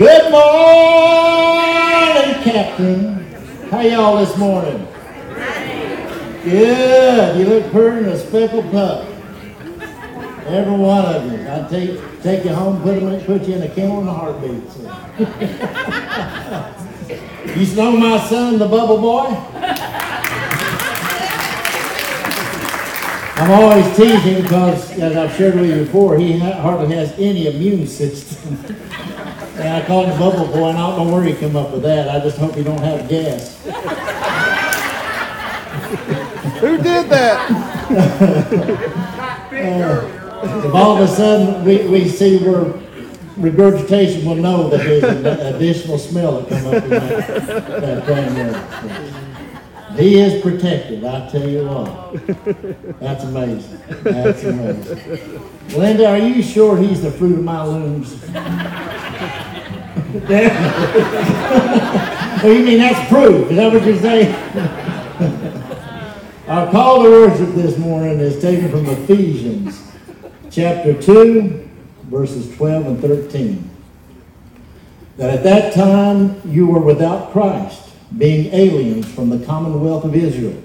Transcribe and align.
Good 0.00 0.32
morning, 0.32 0.42
Captain. 2.42 3.22
How 3.70 3.80
y'all 3.82 4.16
this 4.16 4.34
morning? 4.38 4.88
Good. 6.42 7.36
You 7.38 7.44
look 7.44 7.70
pretty 7.70 8.06
in 8.06 8.06
a 8.06 8.16
speckled 8.16 8.70
pup. 8.70 9.06
Every 10.46 10.72
one 10.72 11.04
of 11.04 11.30
you. 11.30 11.46
I'd 11.46 11.68
take 11.68 12.00
take 12.22 12.44
you 12.46 12.54
home, 12.54 12.80
put 12.80 12.98
them, 12.98 13.20
put 13.26 13.46
you 13.46 13.56
in 13.56 13.62
a 13.62 13.68
kennel 13.68 14.00
in 14.00 14.08
a 14.08 14.14
heartbeat. 14.14 14.72
So. 14.72 14.80
you 17.60 17.76
know 17.76 17.92
my 17.94 18.26
son, 18.26 18.58
the 18.58 18.68
bubble 18.68 19.02
boy? 19.02 19.36
I'm 23.36 23.50
always 23.50 23.96
teasing 23.98 24.42
because, 24.44 24.98
as 24.98 25.14
I've 25.14 25.36
shared 25.36 25.56
with 25.56 25.68
you 25.68 25.84
before, 25.84 26.16
he 26.16 26.38
hardly 26.38 26.96
has 26.96 27.12
any 27.18 27.48
immune 27.48 27.86
system. 27.86 28.56
and 29.60 29.82
I 29.82 29.86
called 29.86 30.06
him 30.08 30.18
Bubble 30.18 30.46
Boy, 30.46 30.70
and 30.70 30.78
I 30.78 30.96
don't 30.96 31.06
know 31.06 31.12
where 31.14 31.22
he 31.24 31.34
came 31.34 31.56
up 31.56 31.70
with 31.70 31.82
that. 31.82 32.08
I 32.08 32.20
just 32.20 32.38
hope 32.38 32.54
he 32.54 32.62
don't 32.62 32.80
have 32.80 33.08
gas. 33.08 33.62
Who 36.60 36.76
did 36.76 37.08
that? 37.10 37.50
uh, 39.52 40.66
if 40.66 40.74
all 40.74 40.96
of 40.96 41.08
a 41.08 41.08
sudden 41.08 41.64
we, 41.64 41.86
we 41.88 42.08
see 42.08 42.38
where 42.38 42.72
regurgitation 43.36 44.24
will 44.24 44.36
know 44.36 44.68
that 44.68 44.78
there's 44.78 45.04
an 45.04 45.26
additional 45.54 45.98
smell 45.98 46.40
that 46.40 46.48
come 46.48 46.66
up 46.66 46.82
in 46.84 46.90
that, 46.90 47.80
that 47.80 48.06
thing 48.06 48.90
he 50.00 50.18
is 50.18 50.40
protected, 50.40 51.04
I 51.04 51.28
tell 51.28 51.48
you 51.48 51.66
what. 51.66 53.00
That's 53.00 53.24
amazing. 53.24 53.80
That's 54.02 54.44
amazing. 54.44 55.42
Linda, 55.76 56.06
are 56.10 56.18
you 56.18 56.42
sure 56.42 56.76
he's 56.76 57.02
the 57.02 57.10
fruit 57.10 57.38
of 57.38 57.44
my 57.44 57.64
looms? 57.64 58.12
Well, 60.10 60.18
you 62.52 62.64
mean 62.64 62.78
that's 62.78 63.08
proof? 63.08 63.48
Is 63.48 63.56
that 63.56 63.72
what 63.72 63.84
you're 63.84 63.96
saying? 63.98 64.34
Our 66.48 66.68
call 66.72 67.04
to 67.04 67.10
worship 67.10 67.54
this 67.54 67.78
morning 67.78 68.18
is 68.18 68.42
taken 68.42 68.68
from 68.70 68.86
Ephesians 68.86 69.80
chapter 70.50 71.00
2, 71.00 71.68
verses 72.06 72.56
12 72.56 72.86
and 72.86 73.00
13. 73.00 73.70
That 75.16 75.30
at 75.30 75.44
that 75.44 75.74
time 75.74 76.40
you 76.44 76.66
were 76.66 76.80
without 76.80 77.30
Christ 77.30 77.90
being 78.18 78.52
aliens 78.52 79.06
from 79.12 79.30
the 79.30 79.46
commonwealth 79.46 80.04
of 80.04 80.16
Israel, 80.16 80.60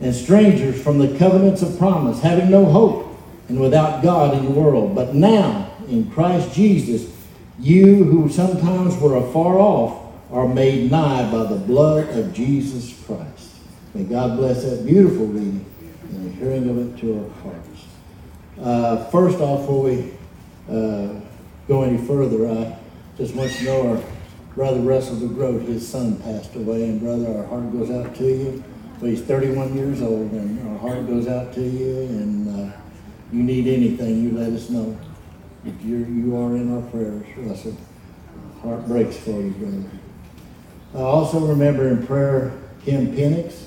and 0.00 0.14
strangers 0.14 0.80
from 0.80 0.98
the 0.98 1.18
covenants 1.18 1.62
of 1.62 1.76
promise, 1.76 2.20
having 2.20 2.50
no 2.50 2.64
hope, 2.64 3.18
and 3.48 3.58
without 3.58 4.04
God 4.04 4.36
in 4.38 4.44
the 4.44 4.50
world. 4.52 4.94
But 4.94 5.12
now, 5.12 5.72
in 5.88 6.08
Christ 6.12 6.54
Jesus, 6.54 7.15
you 7.58 8.04
who 8.04 8.28
sometimes 8.28 8.96
were 8.98 9.16
afar 9.16 9.58
off 9.58 10.02
are 10.30 10.48
made 10.48 10.90
nigh 10.90 11.30
by 11.30 11.44
the 11.44 11.56
blood 11.56 12.08
of 12.18 12.32
Jesus 12.32 12.98
Christ. 13.06 13.54
May 13.94 14.04
God 14.04 14.36
bless 14.36 14.64
that 14.64 14.84
beautiful 14.84 15.26
reading 15.26 15.64
and 16.02 16.26
the 16.26 16.36
hearing 16.36 16.68
of 16.68 16.78
it 16.78 17.00
to 17.00 17.18
our 17.18 17.30
hearts. 17.42 17.84
Uh, 18.60 19.10
first 19.10 19.40
off, 19.40 19.60
before 19.60 19.82
we 19.82 20.12
uh, 20.68 21.20
go 21.68 21.82
any 21.82 21.98
further, 22.06 22.48
I 22.48 22.76
just 23.16 23.34
want 23.34 23.52
to 23.52 23.64
know 23.64 23.90
our 23.92 24.02
Brother 24.56 24.80
Russell 24.80 25.16
DeGroat, 25.16 25.66
his 25.66 25.86
son 25.86 26.16
passed 26.22 26.54
away, 26.56 26.84
and 26.84 26.98
brother, 26.98 27.28
our 27.36 27.46
heart 27.46 27.70
goes 27.72 27.90
out 27.90 28.14
to 28.16 28.24
you. 28.24 28.64
He's 29.02 29.20
31 29.20 29.76
years 29.76 30.00
old, 30.00 30.32
and 30.32 30.66
our 30.70 30.78
heart 30.78 31.06
goes 31.06 31.28
out 31.28 31.52
to 31.54 31.60
you, 31.60 31.98
and 31.98 32.72
uh, 32.72 32.76
you 33.30 33.42
need 33.42 33.66
anything, 33.66 34.22
you 34.22 34.30
let 34.30 34.50
us 34.52 34.70
know. 34.70 34.96
If 35.64 35.82
you're, 35.82 36.06
you 36.06 36.36
are 36.36 36.56
in 36.56 36.74
our 36.74 36.82
prayers, 36.90 37.26
Russell. 37.36 37.76
Heart 38.62 38.86
breaks 38.86 39.16
for 39.16 39.30
you, 39.30 39.50
brother. 39.50 39.84
I 40.94 40.98
also 40.98 41.40
remember 41.40 41.88
in 41.88 42.06
prayer 42.06 42.52
Kim 42.84 43.14
Penix, 43.14 43.64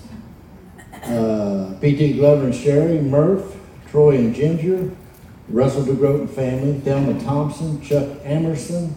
uh, 1.04 1.78
P.T. 1.80 2.14
Glover 2.14 2.46
and 2.46 2.56
Sherry, 2.56 3.00
Murph, 3.00 3.56
Troy 3.90 4.16
and 4.18 4.34
Ginger, 4.34 4.92
Russell 5.50 5.84
DeGroat 5.84 6.22
and 6.22 6.30
family, 6.30 6.80
Thelma 6.80 7.20
Thompson, 7.20 7.82
Chuck 7.82 8.08
Emerson, 8.24 8.96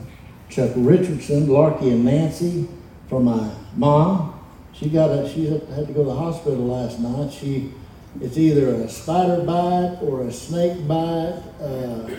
Chuck 0.49 0.71
Richardson, 0.77 1.49
Larky 1.49 1.91
and 1.91 2.05
Nancy 2.05 2.69
for 3.09 3.21
my 3.21 3.55
mom. 3.75 4.39
She 4.73 4.89
got 4.89 5.11
a, 5.11 5.29
she 5.29 5.47
had 5.47 5.87
to 5.87 5.93
go 5.93 6.05
to 6.05 6.11
the 6.11 6.15
hospital 6.15 6.65
last 6.67 6.99
night. 6.99 7.33
She, 7.33 7.73
it's 8.21 8.37
either 8.37 8.75
a 8.75 8.89
spider 8.89 9.43
bite 9.43 9.99
or 10.03 10.23
a 10.23 10.33
snake 10.33 10.87
bite 10.87 11.43
uh, 11.61 12.11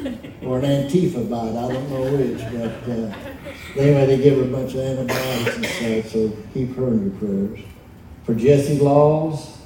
or 0.41 0.59
an 0.59 0.65
Antifa 0.65 1.29
bite. 1.29 1.55
I 1.55 1.71
don't 1.71 1.89
know 1.89 2.17
which, 2.17 2.39
but 2.39 2.91
uh, 2.91 3.79
anyway, 3.79 4.05
they 4.07 4.17
give 4.17 4.37
her 4.37 4.43
a 4.43 4.47
bunch 4.47 4.73
of 4.73 4.79
antibiotics 4.79 5.55
and 5.55 5.65
stuff. 5.65 6.11
So 6.11 6.37
keep 6.53 6.75
her 6.75 6.87
in 6.87 7.11
your 7.11 7.19
prayers. 7.19 7.59
For 8.25 8.33
Jesse 8.33 8.79
Laws, 8.79 9.57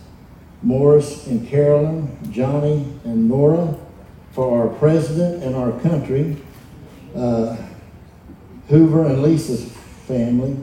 Morris 0.62 1.28
and 1.28 1.48
Carolyn, 1.48 2.18
Johnny 2.32 2.86
and 3.04 3.30
Nora, 3.30 3.78
for 4.32 4.62
our 4.62 4.74
president 4.76 5.44
and 5.44 5.56
our 5.56 5.80
country. 5.82 6.38
Uh, 7.16 7.56
Hoover 8.68 9.06
and 9.06 9.24
Lisa's 9.24 9.72
family, 10.08 10.58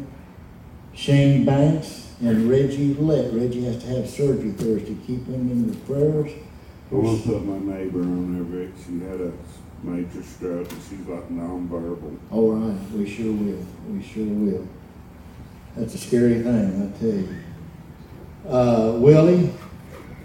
Shane 0.93 1.45
Banks 1.47 2.04
and 2.25 2.49
Reggie 2.49 2.95
Lett. 2.95 3.33
Reggie 3.33 3.65
has 3.65 3.83
to 3.83 3.87
have 3.89 4.09
surgery 4.09 4.53
Thursday. 4.53 4.95
To 4.95 5.01
keep 5.07 5.27
him 5.27 5.51
in 5.51 5.69
your 5.69 5.77
prayers. 5.85 6.33
I 6.91 6.95
want 6.95 7.23
to 7.23 7.29
put 7.29 7.45
my 7.45 7.59
neighbor 7.59 8.01
on 8.01 8.35
there, 8.35 8.67
Vic. 8.67 8.75
She 8.87 9.01
had 9.01 9.21
a 9.21 9.33
major 9.83 10.23
stroke 10.23 10.71
and 10.71 10.83
she's 10.83 11.07
like 11.07 11.29
nonverbal. 11.29 12.17
All 12.31 12.53
right, 12.53 12.91
we 12.93 13.09
sure 13.09 13.33
will. 13.33 13.67
We 13.91 14.03
sure 14.03 14.25
will. 14.25 14.69
That's 15.77 15.95
a 15.95 15.99
scary 15.99 16.43
thing, 16.43 16.95
I 16.95 16.99
tell 16.99 17.09
you. 17.09 17.37
Uh, 18.49 18.99
Willie 18.99 19.53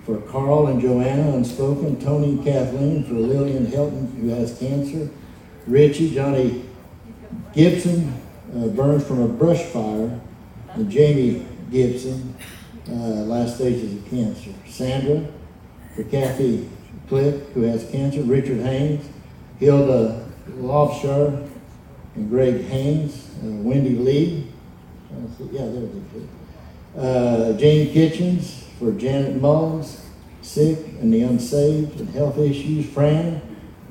for 0.06 0.22
Carl 0.22 0.68
and 0.68 0.82
Joanna, 0.82 1.36
unspoken. 1.36 2.00
Tony 2.00 2.30
and 2.30 2.44
Kathleen 2.44 3.04
for 3.04 3.16
Lillian 3.16 3.68
Helton, 3.68 4.14
who 4.20 4.30
has 4.30 4.58
cancer. 4.58 5.10
Richie, 5.66 6.14
Johnny 6.14 6.66
Gibson 7.54 8.14
uh, 8.56 8.68
burned 8.68 9.04
from 9.04 9.22
a 9.22 9.28
brush 9.28 9.64
fire, 9.64 10.20
and 10.74 10.90
Jamie 10.90 11.46
Gibson, 11.70 12.36
uh, 12.88 12.92
last 12.92 13.56
stages 13.56 13.94
of 13.96 14.10
cancer. 14.10 14.52
Sandra, 14.68 15.26
for 15.96 16.04
Kathy 16.04 16.70
Cliff, 17.08 17.50
who 17.54 17.62
has 17.64 17.90
cancer. 17.90 18.22
Richard 18.22 18.62
Haynes, 18.62 19.08
Hilda 19.60 20.28
Lobshire, 20.58 21.48
and 22.16 22.30
Greg 22.30 22.66
Haynes. 22.66 23.30
Uh, 23.44 23.48
Wendy 23.64 23.96
Lee, 23.96 24.48
yeah, 25.52 25.66
there 25.66 25.84
it 25.84 25.92
is. 26.16 26.30
Uh, 26.98 27.58
Jane 27.58 27.94
Kitchens, 27.94 28.66
for 28.80 28.92
Janet 28.94 29.42
Mullins, 29.42 30.06
sick 30.42 30.80
and 31.02 31.14
the 31.14 31.22
unsaved 31.22 32.00
and 32.00 32.10
health 32.10 32.38
issues. 32.38 32.90
Fran, 32.90 33.42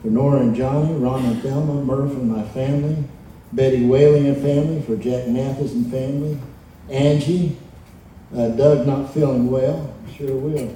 for 0.00 0.08
Nora 0.08 0.40
and 0.40 0.56
Johnny, 0.56 0.94
Ron 0.94 1.24
and 1.24 1.42
Thelma, 1.42 1.84
Murph 1.84 2.12
and 2.12 2.30
my 2.30 2.42
family. 2.48 3.04
Betty 3.52 3.84
Whaling 3.84 4.26
and 4.26 4.36
family, 4.36 4.82
for 4.82 4.96
Jack 4.96 5.28
Mathis 5.28 5.72
and 5.72 5.90
family. 5.90 6.38
Angie, 6.90 7.56
uh, 8.34 8.48
Doug 8.48 8.86
not 8.86 9.12
feeling 9.12 9.50
well, 9.50 9.94
sure 10.16 10.34
will. 10.34 10.74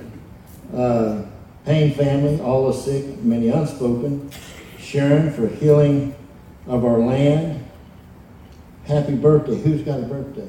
Uh, 0.74 1.24
Payne 1.64 1.94
family, 1.94 2.40
all 2.40 2.66
the 2.66 2.72
sick, 2.72 3.22
many 3.22 3.48
unspoken. 3.48 4.30
Sharon 4.78 5.32
for 5.32 5.46
healing 5.46 6.14
of 6.66 6.84
our 6.84 6.98
land. 6.98 7.64
Happy 8.84 9.14
birthday. 9.14 9.60
Who's 9.60 9.82
got 9.82 10.00
a 10.00 10.02
birthday? 10.02 10.48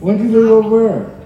When 0.00 0.16
did 0.16 0.30
you 0.30 0.42
move 0.42 0.66
over 0.66 0.88
there? 0.88 1.20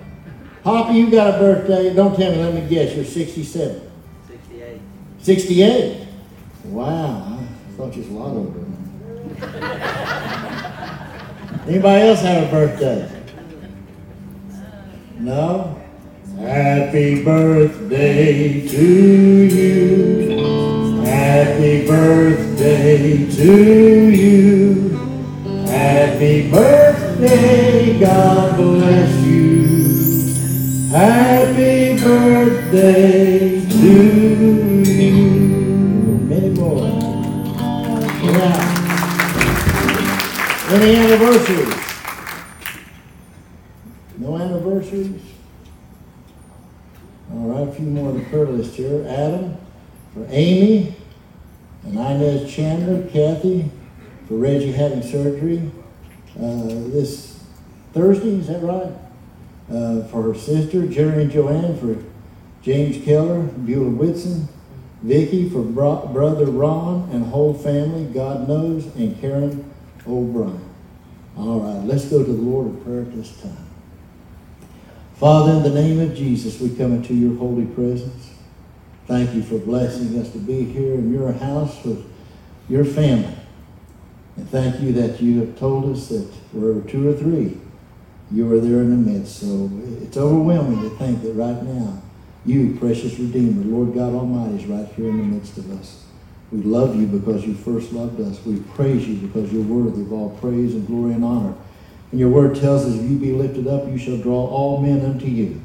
Hoppy, 0.65 0.95
you 0.95 1.11
got 1.11 1.35
a 1.35 1.39
birthday. 1.39 1.93
Don't 1.93 2.17
tell 2.17 2.33
me, 2.33 2.39
let 2.39 2.55
me 2.55 2.67
guess. 2.69 2.95
You're 2.95 3.05
67. 3.05 3.91
68. 4.29 4.81
68? 5.19 6.09
Wow, 6.65 7.39
I 7.39 7.73
thought 7.77 7.95
you 7.95 8.03
was 8.03 8.09
a 8.09 8.13
lot 8.13 8.35
older. 8.35 8.61
Anybody 11.67 12.09
else 12.09 12.21
have 12.23 12.49
a 12.49 12.51
birthday? 12.51 13.09
No? 15.21 15.81
Happy 16.41 17.23
birthday 17.23 18.67
to 18.67 18.85
you. 19.47 21.03
Happy 21.05 21.87
birthday 21.87 23.31
to 23.31 24.11
you. 24.11 24.89
Happy 25.69 26.51
birthday, 26.51 28.01
God 28.01 28.57
bless 28.57 29.25
you. 29.25 30.89
Happy 30.91 31.97
birthday 32.03 33.65
to 33.71 34.83
you. 34.85 35.21
Many 36.27 36.51
more. 36.59 36.89
Yeah. 38.25 38.72
Any 40.73 40.97
anniversaries? 40.97 41.85
No 44.17 44.39
anniversaries? 44.39 45.21
All 47.31 47.41
right, 47.41 47.69
a 47.69 47.73
few 47.73 47.85
more 47.85 48.09
on 48.09 48.19
the 48.19 48.25
prayer 48.31 48.47
list 48.47 48.77
here. 48.77 49.05
Adam, 49.07 49.59
for 50.15 50.27
Amy, 50.31 50.97
and 51.83 51.99
Inez 51.99 52.51
Chandler, 52.51 53.07
Kathy, 53.11 53.71
for 54.27 54.37
Reggie 54.37 54.73
having 54.73 55.03
surgery 55.03 55.71
uh, 56.39 56.89
this 56.89 57.45
Thursday, 57.93 58.37
is 58.37 58.47
that 58.47 58.63
right? 58.63 58.93
Uh, 59.71 60.05
for 60.05 60.23
her 60.23 60.35
sister, 60.35 60.87
Jerry 60.87 61.25
and 61.25 61.31
Joanne, 61.31 61.77
for 61.77 62.03
James 62.63 63.05
Keller, 63.05 63.43
Beulah 63.43 63.91
Whitson, 63.91 64.49
Vicky, 65.03 65.51
for 65.51 65.61
bro- 65.61 66.07
brother 66.07 66.47
Ron 66.47 67.11
and 67.13 67.27
whole 67.27 67.53
family, 67.53 68.07
God 68.07 68.49
knows, 68.49 68.87
and 68.97 69.21
Karen 69.21 69.72
Oh, 70.07 70.19
O'Brien. 70.19 70.69
All 71.37 71.61
right, 71.61 71.85
let's 71.87 72.07
go 72.07 72.25
to 72.25 72.33
the 72.33 72.43
Lord 72.43 72.67
in 72.67 72.81
prayer 72.85 73.03
at 73.03 73.15
this 73.15 73.41
time. 73.41 73.67
Father, 75.15 75.53
in 75.53 75.63
the 75.63 75.71
name 75.71 76.01
of 76.01 76.15
Jesus, 76.15 76.61
we 76.61 76.75
come 76.75 76.93
into 76.93 77.15
your 77.15 77.37
holy 77.37 77.67
presence. 77.67 78.31
Thank 79.07 79.35
you 79.35 79.43
for 79.43 79.59
blessing 79.59 80.19
us 80.19 80.31
to 80.33 80.39
be 80.39 80.65
here 80.65 80.95
in 80.95 81.13
your 81.13 81.33
house 81.33 81.85
with 81.85 82.05
your 82.69 82.85
family. 82.85 83.37
And 84.37 84.49
thank 84.49 84.81
you 84.81 84.93
that 84.95 85.21
you 85.21 85.41
have 85.41 85.59
told 85.59 85.91
us 85.93 86.09
that 86.09 86.29
wherever 86.53 86.81
two 86.89 87.09
or 87.09 87.15
three, 87.15 87.59
you 88.31 88.51
are 88.53 88.59
there 88.59 88.81
in 88.81 88.91
the 88.91 89.11
midst. 89.11 89.37
So 89.37 89.71
it's 90.03 90.17
overwhelming 90.17 90.81
to 90.83 90.97
think 90.97 91.23
that 91.23 91.33
right 91.35 91.63
now, 91.63 92.03
you, 92.45 92.77
precious 92.79 93.19
Redeemer, 93.19 93.63
Lord 93.65 93.95
God 93.95 94.15
Almighty, 94.15 94.63
is 94.63 94.67
right 94.67 94.89
here 94.95 95.09
in 95.09 95.19
the 95.19 95.37
midst 95.37 95.59
of 95.59 95.71
us. 95.79 96.02
We 96.53 96.63
love 96.63 96.95
you 97.01 97.07
because 97.07 97.47
you 97.47 97.55
first 97.55 97.93
loved 97.93 98.21
us. 98.21 98.45
We 98.45 98.61
praise 98.75 99.09
you 99.09 99.27
because 99.27 99.51
you're 99.51 99.63
worthy 99.63 100.03
of 100.03 100.13
all 100.13 100.37
praise 100.39 100.75
and 100.75 100.87
glory 100.87 101.15
and 101.15 101.25
honor. 101.25 101.55
And 102.11 102.21
your 102.21 102.29
word 102.29 102.57
tells 102.57 102.85
us, 102.85 102.95
if 102.95 103.11
you 103.11 103.19
be 103.19 103.33
lifted 103.33 103.67
up, 103.67 103.89
you 103.89 103.97
shall 103.97 104.19
draw 104.19 104.47
all 104.47 104.83
men 104.83 105.03
unto 105.03 105.27
you. 105.27 105.63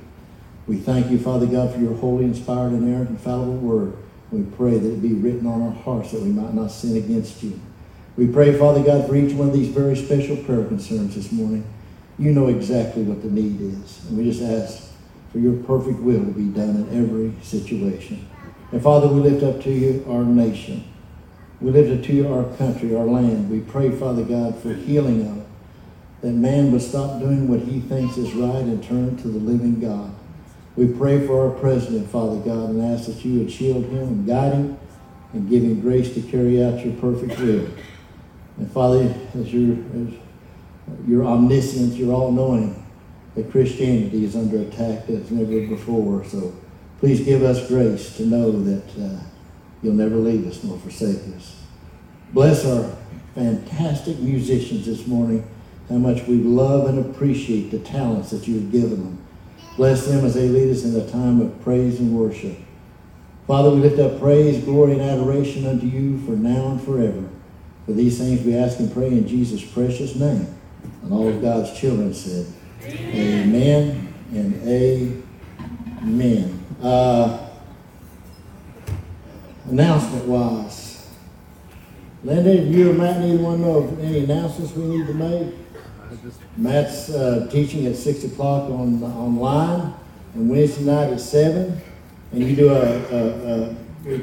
We 0.66 0.78
thank 0.78 1.12
you, 1.12 1.20
Father 1.20 1.46
God, 1.46 1.74
for 1.74 1.80
your 1.80 1.94
holy, 1.96 2.24
inspired, 2.24 2.72
inerrant, 2.72 3.10
infallible 3.10 3.58
word. 3.58 3.98
We 4.32 4.44
pray 4.44 4.78
that 4.78 4.94
it 4.94 5.02
be 5.02 5.14
written 5.14 5.46
on 5.46 5.62
our 5.62 5.72
hearts 5.72 6.12
that 6.12 6.22
we 6.22 6.30
might 6.30 6.54
not 6.54 6.72
sin 6.72 6.96
against 6.96 7.44
you. 7.44 7.60
We 8.16 8.28
pray, 8.28 8.58
Father 8.58 8.84
God, 8.84 9.08
for 9.08 9.16
each 9.16 9.34
one 9.34 9.50
of 9.50 9.54
these 9.54 9.70
very 9.70 9.96
special 9.96 10.38
prayer 10.38 10.66
concerns 10.66 11.16
this 11.16 11.32
morning. 11.32 11.66
You 12.18 12.32
know 12.32 12.48
exactly 12.48 13.04
what 13.04 13.22
the 13.22 13.30
need 13.30 13.62
is. 13.62 14.06
And 14.08 14.18
we 14.18 14.24
just 14.24 14.42
ask 14.42 14.92
for 15.32 15.40
your 15.40 15.62
perfect 15.64 16.00
will 16.00 16.20
to 16.20 16.32
be 16.32 16.46
done 16.46 16.76
in 16.76 16.98
every 16.98 17.34
situation. 17.44 18.27
And 18.72 18.82
Father, 18.82 19.08
we 19.08 19.22
lift 19.22 19.44
up 19.44 19.62
to 19.64 19.72
you 19.72 20.06
our 20.10 20.24
nation. 20.24 20.84
We 21.62 21.72
lift 21.72 22.00
up 22.00 22.06
to 22.08 22.14
you 22.14 22.32
our 22.32 22.44
country, 22.58 22.96
our 22.96 23.06
land. 23.06 23.50
We 23.50 23.62
pray, 23.62 23.92
Father 23.92 24.24
God, 24.24 24.60
for 24.60 24.74
healing 24.74 25.28
of 25.28 25.38
it. 25.38 25.44
That 26.22 26.34
man 26.34 26.72
would 26.72 26.82
stop 26.82 27.20
doing 27.20 27.48
what 27.48 27.62
he 27.62 27.80
thinks 27.80 28.18
is 28.18 28.34
right 28.34 28.64
and 28.64 28.84
turn 28.84 29.18
to 29.18 29.28
the 29.28 29.40
living 29.40 29.80
God. 29.80 30.14
We 30.76 30.88
pray 30.88 31.26
for 31.26 31.48
our 31.48 31.60
president, 31.60 32.10
Father 32.10 32.38
God, 32.38 32.70
and 32.70 32.82
ask 32.84 33.08
that 33.08 33.24
you 33.24 33.40
would 33.40 33.52
shield 33.52 33.86
him 33.86 34.04
and 34.04 34.28
guide 34.28 34.54
him 34.54 34.78
and 35.34 35.50
give 35.50 35.64
him 35.64 35.82
grace 35.82 36.14
to 36.14 36.22
carry 36.22 36.64
out 36.64 36.84
your 36.86 36.94
perfect 36.96 37.40
will. 37.40 37.68
And 38.58 38.72
Father, 38.72 39.14
as 39.36 39.54
your, 39.54 39.78
as 39.96 40.14
your 41.08 41.26
omniscience, 41.26 41.96
your 41.96 42.14
all-knowing, 42.14 42.86
that 43.36 43.52
Christianity 43.52 44.26
is 44.26 44.36
under 44.36 44.60
attack 44.60 45.10
as 45.10 45.32
never 45.32 45.68
before. 45.68 46.24
So 46.26 46.54
please 47.00 47.22
give 47.22 47.44
us 47.44 47.68
grace 47.68 48.16
to 48.18 48.26
know 48.26 48.52
that 48.52 48.84
uh, 49.00 49.20
you'll 49.82 49.94
never 49.94 50.16
leave 50.16 50.48
us 50.48 50.64
nor 50.64 50.78
forsake 50.80 51.22
us. 51.36 51.64
Bless 52.34 52.66
our 52.66 52.96
fantastic 53.36 54.20
musicians 54.20 54.86
this 54.86 55.08
morning, 55.08 55.48
how 55.90 55.96
much 55.96 56.26
we 56.28 56.36
love 56.36 56.90
and 56.90 57.00
appreciate 57.00 57.72
the 57.72 57.80
talents 57.80 58.32
that 58.32 58.48
you 58.48 58.56
have 58.56 58.72
given 58.72 59.04
them. 59.04 59.24
Bless 59.76 60.08
them 60.08 60.26
as 60.26 60.34
they 60.34 60.50
lead 60.50 60.72
us 60.72 60.84
in 60.84 60.96
a 60.96 61.10
time 61.10 61.40
of 61.40 61.62
praise 61.62 62.00
and 62.00 62.18
worship. 62.18 62.58
Father, 63.46 63.70
we 63.70 63.78
lift 63.78 64.00
up 64.00 64.20
praise, 64.20 64.64
glory, 64.66 64.94
and 64.94 65.02
adoration 65.02 65.66
unto 65.66 65.86
you 65.86 66.20
for 66.26 66.32
now 66.32 66.72
and 66.72 66.82
forever. 66.82 67.24
For 67.86 67.94
these 67.94 68.18
things 68.18 68.44
we 68.44 68.56
ask 68.56 68.80
and 68.80 68.92
pray 68.92 69.08
in 69.08 69.26
Jesus' 69.26 69.64
precious 69.64 70.16
name. 70.16 70.54
And 71.04 71.14
all 71.14 71.30
of 71.30 71.42
God's 71.42 71.80
children 71.80 72.14
said, 72.14 72.46
Amen, 72.84 74.14
and 74.34 74.68
amen. 76.04 76.57
Uh, 76.82 77.48
announcement 79.70 80.26
wise, 80.26 81.08
Linda, 82.24 82.56
you 82.56 82.92
or 82.92 82.94
Matt, 82.94 83.20
neither 83.22 83.42
one 83.42 83.62
know 83.62 83.78
of 83.80 84.00
any 84.00 84.20
announcements 84.24 84.74
we 84.74 84.84
need 84.86 85.08
to 85.08 85.14
make? 85.14 85.54
Matt's 86.56 87.10
uh, 87.10 87.48
teaching 87.52 87.86
at 87.88 87.96
six 87.96 88.24
o'clock 88.24 88.70
on 88.70 89.02
online, 89.04 89.94
and 90.36 90.50
Wednesday 90.50 90.84
night 90.86 91.14
at 91.14 91.20
seven. 91.20 91.80
And 92.32 92.44
you 92.44 92.56
do 92.56 92.70
a, 92.70 92.82
a, 92.82 93.64
a 93.72 93.74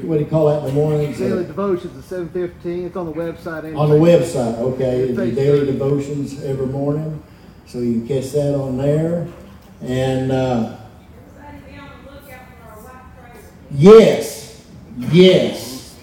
what 0.05 0.17
do 0.17 0.19
you 0.23 0.25
call 0.25 0.47
that 0.47 0.59
in 0.59 0.65
the 0.65 0.71
morning? 0.73 1.13
Daily 1.13 1.45
devotions 1.45 1.97
at 1.97 2.03
seven 2.05 2.29
fifteen. 2.29 2.85
It's 2.85 2.95
on 2.95 3.05
the 3.05 3.13
website. 3.13 3.65
and- 3.65 3.77
On 3.77 3.89
the 3.89 3.95
website, 3.95 4.57
okay, 4.59 5.11
the 5.11 5.31
daily 5.31 5.65
devotions 5.65 6.41
every 6.43 6.67
morning, 6.67 7.21
so 7.65 7.79
you 7.79 7.99
can 7.99 8.07
catch 8.07 8.31
that 8.31 8.55
on 8.55 8.77
there. 8.77 9.27
And, 9.81 10.31
uh, 10.31 10.77
Everybody 11.37 11.71
be 11.73 11.77
on 11.79 11.89
the 12.05 12.11
lookout 12.11 12.39
for 12.59 12.71
our 12.71 12.77
white 12.77 13.31
trailer. 13.33 13.41
Yes, 13.77 14.65
yes, 14.97 15.97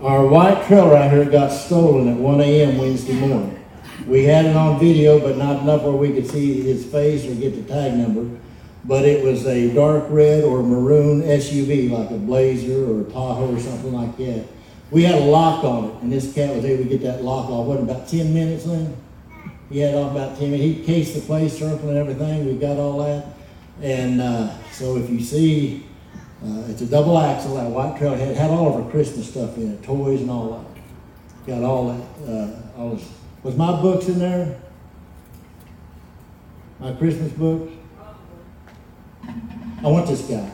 our 0.00 0.26
white 0.26 0.66
trailer 0.66 0.96
out 0.96 1.10
here 1.10 1.24
got 1.24 1.50
stolen 1.50 2.08
at 2.08 2.16
one 2.16 2.40
AM 2.40 2.78
Wednesday 2.78 3.14
morning. 3.14 3.54
We 4.06 4.24
had 4.24 4.46
it 4.46 4.56
on 4.56 4.78
video, 4.78 5.18
but 5.20 5.36
not 5.36 5.62
enough 5.62 5.82
where 5.82 5.92
we 5.92 6.12
could 6.12 6.26
see 6.26 6.62
his 6.62 6.84
face 6.84 7.26
or 7.26 7.34
get 7.34 7.54
the 7.54 7.62
tag 7.62 7.94
number. 7.94 8.38
But 8.84 9.04
it 9.04 9.24
was 9.24 9.46
a 9.46 9.72
dark 9.74 10.06
red 10.08 10.44
or 10.44 10.62
maroon 10.62 11.22
SUV, 11.22 11.90
like 11.90 12.10
a 12.10 12.16
Blazer 12.16 12.90
or 12.90 13.02
a 13.02 13.04
Tahoe 13.04 13.54
or 13.54 13.60
something 13.60 13.92
like 13.92 14.16
that. 14.16 14.46
We 14.90 15.02
had 15.02 15.16
a 15.16 15.24
lock 15.24 15.64
on 15.64 15.84
it, 15.84 15.94
and 16.02 16.10
this 16.10 16.32
cat 16.32 16.54
was 16.54 16.64
able 16.64 16.84
to 16.84 16.88
get 16.88 17.02
that 17.02 17.22
lock 17.22 17.50
off, 17.50 17.66
what, 17.66 17.80
about 17.80 18.08
ten 18.08 18.32
minutes, 18.32 18.64
then? 18.64 18.96
He 19.68 19.80
had 19.80 19.94
off 19.94 20.12
about 20.12 20.38
ten 20.38 20.52
minutes. 20.52 20.78
He 20.78 20.84
cased 20.84 21.14
the 21.14 21.20
place, 21.20 21.58
circle 21.58 21.90
and 21.90 21.98
everything. 21.98 22.46
We 22.46 22.56
got 22.56 22.78
all 22.78 23.00
that. 23.00 23.26
And 23.82 24.22
uh, 24.22 24.54
so 24.72 24.96
if 24.96 25.10
you 25.10 25.20
see, 25.20 25.87
uh, 26.44 26.64
it's 26.68 26.82
a 26.82 26.86
double 26.86 27.18
axle, 27.18 27.56
that 27.56 27.68
white 27.70 27.98
trail 27.98 28.14
had, 28.14 28.36
had 28.36 28.50
all 28.50 28.68
of 28.68 28.84
our 28.84 28.90
Christmas 28.90 29.28
stuff 29.28 29.56
in 29.56 29.72
it, 29.72 29.82
toys 29.82 30.20
and 30.20 30.30
all 30.30 30.50
that. 30.52 30.66
Got 31.46 31.64
all 31.64 31.88
that. 31.92 32.30
Uh, 32.30 32.78
all 32.78 32.90
this. 32.90 33.08
Was 33.42 33.56
my 33.56 33.80
books 33.80 34.08
in 34.08 34.18
there? 34.18 34.60
My 36.78 36.92
Christmas 36.92 37.32
books? 37.32 37.72
I 39.26 39.86
want 39.86 40.06
this 40.06 40.22
guy. 40.22 40.50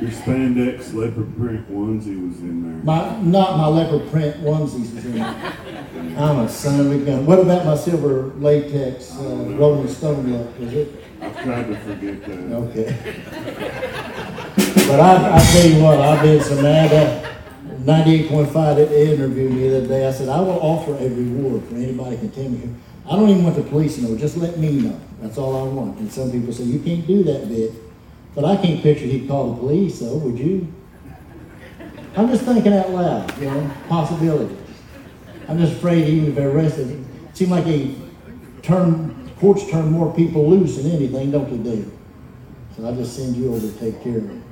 Your 0.00 0.10
spandex 0.10 0.92
leopard 0.92 1.36
print 1.36 1.70
onesie 1.70 2.28
was 2.28 2.40
in 2.40 2.62
there. 2.62 2.82
My, 2.84 3.20
not 3.20 3.56
my 3.56 3.68
leopard 3.68 4.10
print 4.10 4.36
onesies 4.42 4.94
was 4.94 5.04
in 5.06 5.14
there. 5.14 5.54
I'm 6.18 6.40
a 6.40 6.48
son 6.48 6.80
of 6.80 6.90
a 6.90 6.98
gun. 6.98 7.24
What 7.24 7.38
about 7.38 7.64
my 7.64 7.76
silver 7.76 8.32
latex 8.38 9.16
uh, 9.16 9.22
Rolling 9.22 9.88
Stone 9.88 10.32
look? 10.32 10.58
Was 10.58 10.72
it? 10.72 11.04
I've 11.20 11.40
tried 11.42 11.68
to 11.68 11.76
forget 11.76 12.24
that. 12.24 12.52
Okay. 12.52 14.11
But 14.56 15.00
I, 15.00 15.36
I 15.36 15.40
tell 15.52 15.66
you 15.66 15.82
what, 15.82 16.00
I've 16.00 16.22
been 16.22 16.40
so 16.42 16.60
mad 16.60 16.92
at 16.92 17.80
ninety-eight 17.80 18.28
point 18.28 18.50
five 18.50 18.76
that 18.76 18.92
interviewed 18.92 19.52
me 19.52 19.68
the 19.68 19.78
other 19.78 19.86
day. 19.86 20.06
I 20.06 20.12
said, 20.12 20.28
I 20.28 20.40
will 20.40 20.60
offer 20.60 20.92
a 20.92 21.08
reward 21.08 21.64
for 21.64 21.76
anybody 21.76 22.16
can 22.16 22.30
tell 22.30 22.48
me. 22.48 22.74
I 23.08 23.16
don't 23.16 23.28
even 23.28 23.44
want 23.44 23.56
the 23.56 23.62
police 23.62 23.96
to 23.96 24.02
know, 24.02 24.16
just 24.16 24.36
let 24.36 24.58
me 24.58 24.72
know. 24.80 25.00
That's 25.20 25.38
all 25.38 25.56
I 25.56 25.72
want. 25.72 25.98
And 25.98 26.12
some 26.12 26.30
people 26.30 26.52
say, 26.52 26.64
you 26.64 26.78
can't 26.80 27.06
do 27.06 27.24
that 27.24 27.48
bit. 27.48 27.72
But 28.34 28.44
I 28.44 28.56
can't 28.56 28.82
picture 28.82 29.04
he'd 29.04 29.28
call 29.28 29.52
the 29.52 29.60
police, 29.60 29.98
though, 29.98 30.16
would 30.16 30.38
you? 30.38 30.72
I'm 32.16 32.28
just 32.28 32.44
thinking 32.44 32.72
out 32.72 32.90
loud, 32.90 33.38
you 33.38 33.46
know, 33.46 33.70
possibilities. 33.88 34.56
I'm 35.48 35.58
just 35.58 35.72
afraid 35.74 36.08
even 36.08 36.28
if 36.30 36.34
they're 36.34 36.50
arrested, 36.50 36.90
it 36.90 37.36
seems 37.36 37.50
like 37.50 37.64
they 37.64 37.94
turn, 38.62 39.30
courts 39.40 39.68
turn 39.70 39.90
more 39.90 40.14
people 40.14 40.48
loose 40.48 40.76
than 40.76 40.90
anything, 40.90 41.30
don't 41.30 41.50
they 41.50 41.70
do? 41.70 41.90
So 42.76 42.88
I 42.88 42.92
just 42.92 43.16
send 43.16 43.36
you 43.36 43.54
over 43.54 43.60
to 43.60 43.72
take 43.78 44.02
care 44.02 44.18
of 44.18 44.30
it. 44.30 44.42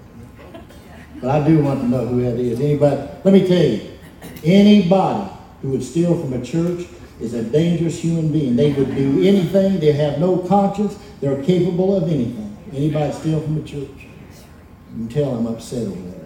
But 1.21 1.31
I 1.31 1.47
do 1.47 1.63
want 1.63 1.81
to 1.81 1.89
know 1.89 2.07
who 2.07 2.23
that 2.23 2.39
is. 2.39 2.61
Anybody, 2.61 2.97
let 3.25 3.35
me 3.35 3.47
tell 3.47 3.63
you, 3.63 3.99
anybody 4.45 5.31
who 5.63 5.71
would 5.71 5.83
steal 5.83 6.19
from 6.19 6.33
a 6.33 6.45
church 6.45 6.87
is 7.21 7.35
a 7.35 7.43
dangerous 7.43 7.99
human 7.99 8.33
being. 8.33 8.57
They 8.57 8.73
would 8.73 8.95
do 8.95 9.23
anything, 9.23 9.81
they 9.81 9.93
have 9.93 10.19
no 10.19 10.39
conscience, 10.39 10.99
they're 11.21 11.43
capable 11.45 11.97
of 11.97 12.05
anything. 12.05 12.57
Anybody 12.73 13.13
steal 13.13 13.41
from 13.41 13.59
a 13.59 13.63
church? 13.63 13.91
You 13.99 15.07
can 15.07 15.09
tell 15.09 15.35
I'm 15.35 15.47
upset 15.47 15.87
over 15.87 16.01
that. 16.01 16.21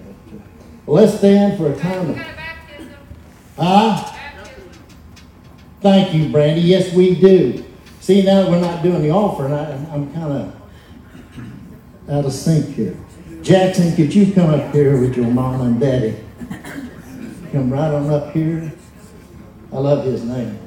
Well, 0.86 1.02
let's 1.02 1.18
stand 1.18 1.56
for 1.56 1.72
a 1.72 1.76
time 1.76 2.10
of, 2.10 2.18
huh? 3.58 4.12
Thank 5.80 6.14
you, 6.14 6.30
Brandy. 6.30 6.62
Yes, 6.62 6.92
we 6.92 7.14
do. 7.14 7.64
See, 8.00 8.22
now 8.22 8.48
we're 8.50 8.60
not 8.60 8.82
doing 8.82 9.02
the 9.02 9.10
offering, 9.10 9.52
I, 9.52 9.72
I'm 9.92 10.12
kind 10.12 10.32
of 10.32 10.63
out 12.08 12.24
of 12.24 12.32
sync 12.32 12.74
here. 12.74 12.96
Jackson, 13.42 13.94
could 13.94 14.14
you 14.14 14.32
come 14.32 14.50
up 14.50 14.72
here 14.74 14.98
with 14.98 15.16
your 15.16 15.26
mom 15.26 15.60
and 15.60 15.80
daddy? 15.80 16.16
Come 17.52 17.70
right 17.70 17.92
on 17.92 18.10
up 18.10 18.32
here. 18.32 18.72
I 19.72 19.78
love 19.78 20.04
his 20.04 20.24
name. 20.24 20.58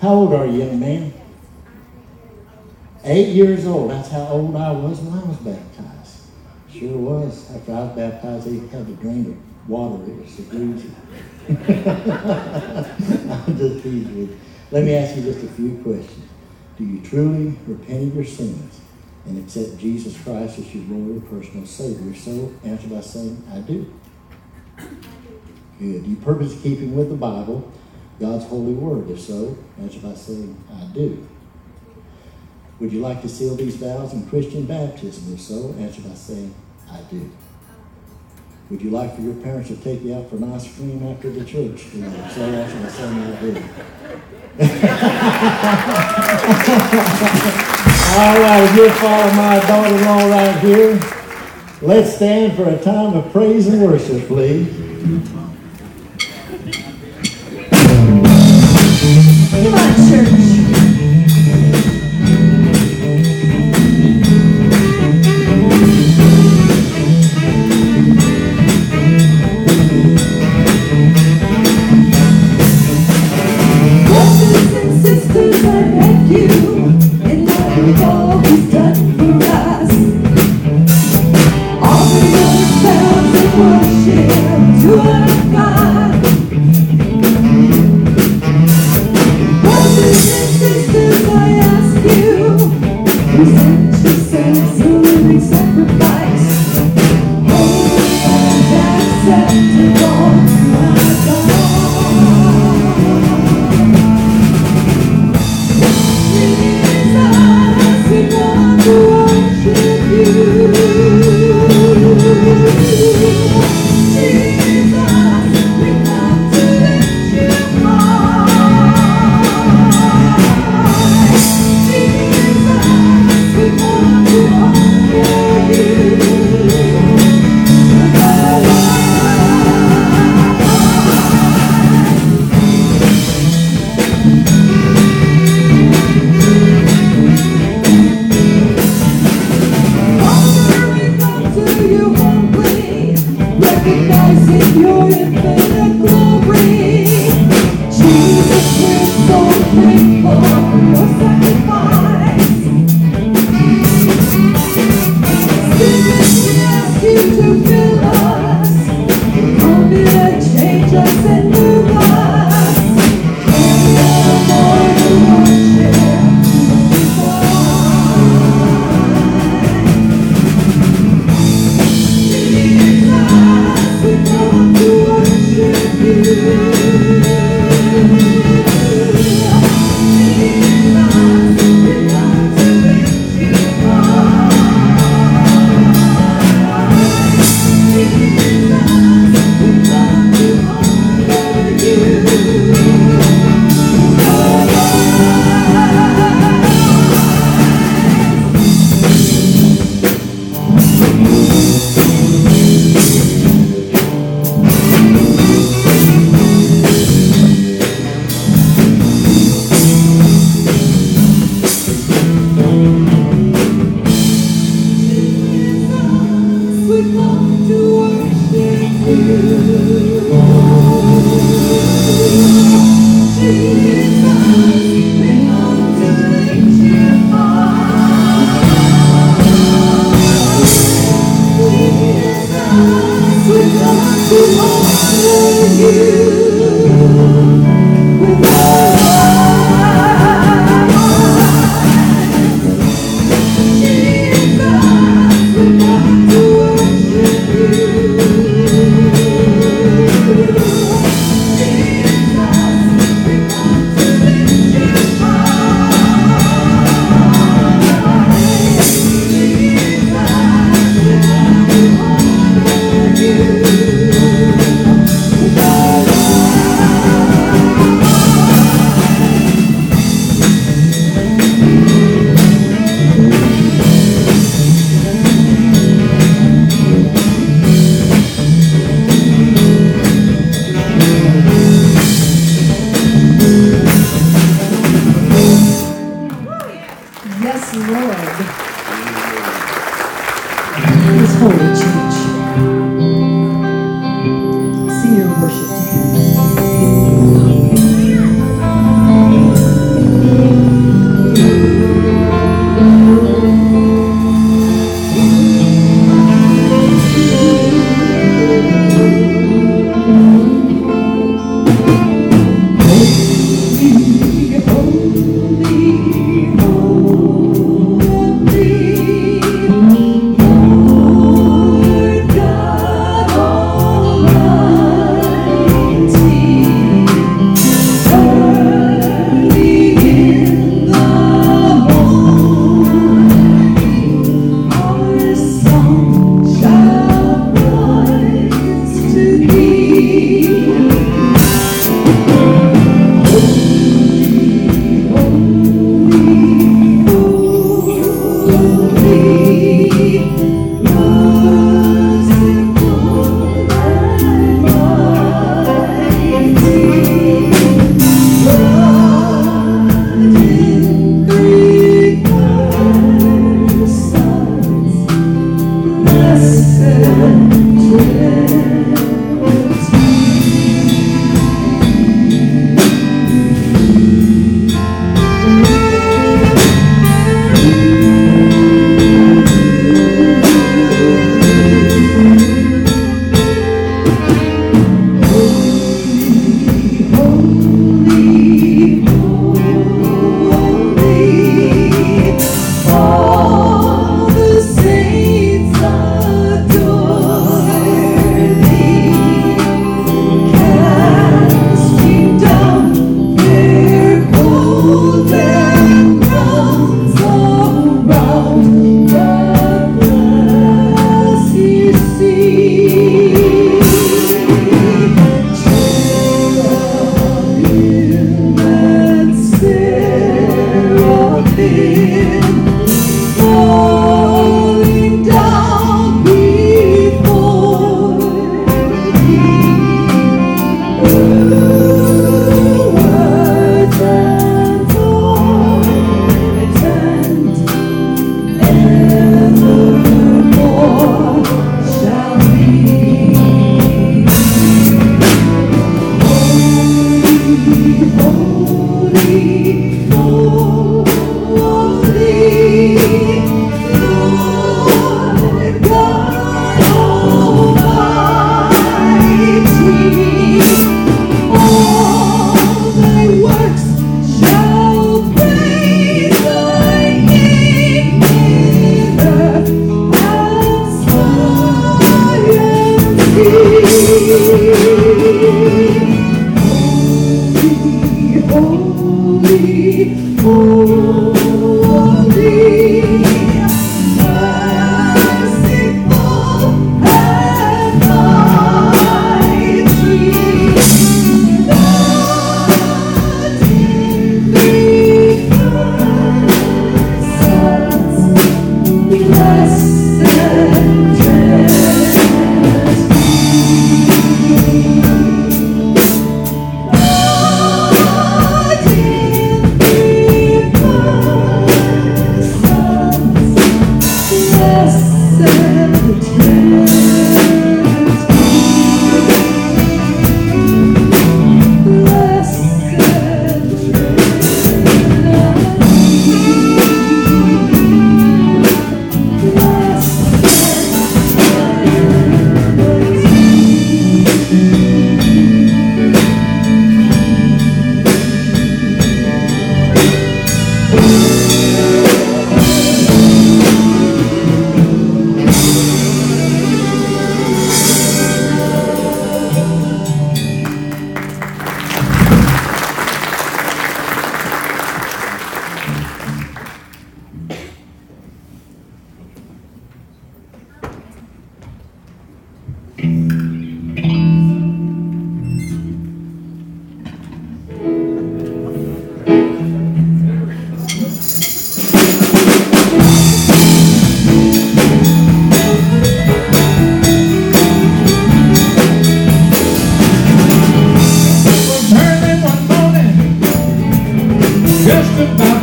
How 0.00 0.14
old 0.14 0.34
are 0.34 0.46
you, 0.46 0.64
young 0.64 0.80
man? 0.80 1.12
Eight 3.04 3.28
years 3.28 3.66
old. 3.66 3.90
That's 3.90 4.10
how 4.10 4.26
old 4.28 4.56
I 4.56 4.70
was 4.72 5.00
when 5.00 5.18
I 5.18 5.24
was 5.24 5.36
baptized. 5.38 6.22
Sure 6.70 6.96
was. 6.96 7.54
After 7.54 7.72
I 7.72 7.80
was 7.84 7.96
baptized, 7.96 8.46
they 8.46 8.66
had 8.76 8.86
to 8.86 8.94
drain 8.94 9.24
the 9.24 9.36
water. 9.72 10.02
It 10.10 10.16
was 10.18 10.34
so 10.34 10.42
greasy. 10.44 10.90
I'm 13.30 13.56
just 13.56 13.82
teasing 13.82 14.16
you. 14.16 14.38
Let 14.70 14.84
me 14.84 14.94
ask 14.94 15.16
you 15.16 15.22
just 15.22 15.44
a 15.44 15.48
few 15.48 15.78
questions. 15.82 16.31
Do 16.78 16.84
you 16.84 17.00
truly 17.02 17.58
repent 17.66 18.08
of 18.08 18.14
your 18.14 18.24
sins 18.24 18.80
and 19.26 19.38
accept 19.38 19.78
Jesus 19.78 20.20
Christ 20.22 20.58
as 20.58 20.74
your 20.74 20.84
Lord 20.84 21.22
and 21.22 21.30
personal 21.30 21.66
Savior? 21.66 22.14
So 22.14 22.52
answer 22.64 22.88
by 22.88 23.00
saying, 23.00 23.42
I 23.52 23.58
do. 23.58 23.92
Good. 25.78 26.04
Do 26.04 26.10
you 26.10 26.16
purpose 26.16 26.60
keeping 26.62 26.96
with 26.96 27.08
the 27.08 27.16
Bible, 27.16 27.70
God's 28.18 28.44
holy 28.44 28.72
word? 28.72 29.10
If 29.10 29.20
so, 29.20 29.56
answer 29.80 30.00
by 30.00 30.14
saying, 30.14 30.56
I 30.72 30.84
do. 30.94 31.26
Would 32.80 32.92
you 32.92 33.00
like 33.00 33.22
to 33.22 33.28
seal 33.28 33.54
these 33.54 33.76
vows 33.76 34.12
in 34.12 34.28
Christian 34.28 34.64
baptism? 34.64 35.34
If 35.34 35.40
so, 35.40 35.74
answer 35.78 36.02
by 36.02 36.14
saying, 36.14 36.54
I 36.90 37.00
do. 37.02 37.30
Would 38.72 38.80
you 38.80 38.88
like 38.88 39.14
for 39.14 39.20
your 39.20 39.34
parents 39.34 39.68
to 39.68 39.76
take 39.76 40.02
you 40.02 40.14
out 40.14 40.30
for 40.30 40.36
an 40.36 40.50
ice 40.50 40.74
cream 40.74 41.06
after 41.06 41.30
the 41.30 41.44
church? 41.44 41.90
tonight? 41.90 42.18
If 42.24 42.32
so, 42.32 42.40
answer 42.40 42.80
by 42.80 42.88
saying, 42.88 43.20
I 43.20 43.38
do. 43.38 43.52
All 48.16 48.40
right, 48.40 48.64
if 48.64 48.72
you'll 48.74 48.88
follow 48.92 49.30
my 49.34 49.60
daughter-in-law 49.66 50.30
right 50.30 50.58
here, 50.60 50.98
let's 51.82 52.16
stand 52.16 52.56
for 52.56 52.66
a 52.66 52.78
time 52.82 53.14
of 53.14 53.30
praise 53.30 53.68
and 53.68 53.82
worship, 53.82 54.26
please. 54.26 54.70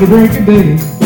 Break 0.09 0.39
of 0.39 0.45
day. 0.47 0.98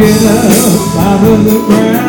get 0.00 0.22
up 0.24 0.96
out 0.96 1.24
of 1.26 1.44
the 1.44 1.58
ground. 1.66 1.99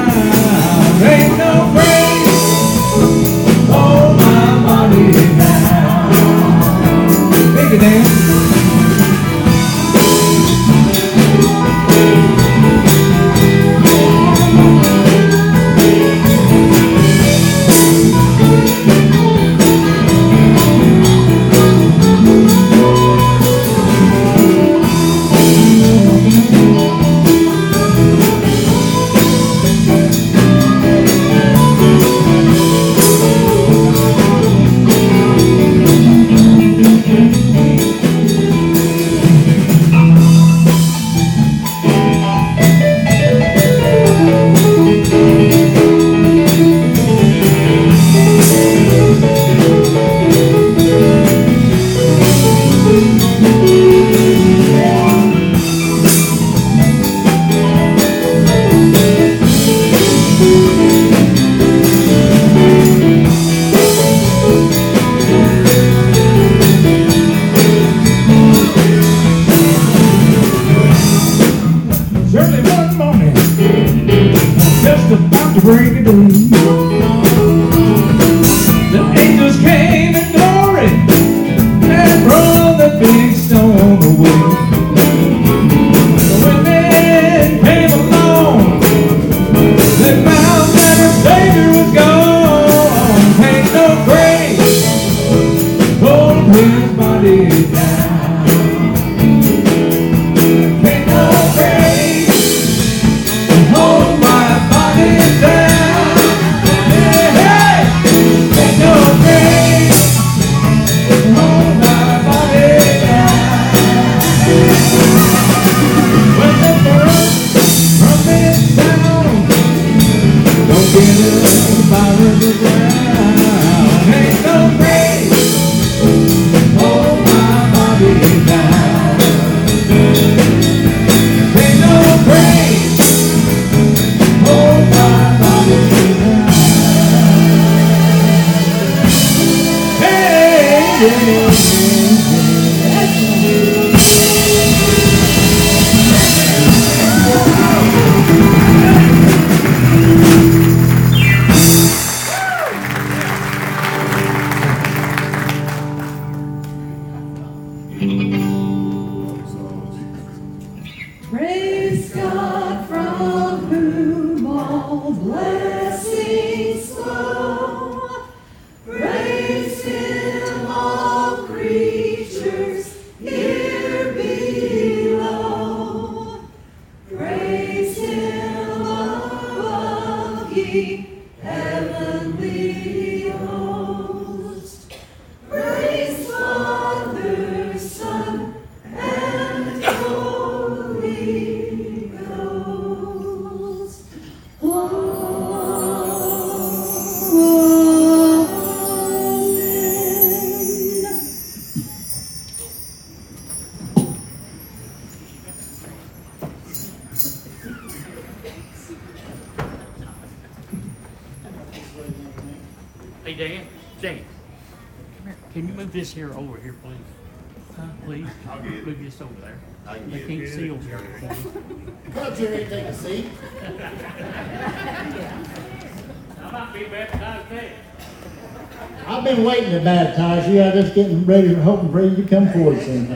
I'm 231.29 231.61
hoping 231.61 231.91
for 231.91 232.01
you 232.01 232.15
to 232.15 232.23
come 232.27 232.51
forward 232.51 232.81
soon. 232.81 233.07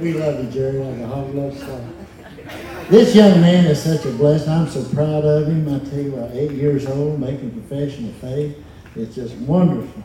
We 0.00 0.14
love 0.14 0.44
you, 0.44 0.50
Jerry, 0.50 0.78
like 0.78 1.00
a 1.00 1.06
hog 1.06 1.34
loves 1.34 1.60
salt. 1.60 1.82
This 2.88 3.14
young 3.14 3.40
man 3.40 3.66
is 3.66 3.82
such 3.82 4.04
a 4.04 4.12
blessing. 4.12 4.52
I'm 4.52 4.68
so 4.68 4.84
proud 4.94 5.24
of 5.24 5.48
him. 5.48 5.74
I 5.74 5.78
tell 5.80 6.00
you 6.00 6.12
what, 6.12 6.30
eight 6.32 6.52
years 6.52 6.86
old, 6.86 7.20
making 7.20 7.50
profession 7.50 8.08
of 8.08 8.14
faith. 8.16 8.56
It's 8.94 9.14
just 9.14 9.34
wonderful. 9.36 10.02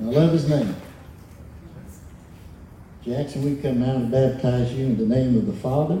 I 0.00 0.02
love 0.04 0.32
his 0.32 0.48
name. 0.48 0.74
Jackson, 3.04 3.44
we 3.44 3.60
come 3.60 3.82
out 3.82 3.96
and 3.96 4.10
baptize 4.10 4.72
you 4.72 4.86
in 4.86 4.96
the 4.96 5.06
name 5.06 5.36
of 5.36 5.46
the 5.46 5.52
Father 5.52 6.00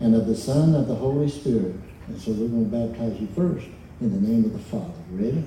and 0.00 0.14
of 0.14 0.26
the 0.26 0.36
Son 0.36 0.74
and 0.74 0.76
of 0.76 0.88
the 0.88 0.94
Holy 0.94 1.28
Spirit. 1.28 1.74
And 2.06 2.20
so 2.20 2.32
we're 2.32 2.48
going 2.48 2.70
to 2.70 2.76
baptize 2.76 3.20
you 3.20 3.28
first 3.28 3.66
in 4.00 4.10
the 4.12 4.28
name 4.28 4.44
of 4.44 4.52
the 4.52 4.58
Father. 4.58 4.92
Ready? 5.10 5.44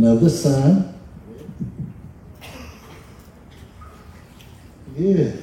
And 0.00 0.08
of 0.08 0.22
the 0.22 0.30
Son. 0.30 0.98
Good. 4.96 5.42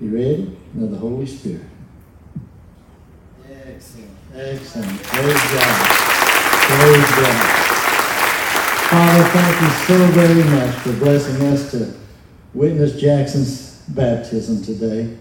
You 0.00 0.14
ready? 0.14 0.56
Of 0.80 0.90
the 0.90 0.96
Holy 0.96 1.26
Spirit. 1.26 1.66
Excellent. 3.46 4.10
Excellent. 4.34 5.02
Praise 5.02 5.34
God. 5.34 5.86
Praise 6.62 7.10
God. 7.10 7.46
Father, 8.88 9.24
thank 9.24 9.60
you 9.60 9.68
so 9.84 10.06
very 10.12 10.44
much 10.44 10.74
for 10.76 10.92
blessing 10.94 11.46
us 11.48 11.72
to 11.72 11.94
witness 12.54 12.98
Jackson's 12.98 13.82
baptism 13.88 14.64
today. 14.64 15.18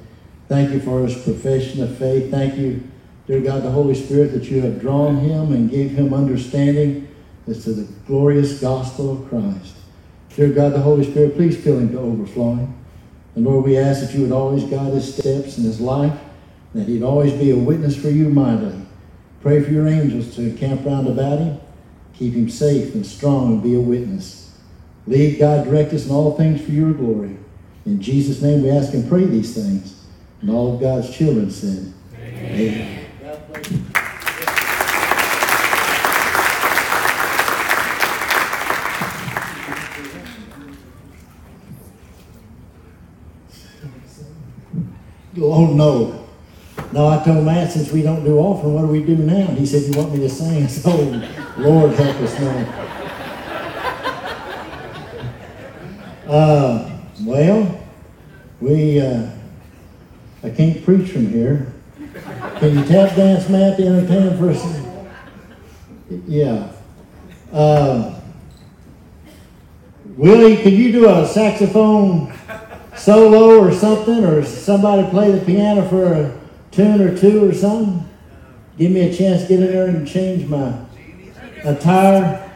Thank 0.47 0.71
you 0.71 0.79
for 0.79 1.05
his 1.05 1.21
profession 1.21 1.83
of 1.83 1.97
faith. 1.97 2.31
Thank 2.31 2.55
you, 2.55 2.81
dear 3.27 3.41
God, 3.41 3.63
the 3.63 3.71
Holy 3.71 3.93
Spirit, 3.93 4.31
that 4.31 4.45
you 4.45 4.61
have 4.61 4.79
drawn 4.79 5.17
him 5.17 5.51
and 5.51 5.69
gave 5.69 5.91
him 5.91 6.13
understanding 6.13 7.09
as 7.47 7.63
to 7.63 7.73
the 7.73 7.91
glorious 8.05 8.59
gospel 8.59 9.11
of 9.11 9.29
Christ. 9.29 9.75
Dear 10.35 10.49
God, 10.49 10.73
the 10.73 10.79
Holy 10.79 11.09
Spirit, 11.09 11.35
please 11.35 11.61
fill 11.61 11.77
him 11.77 11.91
to 11.91 11.99
overflowing. 11.99 12.77
And 13.35 13.45
Lord, 13.45 13.65
we 13.65 13.77
ask 13.77 14.01
that 14.01 14.13
you 14.13 14.21
would 14.21 14.31
always 14.31 14.63
guide 14.63 14.93
his 14.93 15.13
steps 15.13 15.57
in 15.57 15.63
his 15.63 15.79
life, 15.81 16.17
that 16.73 16.87
he'd 16.87 17.03
always 17.03 17.33
be 17.33 17.51
a 17.51 17.55
witness 17.55 17.95
for 17.95 18.09
you 18.09 18.29
mightily. 18.29 18.81
Pray 19.41 19.61
for 19.61 19.71
your 19.71 19.87
angels 19.87 20.35
to 20.35 20.41
encamp 20.41 20.85
round 20.85 21.07
about 21.07 21.39
him. 21.39 21.59
Keep 22.13 22.33
him 22.33 22.49
safe 22.49 22.93
and 22.93 23.05
strong 23.05 23.53
and 23.53 23.63
be 23.63 23.75
a 23.75 23.79
witness. 23.79 24.57
Lead, 25.07 25.39
God, 25.39 25.65
direct 25.65 25.93
us 25.93 26.05
in 26.05 26.11
all 26.11 26.37
things 26.37 26.63
for 26.63 26.71
your 26.71 26.93
glory. 26.93 27.37
In 27.85 28.01
Jesus' 28.01 28.41
name 28.41 28.61
we 28.61 28.69
ask 28.69 28.93
and 28.93 29.09
pray 29.09 29.25
these 29.25 29.55
things. 29.55 30.05
And 30.41 30.49
all 30.49 30.75
of 30.75 30.81
God's 30.81 31.15
children 31.15 31.49
said, 31.49 31.93
Amen. 32.15 33.05
God 33.21 33.87
Oh, 45.53 45.65
no. 45.65 46.27
No, 46.93 47.07
I 47.07 47.21
told 47.23 47.45
Matt, 47.45 47.71
since 47.71 47.91
we 47.91 48.01
don't 48.01 48.23
do 48.23 48.37
offering, 48.37 48.73
what 48.73 48.81
do 48.83 48.87
we 48.87 49.03
do 49.03 49.17
now? 49.17 49.47
He 49.47 49.65
said, 49.65 49.83
you 49.83 49.99
want 49.99 50.13
me 50.13 50.19
to 50.19 50.29
sing? 50.29 50.67
So, 50.69 50.89
Lord 51.57 51.91
help 51.93 52.15
us 52.21 52.39
now. 52.39 52.87
Uh, 56.25 56.89
well, 57.23 57.83
we, 58.61 59.01
uh, 59.01 59.29
I 60.43 60.49
can't 60.49 60.83
preach 60.85 61.11
from 61.11 61.27
here. 61.27 61.73
Can 62.59 62.77
you 62.77 62.85
tap 62.85 63.15
dance, 63.17 63.49
Matt, 63.49 63.75
to 63.77 63.85
entertain 63.85 64.37
for 64.37 64.51
us? 64.51 64.81
Yeah. 66.27 66.71
Uh, 67.51 68.21
Willie, 70.15 70.55
could 70.57 70.73
you 70.73 70.93
do 70.93 71.09
a 71.09 71.27
saxophone 71.27 72.31
solo 72.95 73.59
or 73.59 73.71
something, 73.71 74.23
or 74.23 74.43
somebody 74.43 75.09
play 75.09 75.31
the 75.31 75.43
piano 75.45 75.87
for 75.87 76.13
a 76.13 76.39
tune 76.71 77.01
or 77.01 77.17
two 77.17 77.49
or 77.49 77.53
something? 77.53 78.07
Give 78.77 78.91
me 78.91 79.01
a 79.01 79.13
chance 79.13 79.43
to 79.43 79.47
get 79.49 79.59
in 79.61 79.67
there 79.67 79.85
and 79.87 80.07
change 80.07 80.47
my 80.47 80.73
attire. 81.63 82.47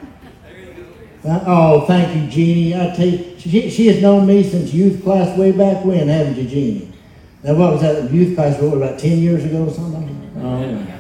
Uh, 1.24 1.40
Oh, 1.48 1.86
thank 1.88 2.16
you, 2.16 2.30
Jeannie. 2.30 2.76
I 2.76 2.96
tell 2.96 3.08
you, 3.08 3.36
she, 3.40 3.70
she 3.70 3.88
has 3.88 4.00
known 4.02 4.28
me 4.28 4.44
since 4.44 4.72
youth 4.74 5.04
class 5.04 5.36
way 5.38 5.52
back 5.52 5.84
when, 5.84 6.08
haven't 6.08 6.38
you, 6.38 6.48
Jeannie? 6.48 6.94
Now, 7.44 7.56
what 7.56 7.74
was 7.74 7.82
that 7.82 8.12
youth 8.12 8.36
class? 8.36 8.60
What 8.62 8.78
about 8.78 9.00
ten 9.00 9.18
years 9.18 9.44
ago 9.44 9.66
or 9.66 9.72
something? 9.72 10.32
Oh. 10.38 10.95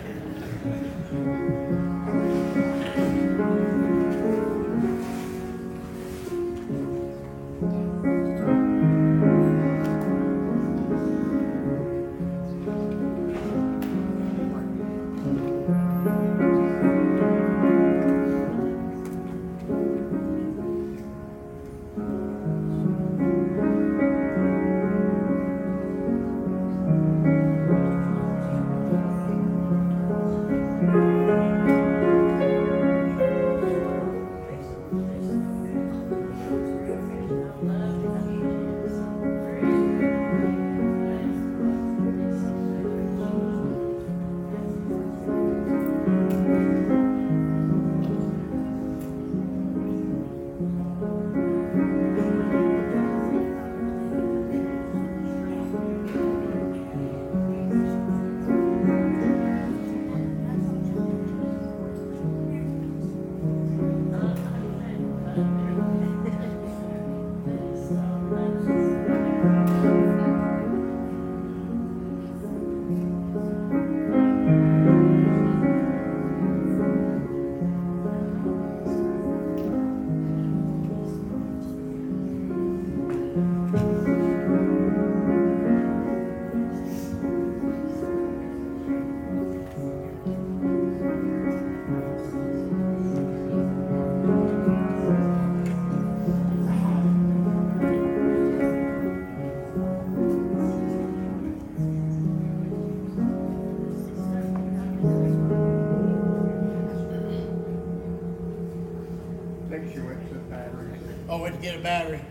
Oh, 111.27 111.41
went 111.41 111.55
to 111.55 111.61
get 111.61 111.75
a 111.75 111.79
battery. 111.81 112.21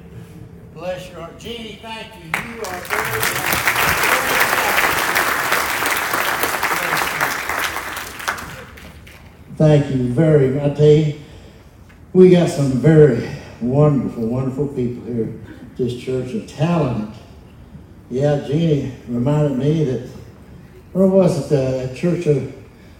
Bless 0.72 1.08
your 1.08 1.20
heart. 1.20 1.36
Jeannie, 1.38 1.80
thank 1.82 2.14
you. 2.14 2.26
You 2.26 2.60
are 2.60 2.80
very. 2.80 3.20
Thank 9.56 9.94
you 9.94 10.12
very 10.12 10.48
much. 10.50 10.72
I 10.72 10.74
tell 10.74 10.86
you, 10.86 11.20
we 12.12 12.30
got 12.30 12.48
some 12.48 12.72
very 12.72 13.28
wonderful, 13.60 14.26
wonderful 14.26 14.68
people 14.68 15.12
here 15.12 15.40
at 15.60 15.76
this 15.76 15.96
church 15.96 16.30
and 16.30 16.48
talented. 16.48 17.14
Yeah, 18.10 18.44
Jeannie 18.46 18.92
reminded 19.08 19.58
me 19.58 19.84
that, 19.84 20.08
where 20.92 21.08
was 21.08 21.50
it, 21.50 21.54
the 21.54 21.94
Church 21.96 22.26
of 22.26 22.54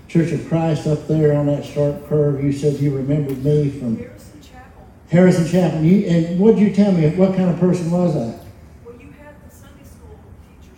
Church 0.09 0.33
of 0.33 0.49
Christ 0.49 0.89
up 0.89 1.07
there 1.07 1.37
on 1.37 1.47
that 1.47 1.65
sharp 1.65 2.09
curve? 2.09 2.43
You 2.43 2.53
said 2.53 2.81
you 2.81 2.97
remembered 2.97 3.45
me 3.45 3.71
from 3.71 3.97
Harrison 5.15 5.47
Chapel. 5.47 5.81
You, 5.85 6.09
and 6.09 6.41
what'd 6.41 6.59
you 6.59 6.75
tell 6.75 6.91
me? 6.91 7.09
What 7.11 7.37
kind 7.37 7.49
of 7.49 7.61
person 7.61 7.89
was 7.89 8.17
I? 8.17 8.37
Well, 8.85 8.97
you 8.99 9.15
had 9.23 9.37
the 9.49 9.55
Sunday 9.55 9.85
school 9.85 10.19
teacher 10.61 10.75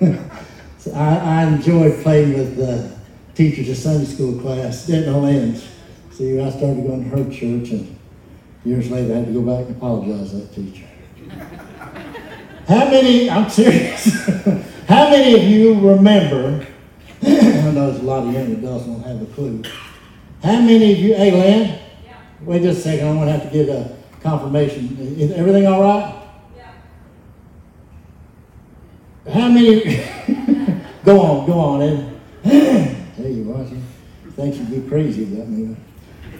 stumped. 0.00 0.28
So 0.82 0.92
I, 0.94 1.14
I 1.14 1.44
enjoyed 1.44 2.02
playing 2.02 2.36
with 2.36 2.56
the 2.56 2.98
teachers 3.36 3.68
of 3.68 3.76
Sunday 3.76 4.04
school 4.04 4.40
class. 4.40 4.84
Didn't 4.84 5.12
know 5.12 5.24
ends. 5.24 5.64
See, 6.10 6.40
I 6.40 6.50
started 6.50 6.84
going 6.84 7.08
to 7.08 7.16
her 7.16 7.24
church, 7.30 7.70
and 7.70 7.96
years 8.64 8.90
later 8.90 9.14
I 9.14 9.18
had 9.18 9.26
to 9.26 9.32
go 9.32 9.42
back 9.42 9.68
and 9.68 9.76
apologize 9.76 10.30
to 10.30 10.38
that 10.38 10.52
teacher. 10.52 10.84
How 12.66 12.90
many? 12.90 13.30
I'm 13.30 13.48
serious. 13.48 14.26
How 14.88 15.08
many 15.08 15.40
of 15.40 15.44
you 15.44 15.88
remember? 15.88 16.66
I 17.22 17.30
know 17.70 17.92
there's 17.92 18.00
a 18.00 18.02
lot 18.02 18.26
of 18.26 18.34
young 18.34 18.50
adults 18.50 18.86
don't 18.86 19.02
have 19.04 19.22
a 19.22 19.26
clue. 19.26 19.62
How 20.42 20.60
many 20.60 20.92
of 20.92 20.98
you? 20.98 21.14
Hey, 21.14 21.30
Lynn. 21.30 21.81
Wait 22.44 22.62
just 22.62 22.80
a 22.80 22.82
second. 22.82 23.08
I'm 23.08 23.16
going 23.16 23.26
to 23.26 23.32
have 23.32 23.44
to 23.44 23.56
get 23.56 23.68
a 23.68 23.96
confirmation. 24.20 24.96
Is 24.98 25.30
everything 25.32 25.66
all 25.66 25.82
right? 25.82 26.14
Yeah. 26.56 26.72
How 29.32 29.48
many? 29.48 30.04
go 31.04 31.20
on, 31.20 31.46
go 31.46 31.58
on, 31.58 31.82
Ed. 31.82 32.20
there 32.42 33.28
you 33.28 33.54
are. 33.54 33.64
Think 34.32 34.56
you'd 34.56 34.70
be 34.70 34.88
crazy 34.88 35.24
about 35.24 35.48
me. 35.48 35.76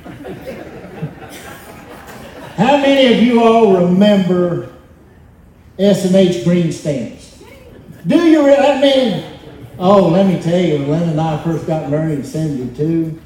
How 2.57 2.77
many 2.79 3.15
of 3.15 3.23
you 3.23 3.43
all 3.43 3.87
remember 3.87 4.73
S&H 5.79 6.45
green 6.45 6.73
stamps? 6.73 7.43
Do 8.07 8.17
you? 8.17 8.45
really? 8.45 8.57
I 8.57 8.81
mean, 8.81 9.39
oh, 9.79 10.09
let 10.09 10.27
me 10.27 10.41
tell 10.43 10.61
you, 10.61 10.79
when 10.81 10.91
Lynn 10.91 11.09
and 11.11 11.21
I 11.21 11.43
first 11.45 11.67
got 11.67 11.89
married 11.91 12.19
in 12.19 12.25
'72 12.25 13.21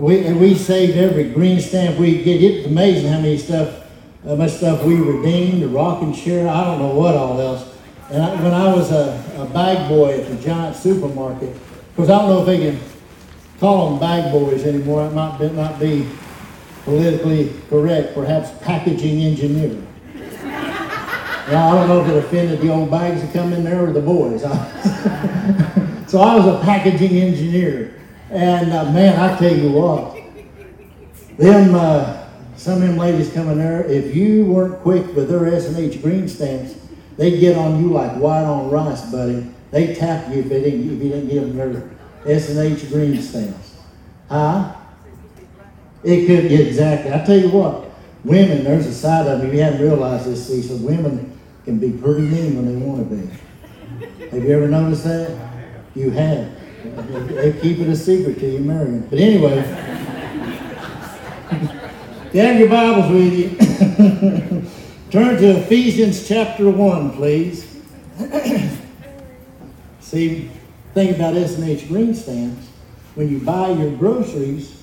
we 0.00 0.24
and 0.24 0.40
we 0.40 0.54
saved 0.54 0.96
every 0.96 1.30
green 1.30 1.60
stamp 1.60 1.98
we 1.98 2.22
get. 2.22 2.42
It's 2.42 2.66
amazing 2.66 3.12
how 3.12 3.18
many 3.18 3.36
stuff, 3.36 3.86
how 4.24 4.34
much 4.34 4.52
stuff 4.52 4.82
we 4.82 4.94
redeemed. 4.96 5.62
The 5.62 5.68
rocking 5.68 6.14
chair, 6.14 6.48
I 6.48 6.64
don't 6.64 6.78
know 6.78 6.94
what 6.94 7.14
all 7.14 7.38
else. 7.38 7.76
And 8.10 8.22
I, 8.22 8.42
when 8.42 8.54
I 8.54 8.74
was 8.74 8.90
a, 8.90 9.22
a 9.36 9.44
bag 9.52 9.88
boy 9.88 10.18
at 10.18 10.28
the 10.28 10.36
giant 10.36 10.76
supermarket, 10.76 11.54
because 11.94 12.08
I 12.08 12.18
don't 12.18 12.30
know 12.30 12.40
if 12.40 12.46
they 12.46 12.58
can 12.58 12.80
call 13.60 13.90
them 13.90 14.00
bag 14.00 14.32
boys 14.32 14.64
anymore. 14.64 15.06
It 15.06 15.12
might 15.12 15.38
be, 15.38 15.48
might 15.50 15.78
be 15.78 16.08
politically 16.84 17.52
correct, 17.68 18.14
perhaps 18.14 18.50
packaging 18.64 19.20
engineer. 19.20 19.86
Now, 21.50 21.70
I 21.70 21.74
don't 21.74 21.88
know 21.88 22.00
if 22.02 22.08
it 22.08 22.24
offended 22.24 22.60
the 22.60 22.68
old 22.68 22.92
bags 22.92 23.22
that 23.22 23.32
come 23.32 23.52
in 23.52 23.64
there 23.64 23.88
or 23.88 23.92
the 23.92 24.00
boys. 24.00 24.42
so 26.08 26.20
I 26.20 26.36
was 26.36 26.46
a 26.46 26.60
packaging 26.62 27.16
engineer. 27.16 27.99
And 28.30 28.72
uh, 28.72 28.84
man, 28.92 29.18
I 29.18 29.36
tell 29.36 29.54
you 29.54 29.72
what, 29.72 30.16
them, 31.36 31.74
uh, 31.74 32.28
some 32.56 32.74
of 32.74 32.88
them 32.88 32.96
ladies 32.96 33.32
coming 33.32 33.58
there, 33.58 33.84
if 33.84 34.14
you 34.14 34.46
weren't 34.46 34.80
quick 34.82 35.14
with 35.16 35.28
their 35.28 35.52
S&H 35.52 36.00
green 36.00 36.28
stamps, 36.28 36.74
they'd 37.16 37.40
get 37.40 37.56
on 37.56 37.82
you 37.82 37.90
like 37.90 38.12
white 38.16 38.44
on 38.44 38.70
rice, 38.70 39.10
buddy. 39.10 39.50
They'd 39.72 39.96
tap 39.96 40.28
you 40.28 40.40
if, 40.40 40.48
they 40.48 40.60
didn't, 40.60 40.80
if 40.80 41.02
you 41.02 41.08
didn't 41.08 41.28
give 41.28 41.42
them 41.42 41.56
their 41.56 41.90
S&H 42.24 42.88
green 42.90 43.20
stamps. 43.20 43.76
Huh? 44.28 44.76
It 46.04 46.26
could, 46.26 46.52
exactly. 46.52 47.12
I 47.12 47.24
tell 47.24 47.38
you 47.38 47.50
what, 47.50 47.90
women, 48.22 48.62
there's 48.62 48.86
a 48.86 48.94
side 48.94 49.26
of 49.26 49.42
me, 49.42 49.56
you 49.56 49.62
haven't 49.62 49.82
realized 49.82 50.26
this, 50.26 50.68
so 50.68 50.76
women 50.76 51.36
can 51.64 51.78
be 51.78 51.90
pretty 51.90 52.22
mean 52.22 52.56
when 52.56 52.66
they 52.66 52.86
want 52.86 53.08
to 53.08 53.16
be. 53.16 54.26
Have 54.30 54.44
you 54.44 54.50
ever 54.52 54.68
noticed 54.68 55.04
that? 55.04 55.36
You 55.96 56.10
have. 56.10 56.59
They 56.82 57.52
keep 57.60 57.78
it 57.78 57.88
a 57.88 57.96
secret 57.96 58.38
till 58.38 58.52
you 58.52 58.60
marry. 58.60 59.00
But 59.00 59.18
anyway, 59.18 59.56
you 62.32 62.40
have 62.40 62.58
your 62.58 62.70
Bibles 62.70 63.12
with 63.12 63.34
you. 63.34 64.70
Turn 65.10 65.36
to 65.36 65.58
Ephesians 65.58 66.26
chapter 66.26 66.70
1, 66.70 67.12
please. 67.12 67.82
See, 70.00 70.50
think 70.94 71.16
about 71.16 71.36
S&H 71.36 71.86
green 71.88 72.14
stamps. 72.14 72.66
When 73.14 73.30
you 73.30 73.40
buy 73.40 73.70
your 73.70 73.94
groceries, 73.96 74.82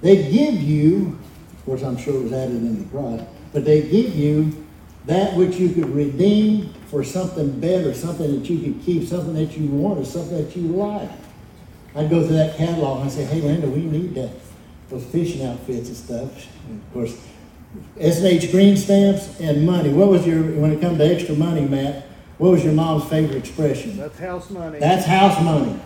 they 0.00 0.30
give 0.30 0.54
you, 0.54 1.18
of 1.58 1.64
course, 1.66 1.82
I'm 1.82 1.98
sure 1.98 2.14
it 2.14 2.22
was 2.22 2.32
added 2.32 2.56
in 2.56 2.78
the 2.78 2.86
price, 2.86 3.20
but 3.52 3.66
they 3.66 3.82
give 3.82 4.14
you 4.14 4.64
that 5.04 5.36
which 5.36 5.56
you 5.56 5.74
could 5.74 5.94
redeem 5.94 6.72
for 6.86 7.04
something 7.04 7.60
better, 7.60 7.92
something 7.92 8.40
that 8.40 8.48
you 8.48 8.60
could 8.60 8.82
keep, 8.82 9.06
something 9.06 9.34
that 9.34 9.58
you 9.58 9.68
want, 9.68 9.98
or 9.98 10.06
something 10.06 10.42
that 10.42 10.56
you 10.56 10.68
like. 10.68 11.10
I'd 11.94 12.10
go 12.10 12.26
through 12.26 12.36
that 12.36 12.56
catalog 12.56 13.00
and 13.00 13.06
I'd 13.06 13.12
say, 13.12 13.24
hey, 13.24 13.40
Linda, 13.40 13.68
we 13.68 13.82
need 13.82 14.14
that, 14.14 14.32
those 14.88 15.04
fishing 15.04 15.46
outfits 15.46 15.88
and 15.88 15.96
stuff. 15.96 16.46
And 16.68 16.82
of 16.82 16.92
course, 16.92 17.16
S&H 17.98 18.50
green 18.50 18.76
stamps 18.76 19.40
and 19.40 19.64
money. 19.64 19.90
What 19.92 20.08
was 20.08 20.26
your, 20.26 20.42
when 20.42 20.72
it 20.72 20.80
comes 20.80 20.98
to 20.98 21.04
extra 21.04 21.34
money, 21.34 21.62
Matt, 21.62 22.06
what 22.38 22.50
was 22.50 22.64
your 22.64 22.72
mom's 22.72 23.08
favorite 23.08 23.36
expression? 23.36 23.96
That's 23.96 24.18
house 24.18 24.50
money. 24.50 24.78
That's 24.80 25.06
house 25.06 25.42
money. 25.42 25.80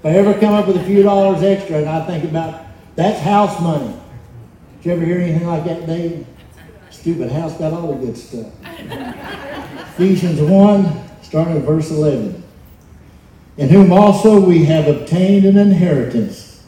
If 0.00 0.06
I 0.06 0.10
ever 0.10 0.38
come 0.38 0.52
up 0.52 0.66
with 0.66 0.76
a 0.76 0.84
few 0.84 1.02
dollars 1.02 1.42
extra 1.42 1.78
and 1.78 1.88
I 1.88 2.04
think 2.06 2.24
about, 2.24 2.64
that's 2.94 3.20
house 3.20 3.60
money. 3.60 3.94
Did 4.78 4.86
you 4.86 4.92
ever 4.92 5.04
hear 5.04 5.18
anything 5.18 5.46
like 5.46 5.64
that, 5.64 5.86
Dave? 5.86 6.26
Stupid 6.90 7.32
house 7.32 7.56
got 7.56 7.72
all 7.72 7.94
the 7.94 8.06
good 8.06 8.16
stuff. 8.16 8.52
Ephesians 9.94 10.40
1, 10.40 11.22
starting 11.22 11.56
at 11.56 11.62
verse 11.62 11.90
11. 11.90 12.41
In 13.56 13.68
whom 13.68 13.92
also 13.92 14.40
we 14.40 14.64
have 14.64 14.88
obtained 14.88 15.44
an 15.44 15.58
inheritance, 15.58 16.64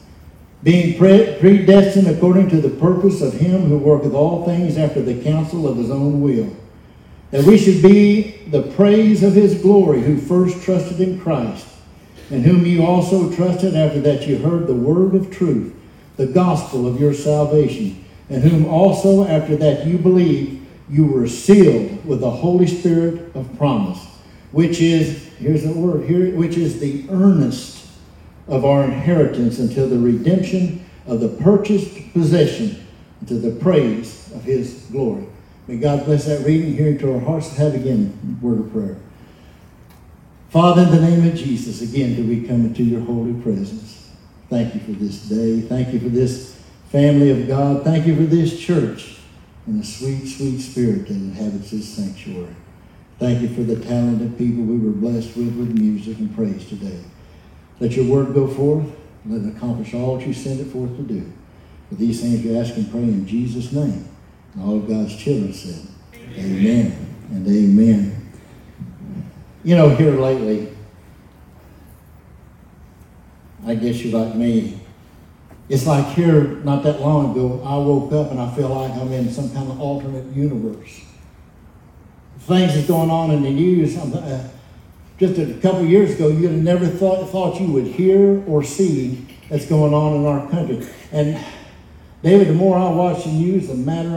being 0.61 0.97
pre- 0.97 1.37
predestined 1.39 2.07
according 2.07 2.49
to 2.49 2.61
the 2.61 2.69
purpose 2.69 3.21
of 3.21 3.33
him 3.33 3.63
who 3.63 3.77
worketh 3.77 4.13
all 4.13 4.45
things 4.45 4.77
after 4.77 5.01
the 5.01 5.21
counsel 5.23 5.67
of 5.67 5.77
his 5.77 5.89
own 5.89 6.21
will, 6.21 6.55
that 7.31 7.43
we 7.45 7.57
should 7.57 7.81
be 7.81 8.43
the 8.51 8.61
praise 8.61 9.23
of 9.23 9.33
his 9.33 9.59
glory, 9.61 10.01
who 10.01 10.17
first 10.17 10.61
trusted 10.63 10.99
in 11.01 11.19
Christ, 11.19 11.67
in 12.29 12.43
whom 12.43 12.65
you 12.65 12.85
also 12.85 13.31
trusted 13.35 13.75
after 13.75 13.99
that 14.01 14.27
you 14.27 14.37
heard 14.37 14.67
the 14.67 14.73
word 14.73 15.15
of 15.15 15.31
truth, 15.31 15.73
the 16.17 16.27
gospel 16.27 16.87
of 16.87 16.99
your 16.99 17.13
salvation, 17.13 18.05
in 18.29 18.41
whom 18.41 18.65
also 18.65 19.25
after 19.27 19.55
that 19.55 19.85
you 19.85 19.97
believed, 19.97 20.65
you 20.89 21.07
were 21.07 21.27
sealed 21.27 22.05
with 22.05 22.21
the 22.21 22.29
Holy 22.29 22.67
Spirit 22.67 23.35
of 23.35 23.57
promise, 23.57 24.04
which 24.55 24.79
is, 24.79 25.25
here's 25.37 25.63
the 25.63 25.73
word 25.73 26.07
here, 26.07 26.33
which 26.33 26.55
is 26.55 26.79
the 26.79 27.05
earnest 27.09 27.89
of 28.47 28.63
our 28.63 28.85
inheritance 28.85 29.59
until 29.59 29.85
the 29.85 29.99
redemption 29.99 30.85
of 31.07 31.19
the 31.19 31.27
purchased 31.27 32.13
possession, 32.13 32.87
to 33.27 33.33
the 33.33 33.51
praise 33.59 34.31
of 34.33 34.43
his 34.43 34.87
glory. 34.93 35.25
May 35.67 35.75
God 35.75 36.05
bless 36.05 36.23
that 36.27 36.45
reading 36.45 36.73
here 36.73 36.91
into 36.91 37.13
our 37.13 37.19
hearts. 37.19 37.57
Have 37.57 37.75
again 37.75 38.39
word 38.41 38.61
of 38.61 38.71
prayer. 38.71 38.95
Father, 40.51 40.83
in 40.83 40.91
the 40.91 41.01
name 41.01 41.27
of 41.27 41.35
Jesus, 41.35 41.81
again 41.81 42.15
do 42.15 42.25
we 42.25 42.47
come 42.47 42.65
into 42.65 42.81
your 42.81 43.01
holy 43.01 43.33
presence. 43.41 44.09
Thank 44.49 44.73
you 44.73 44.79
for 44.79 44.93
this 44.93 45.23
day. 45.23 45.59
Thank 45.59 45.91
you 45.91 45.99
for 45.99 46.07
this 46.07 46.63
family 46.93 47.29
of 47.29 47.45
God. 47.45 47.83
Thank 47.83 48.07
you 48.07 48.15
for 48.15 48.23
this 48.23 48.57
church 48.57 49.17
and 49.65 49.81
the 49.81 49.85
sweet, 49.85 50.27
sweet 50.27 50.59
spirit 50.59 51.09
that 51.09 51.13
inhabits 51.13 51.71
this 51.71 51.89
sanctuary. 51.89 52.55
Thank 53.17 53.41
you 53.41 53.47
for 53.49 53.63
the 53.63 53.77
talented 53.77 54.37
people 54.37 54.63
we 54.63 54.77
were 54.77 54.91
blessed 54.91 55.37
with 55.37 55.55
with 55.55 55.79
music 55.79 56.17
and 56.17 56.35
praise 56.35 56.67
today. 56.67 56.99
Let 57.79 57.93
your 57.93 58.05
word 58.05 58.33
go 58.33 58.47
forth. 58.47 58.85
Let 59.25 59.41
it 59.41 59.55
accomplish 59.55 59.93
all 59.93 60.17
that 60.17 60.27
you 60.27 60.33
sent 60.33 60.59
it 60.59 60.65
forth 60.65 60.95
to 60.97 61.03
do. 61.03 61.31
For 61.89 61.95
these 61.95 62.21
things 62.21 62.43
we 62.43 62.57
ask 62.57 62.75
and 62.75 62.89
pray 62.91 63.01
in 63.01 63.25
Jesus' 63.25 63.71
name. 63.71 64.07
And 64.53 64.63
all 64.63 64.77
of 64.77 64.87
God's 64.87 65.15
children 65.15 65.53
said, 65.53 65.87
Amen, 66.37 67.15
and 67.31 67.47
amen. 67.47 68.31
You 69.63 69.75
know, 69.75 69.89
here 69.89 70.11
lately, 70.11 70.75
I 73.65 73.75
guess 73.75 74.03
you're 74.03 74.19
like 74.19 74.35
me. 74.35 74.79
It's 75.69 75.87
like 75.87 76.05
here, 76.15 76.43
not 76.63 76.83
that 76.83 77.01
long 77.01 77.31
ago, 77.31 77.63
I 77.65 77.75
woke 77.77 78.11
up 78.11 78.29
and 78.31 78.39
I 78.39 78.53
feel 78.53 78.69
like 78.69 78.91
I'm 78.91 79.11
in 79.11 79.31
some 79.31 79.51
kind 79.51 79.71
of 79.71 79.81
alternate 79.81 80.25
universe. 80.35 81.01
Things 82.45 82.75
that's 82.75 82.87
going 82.87 83.09
on 83.09 83.31
in 83.31 83.41
the 83.41 83.49
news. 83.49 83.97
Uh, 83.97 84.47
just 85.17 85.39
a 85.39 85.53
couple 85.61 85.83
years 85.83 86.13
ago, 86.13 86.27
you'd 86.27 86.51
have 86.51 86.61
never 86.61 86.85
thought, 86.85 87.27
thought 87.29 87.59
you 87.59 87.71
would 87.71 87.87
hear 87.87 88.43
or 88.47 88.63
see 88.63 89.25
that's 89.49 89.65
going 89.65 89.93
on 89.93 90.15
in 90.17 90.25
our 90.25 90.47
country. 90.49 90.85
And 91.11 91.43
David, 92.21 92.49
the 92.49 92.53
more 92.53 92.77
I 92.77 92.89
watch 92.89 93.23
the 93.23 93.31
news, 93.31 93.67
the 93.67 93.75
madder 93.75 94.15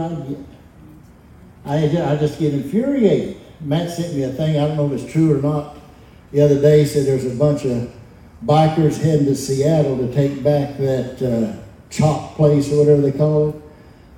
I 1.64 1.79
get. 1.85 2.03
I, 2.05 2.12
I 2.12 2.16
just 2.16 2.39
get 2.39 2.53
infuriated. 2.53 3.37
Matt 3.61 3.91
sent 3.91 4.14
me 4.14 4.22
a 4.24 4.31
thing, 4.31 4.57
I 4.59 4.68
don't 4.68 4.76
know 4.76 4.93
if 4.93 5.03
it's 5.03 5.12
true 5.12 5.39
or 5.39 5.43
not, 5.43 5.76
the 6.31 6.43
other 6.43 6.61
day. 6.61 6.81
He 6.81 6.87
said 6.87 7.07
there's 7.07 7.26
a 7.26 7.35
bunch 7.35 7.64
of 7.64 7.93
bikers 8.45 9.01
heading 9.01 9.26
to 9.26 9.35
Seattle 9.35 9.97
to 9.99 10.12
take 10.12 10.43
back 10.43 10.76
that 10.79 11.22
uh, 11.22 11.57
chop 11.91 12.35
place 12.35 12.72
or 12.72 12.79
whatever 12.79 13.03
they 13.03 13.12
call 13.12 13.51
it. 13.51 13.55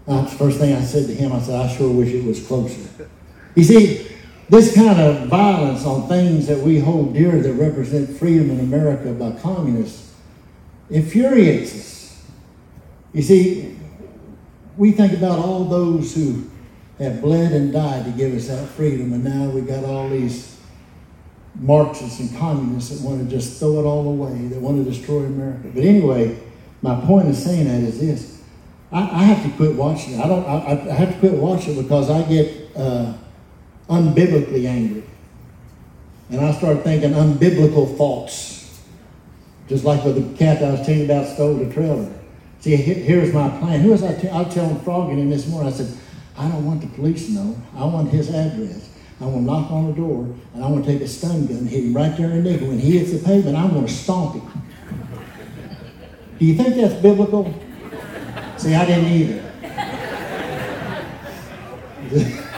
That's 0.06 0.32
the 0.32 0.38
first 0.38 0.58
thing 0.58 0.74
I 0.74 0.82
said 0.82 1.06
to 1.06 1.14
him. 1.14 1.32
I 1.32 1.40
said, 1.40 1.60
I 1.60 1.68
sure 1.68 1.90
wish 1.90 2.08
it 2.08 2.24
was 2.24 2.44
closer. 2.46 3.08
You 3.54 3.64
see, 3.64 4.06
this 4.48 4.74
kind 4.74 5.00
of 5.00 5.28
violence 5.28 5.84
on 5.84 6.08
things 6.08 6.46
that 6.48 6.58
we 6.58 6.78
hold 6.78 7.14
dear 7.14 7.40
that 7.40 7.52
represent 7.52 8.10
freedom 8.18 8.50
in 8.50 8.60
America 8.60 9.12
by 9.12 9.32
communists 9.40 10.12
infuriates 10.90 11.74
us. 11.74 12.22
You 13.12 13.22
see, 13.22 13.78
we 14.76 14.92
think 14.92 15.12
about 15.12 15.38
all 15.38 15.64
those 15.64 16.14
who 16.14 16.50
have 16.98 17.22
bled 17.22 17.52
and 17.52 17.72
died 17.72 18.04
to 18.04 18.10
give 18.10 18.34
us 18.34 18.48
that 18.48 18.68
freedom, 18.68 19.12
and 19.12 19.24
now 19.24 19.50
we 19.50 19.62
got 19.62 19.84
all 19.84 20.08
these 20.08 20.58
Marxists 21.54 22.20
and 22.20 22.36
communists 22.38 22.90
that 22.90 23.06
want 23.06 23.22
to 23.22 23.28
just 23.28 23.58
throw 23.58 23.80
it 23.80 23.84
all 23.84 24.06
away, 24.06 24.46
that 24.48 24.60
want 24.60 24.82
to 24.82 24.88
destroy 24.88 25.24
America. 25.24 25.68
But 25.74 25.84
anyway, 25.84 26.38
my 26.80 27.00
point 27.00 27.26
in 27.26 27.34
saying 27.34 27.66
that 27.66 27.82
is 27.82 28.00
this: 28.00 28.42
I, 28.92 29.02
I 29.02 29.22
have 29.24 29.44
to 29.44 29.56
quit 29.56 29.74
watching 29.74 30.14
it. 30.14 30.20
I 30.20 30.28
don't. 30.28 30.44
I, 30.44 30.90
I 30.90 30.94
have 30.94 31.12
to 31.12 31.18
quit 31.18 31.32
watching 31.32 31.76
it 31.76 31.82
because 31.82 32.08
I 32.08 32.22
get 32.22 32.76
uh, 32.76 33.14
unbiblically 33.90 34.66
angry, 34.66 35.02
and 36.30 36.40
I 36.40 36.52
start 36.52 36.84
thinking 36.84 37.10
unbiblical 37.10 37.96
thoughts, 37.96 38.80
just 39.68 39.84
like 39.84 40.04
with 40.04 40.14
the 40.16 40.38
cat 40.38 40.62
I 40.62 40.70
was 40.70 40.80
telling 40.80 41.00
you 41.00 41.04
about 41.04 41.26
stole 41.26 41.54
the 41.56 41.72
trailer. 41.72 42.10
See, 42.60 42.76
here's 42.76 43.32
my 43.32 43.48
plan. 43.58 43.80
Who 43.80 43.90
was 43.90 44.04
I? 44.04 44.14
T- 44.14 44.28
I 44.28 44.42
was 44.42 44.54
telling 44.54 44.78
Froggy 44.80 45.20
in 45.20 45.30
this 45.30 45.48
morning. 45.48 45.72
I 45.72 45.76
said, 45.76 45.96
I 46.36 46.48
don't 46.48 46.64
want 46.66 46.82
the 46.82 46.88
police 46.88 47.26
to 47.26 47.32
know. 47.32 47.56
I 47.74 47.84
want 47.84 48.10
his 48.10 48.28
address. 48.28 48.90
I'm 49.20 49.32
gonna 49.32 49.42
knock 49.42 49.70
on 49.70 49.88
the 49.88 49.92
door 49.92 50.24
and 50.54 50.64
I'm 50.64 50.72
gonna 50.72 50.84
take 50.84 51.02
a 51.02 51.08
stun 51.08 51.46
gun 51.46 51.58
and 51.58 51.68
hit 51.68 51.84
him 51.84 51.94
right 51.94 52.16
there 52.16 52.30
in 52.30 52.42
the 52.42 52.50
neck. 52.50 52.60
When 52.60 52.78
he 52.78 52.98
hits 52.98 53.12
the 53.12 53.18
pavement, 53.18 53.56
I'm 53.56 53.74
gonna 53.74 53.88
stomp 53.88 54.34
him. 54.34 54.62
Do 56.38 56.44
you 56.44 56.54
think 56.54 56.76
that's 56.76 56.94
biblical? 56.94 57.52
See, 58.56 58.74
I 58.74 58.86
didn't 58.86 59.06
either. 59.06 59.46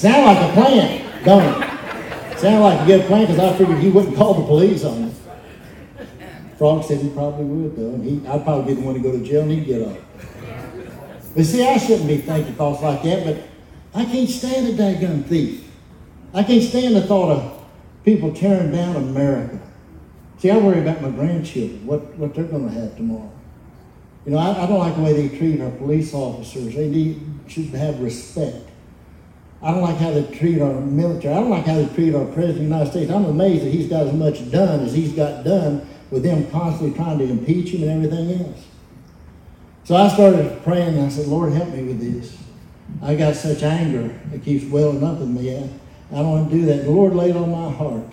Sound 0.00 0.24
like 0.24 0.50
a 0.50 0.52
plan, 0.54 1.24
don't 1.26 1.62
it? 1.62 2.38
Sound 2.38 2.62
like 2.62 2.80
a 2.80 2.86
good 2.86 3.06
plan 3.06 3.26
because 3.26 3.38
I 3.38 3.54
figured 3.58 3.80
he 3.80 3.90
wouldn't 3.90 4.16
call 4.16 4.32
the 4.32 4.46
police 4.46 4.82
on 4.82 5.04
me. 5.04 5.14
Frog 6.56 6.84
said 6.84 7.02
he 7.02 7.10
probably 7.10 7.44
would 7.44 7.76
though, 7.76 8.00
he, 8.00 8.26
I'd 8.26 8.42
probably 8.42 8.72
didn't 8.72 8.86
want 8.86 8.96
to 8.96 9.02
go 9.02 9.12
to 9.12 9.22
jail 9.22 9.42
and 9.42 9.50
he'd 9.50 9.66
get 9.66 9.86
off. 9.86 9.98
But 11.36 11.44
see, 11.44 11.62
I 11.68 11.76
shouldn't 11.76 12.08
be 12.08 12.16
thinking 12.16 12.54
thoughts 12.54 12.80
like 12.82 13.02
that, 13.02 13.26
but 13.26 13.42
I 13.94 14.06
can't 14.06 14.30
stand 14.30 14.68
a 14.68 14.72
daggone 14.72 15.26
thief. 15.26 15.70
I 16.32 16.44
can't 16.44 16.62
stand 16.62 16.96
the 16.96 17.02
thought 17.02 17.32
of 17.32 17.62
people 18.02 18.32
tearing 18.32 18.72
down 18.72 18.96
America. 18.96 19.60
See, 20.38 20.50
I 20.50 20.56
worry 20.56 20.80
about 20.80 21.02
my 21.02 21.10
grandchildren, 21.10 21.86
what, 21.86 22.00
what 22.16 22.34
they're 22.34 22.44
going 22.44 22.66
to 22.66 22.72
have 22.72 22.96
tomorrow. 22.96 23.30
You 24.24 24.32
know, 24.32 24.38
I, 24.38 24.64
I 24.64 24.66
don't 24.66 24.78
like 24.78 24.96
the 24.96 25.02
way 25.02 25.12
they 25.12 25.36
treat 25.36 25.60
our 25.60 25.70
police 25.72 26.14
officers. 26.14 26.74
They 26.74 26.88
need, 26.88 27.20
should 27.48 27.66
have 27.66 28.00
respect. 28.00 28.69
I 29.62 29.72
don't 29.72 29.82
like 29.82 29.96
how 29.96 30.10
they 30.10 30.24
treat 30.36 30.60
our 30.60 30.80
military. 30.80 31.34
I 31.34 31.40
don't 31.40 31.50
like 31.50 31.66
how 31.66 31.74
they 31.74 31.86
treat 31.94 32.14
our 32.14 32.24
president 32.24 32.50
of 32.50 32.56
the 32.56 32.62
United 32.62 32.90
States. 32.90 33.10
I'm 33.10 33.26
amazed 33.26 33.64
that 33.64 33.70
he's 33.70 33.88
got 33.88 34.06
as 34.06 34.14
much 34.14 34.50
done 34.50 34.80
as 34.80 34.94
he's 34.94 35.12
got 35.12 35.44
done 35.44 35.86
with 36.10 36.22
them 36.22 36.50
constantly 36.50 36.96
trying 36.96 37.18
to 37.18 37.24
impeach 37.24 37.70
him 37.70 37.82
and 37.88 38.04
everything 38.04 38.46
else. 38.46 38.64
So 39.84 39.96
I 39.96 40.08
started 40.08 40.62
praying 40.62 40.96
and 40.96 41.06
I 41.06 41.08
said, 41.10 41.26
Lord, 41.26 41.52
help 41.52 41.68
me 41.70 41.82
with 41.84 42.00
this. 42.00 42.36
I 43.02 43.14
got 43.14 43.36
such 43.36 43.62
anger 43.62 44.18
that 44.30 44.42
keeps 44.42 44.64
welling 44.64 45.04
up 45.04 45.20
in 45.20 45.34
me. 45.34 45.54
I, 45.54 45.68
I 46.10 46.22
don't 46.22 46.30
want 46.30 46.50
to 46.50 46.56
do 46.56 46.66
that. 46.66 46.84
The 46.84 46.90
Lord 46.90 47.14
laid 47.14 47.36
on 47.36 47.50
my 47.50 47.70
heart 47.70 48.06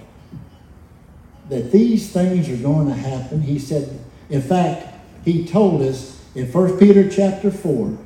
that 1.49 1.71
these 1.71 2.11
things 2.11 2.49
are 2.49 2.57
going 2.57 2.87
to 2.87 2.93
happen. 2.93 3.41
He 3.41 3.57
said, 3.57 3.99
in 4.29 4.41
fact, 4.41 4.87
he 5.23 5.45
told 5.45 5.81
us 5.81 6.21
in 6.35 6.51
1 6.51 6.77
Peter 6.77 7.09
chapter 7.09 7.49
4, 7.51 7.97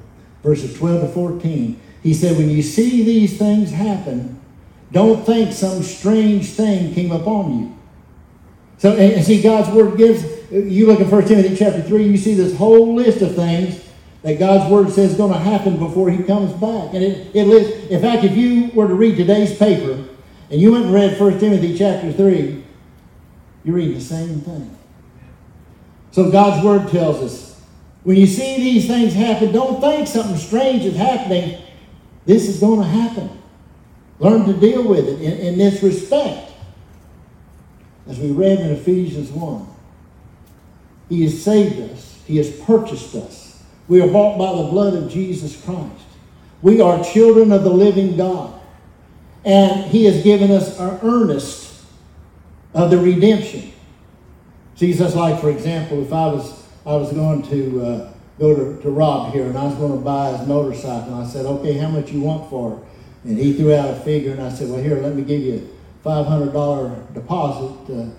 verses 0.43 0.77
12 0.77 1.01
to 1.01 1.07
14, 1.07 1.81
he 2.03 2.13
said, 2.13 2.37
when 2.37 2.49
you 2.49 2.61
see 2.61 3.03
these 3.03 3.37
things 3.37 3.71
happen, 3.71 4.39
don't 4.91 5.25
think 5.25 5.53
some 5.53 5.83
strange 5.83 6.49
thing 6.49 6.93
came 6.93 7.11
upon 7.11 7.59
you. 7.59 7.77
So, 8.77 8.95
and 8.95 9.23
see, 9.23 9.41
God's 9.41 9.69
word 9.69 9.97
gives, 9.97 10.23
you 10.51 10.87
look 10.87 10.99
at 10.99 11.07
1 11.07 11.25
Timothy 11.25 11.55
chapter 11.55 11.81
3, 11.81 12.03
you 12.03 12.17
see 12.17 12.33
this 12.33 12.57
whole 12.57 12.95
list 12.95 13.21
of 13.21 13.35
things 13.35 13.79
that 14.23 14.39
God's 14.39 14.71
word 14.71 14.89
says 14.89 15.11
is 15.11 15.17
going 15.17 15.33
to 15.33 15.39
happen 15.39 15.77
before 15.77 16.09
he 16.09 16.23
comes 16.23 16.51
back. 16.53 16.93
And 16.93 17.03
it, 17.03 17.35
it 17.35 17.45
lists, 17.45 17.89
in 17.89 18.01
fact, 18.01 18.23
if 18.23 18.35
you 18.35 18.71
were 18.73 18.87
to 18.87 18.95
read 18.95 19.17
today's 19.17 19.55
paper 19.57 20.03
and 20.49 20.59
you 20.59 20.71
went 20.71 20.85
and 20.85 20.93
read 20.93 21.19
1 21.19 21.39
Timothy 21.39 21.77
chapter 21.77 22.11
3, 22.11 22.63
you're 23.63 23.75
reading 23.75 23.93
the 23.93 24.01
same 24.01 24.41
thing. 24.41 24.77
So 26.11 26.31
God's 26.31 26.65
word 26.65 26.89
tells 26.89 27.17
us, 27.17 27.61
when 28.03 28.17
you 28.17 28.25
see 28.25 28.57
these 28.57 28.87
things 28.87 29.13
happen, 29.13 29.51
don't 29.51 29.79
think 29.79 30.07
something 30.07 30.37
strange 30.37 30.83
is 30.83 30.95
happening. 30.95 31.60
This 32.25 32.47
is 32.47 32.59
going 32.59 32.81
to 32.81 32.87
happen. 32.87 33.41
Learn 34.19 34.45
to 34.45 34.53
deal 34.53 34.87
with 34.87 35.07
it 35.07 35.21
in, 35.21 35.37
in 35.39 35.57
this 35.57 35.81
respect. 35.81 36.51
As 38.07 38.19
we 38.19 38.31
read 38.31 38.59
in 38.59 38.71
Ephesians 38.71 39.29
1, 39.31 39.67
He 41.09 41.23
has 41.23 41.41
saved 41.41 41.79
us, 41.91 42.21
He 42.25 42.37
has 42.37 42.51
purchased 42.61 43.15
us. 43.15 43.63
We 43.87 44.01
are 44.01 44.07
bought 44.07 44.37
by 44.37 44.61
the 44.61 44.69
blood 44.69 44.93
of 44.93 45.09
Jesus 45.09 45.61
Christ. 45.63 46.03
We 46.61 46.79
are 46.81 47.03
children 47.03 47.51
of 47.51 47.63
the 47.63 47.73
living 47.73 48.15
God. 48.15 48.59
And 49.43 49.85
He 49.85 50.05
has 50.05 50.23
given 50.23 50.51
us 50.51 50.79
our 50.79 50.99
earnest 51.01 51.83
of 52.73 52.91
the 52.91 52.97
redemption. 52.97 53.73
Jesus, 54.75 55.15
like, 55.15 55.41
for 55.41 55.49
example, 55.49 56.01
if 56.03 56.13
I 56.13 56.27
was 56.27 56.61
I 56.85 56.95
was 56.95 57.13
going 57.13 57.43
to 57.43 57.85
uh, 57.85 58.10
go 58.41 58.55
to, 58.55 58.81
to 58.81 58.89
Rob 58.89 59.31
here 59.31 59.45
and 59.45 59.55
I 59.55 59.65
was 59.65 59.75
going 59.75 59.93
to 59.93 60.03
buy 60.03 60.35
his 60.35 60.47
motorcycle, 60.47 61.13
and 61.13 61.23
I 61.23 61.27
said, 61.27 61.45
okay, 61.45 61.77
how 61.77 61.87
much 61.87 62.11
you 62.11 62.21
want 62.21 62.49
for 62.49 62.73
it? 62.73 63.29
And 63.29 63.37
he 63.37 63.53
threw 63.53 63.73
out 63.73 63.91
a 63.91 63.99
figure, 63.99 64.31
and 64.31 64.41
I 64.41 64.49
said, 64.49 64.67
well, 64.67 64.81
here, 64.81 64.99
let 64.99 65.15
me 65.15 65.21
give 65.21 65.41
you 65.41 65.69
a 66.03 66.07
$500 66.07 67.13
deposit 67.13 67.85
to, 67.87 68.11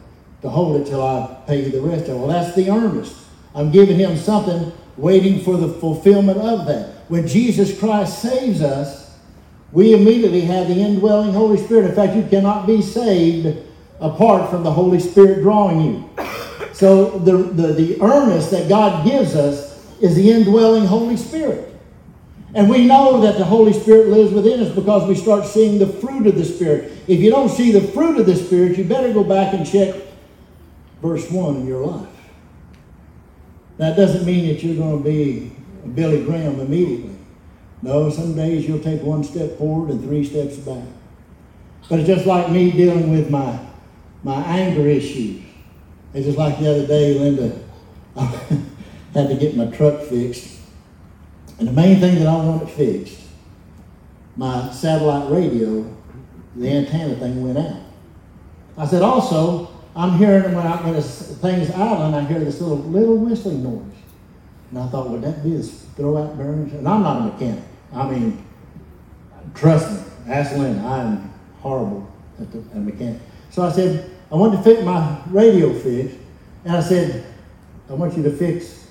to 0.43 0.49
hold 0.49 0.81
it 0.81 0.87
till 0.87 1.05
I 1.05 1.43
pay 1.49 1.65
you 1.65 1.71
the 1.73 1.81
rest 1.81 2.05
of 2.05 2.11
it. 2.11 2.19
Well, 2.19 2.29
that's 2.29 2.55
the 2.55 2.71
earnest. 2.71 3.17
I'm 3.53 3.73
giving 3.73 3.99
him 3.99 4.17
something, 4.17 4.73
waiting 4.97 5.41
for 5.41 5.57
the 5.57 5.69
fulfillment 5.69 6.39
of 6.39 6.67
that. 6.67 7.11
When 7.11 7.27
Jesus 7.27 7.77
Christ 7.77 8.23
saves 8.23 8.63
us, 8.63 9.19
we 9.73 9.93
immediately 9.93 10.43
have 10.43 10.69
the 10.69 10.75
indwelling 10.75 11.33
Holy 11.33 11.59
Spirit. 11.59 11.87
In 11.87 11.97
fact, 11.97 12.15
you 12.15 12.23
cannot 12.29 12.69
be 12.69 12.81
saved 12.81 13.59
apart 13.99 14.51
from 14.51 14.63
the 14.63 14.71
Holy 14.71 15.01
Spirit 15.01 15.43
drawing 15.43 15.81
you. 15.81 16.11
So 16.75 17.19
the, 17.19 17.39
the, 17.39 17.73
the 17.73 18.03
earnest 18.03 18.53
that 18.53 18.69
God 18.69 19.05
gives 19.05 19.35
us 19.35 19.72
is 20.03 20.17
the 20.17 20.31
indwelling 20.31 20.85
Holy 20.85 21.17
Spirit. 21.17 21.73
And 22.55 22.69
we 22.69 22.85
know 22.85 23.21
that 23.23 23.39
the 23.39 23.45
Holy 23.45 23.73
Spirit 23.73 24.09
lives 24.09 24.33
within 24.33 24.61
us 24.61 24.75
because 24.75 25.09
we 25.09 25.15
start 25.15 25.47
seeing 25.47 25.79
the 25.79 25.87
fruit 25.87 26.27
of 26.27 26.35
the 26.35 26.45
Spirit. 26.45 26.93
If 27.07 27.21
you 27.21 27.31
don't 27.31 27.49
see 27.49 27.71
the 27.71 27.81
fruit 27.81 28.19
of 28.19 28.27
the 28.27 28.37
Spirit, 28.37 28.77
you 28.77 28.85
better 28.85 29.13
go 29.13 29.25
back 29.25 29.55
and 29.55 29.67
check 29.67 29.95
verse 31.01 31.31
1 31.31 31.57
in 31.57 31.67
your 31.67 31.87
life. 31.87 32.09
That 33.79 33.97
doesn't 33.97 34.27
mean 34.27 34.49
that 34.49 34.63
you're 34.63 34.77
going 34.77 35.03
to 35.03 35.09
be 35.09 35.53
Billy 35.95 36.25
Graham 36.25 36.61
immediately. 36.61 37.17
No, 37.81 38.11
some 38.11 38.35
days 38.35 38.69
you'll 38.69 38.81
take 38.81 39.03
one 39.03 39.25
step 39.25 39.57
forward 39.57 39.91
and 39.91 40.03
three 40.03 40.25
steps 40.25 40.57
back. 40.57 40.85
But 41.89 42.01
it's 42.01 42.09
just 42.09 42.27
like 42.27 42.51
me 42.51 42.71
dealing 42.71 43.11
with 43.11 43.31
my, 43.31 43.59
my 44.25 44.43
anger 44.45 44.87
issues. 44.87 45.43
It's 46.13 46.27
just 46.27 46.39
like 46.39 46.59
the 46.59 46.71
other 46.71 46.87
day, 46.87 47.19
Linda 47.19 48.69
had 49.15 49.29
to 49.29 49.37
get 49.37 49.57
my 49.57 49.67
truck 49.67 50.03
fixed. 50.03 50.59
And 51.59 51.69
the 51.69 51.73
main 51.73 52.01
thing 52.01 52.19
that 52.19 52.27
I 52.27 52.35
wanted 52.35 52.71
fixed, 52.71 53.21
my 54.37 54.71
satellite 54.73 55.31
radio, 55.31 55.85
the 56.57 56.69
antenna 56.69 57.17
thing 57.17 57.43
went 57.43 57.59
out. 57.59 57.83
I 58.77 58.87
said, 58.87 59.03
also, 59.03 59.71
I'm 59.95 60.17
hearing 60.17 60.55
when, 60.55 60.67
I, 60.67 60.77
when 60.83 61.01
thing's 61.03 61.71
idling, 61.71 62.15
I 62.15 62.25
hear 62.25 62.41
this 62.41 62.61
little 62.61 62.79
little 62.79 63.19
whistling 63.19 63.63
noise. 63.63 63.83
And 64.71 64.79
I 64.79 64.89
thought, 64.89 65.11
would 65.11 65.23
that 65.23 65.45
be 65.45 65.51
this 65.51 65.85
throwout 65.97 66.39
bearings? 66.39 66.73
And 66.73 66.89
I'm 66.89 67.03
not 67.03 67.21
a 67.21 67.25
mechanic. 67.33 67.65
I 67.93 68.09
mean, 68.09 68.45
trust 69.55 69.91
me, 69.91 70.33
ask 70.33 70.53
Linda, 70.53 70.81
I'm 70.81 71.31
horrible 71.61 72.11
at 72.41 72.51
the 72.51 72.59
at 72.59 72.77
mechanic. 72.77 73.21
So 73.51 73.63
I 73.63 73.71
said, 73.71 74.11
I 74.31 74.37
want 74.37 74.55
to 74.55 74.63
fix 74.63 74.83
my 74.83 75.21
radio 75.27 75.79
fixed. 75.79 76.17
And 76.65 76.75
I 76.75 76.81
said, 76.81 77.27
I 77.91 77.93
want 77.93 78.17
you 78.17 78.23
to 78.23 78.31
fix, 78.31 78.82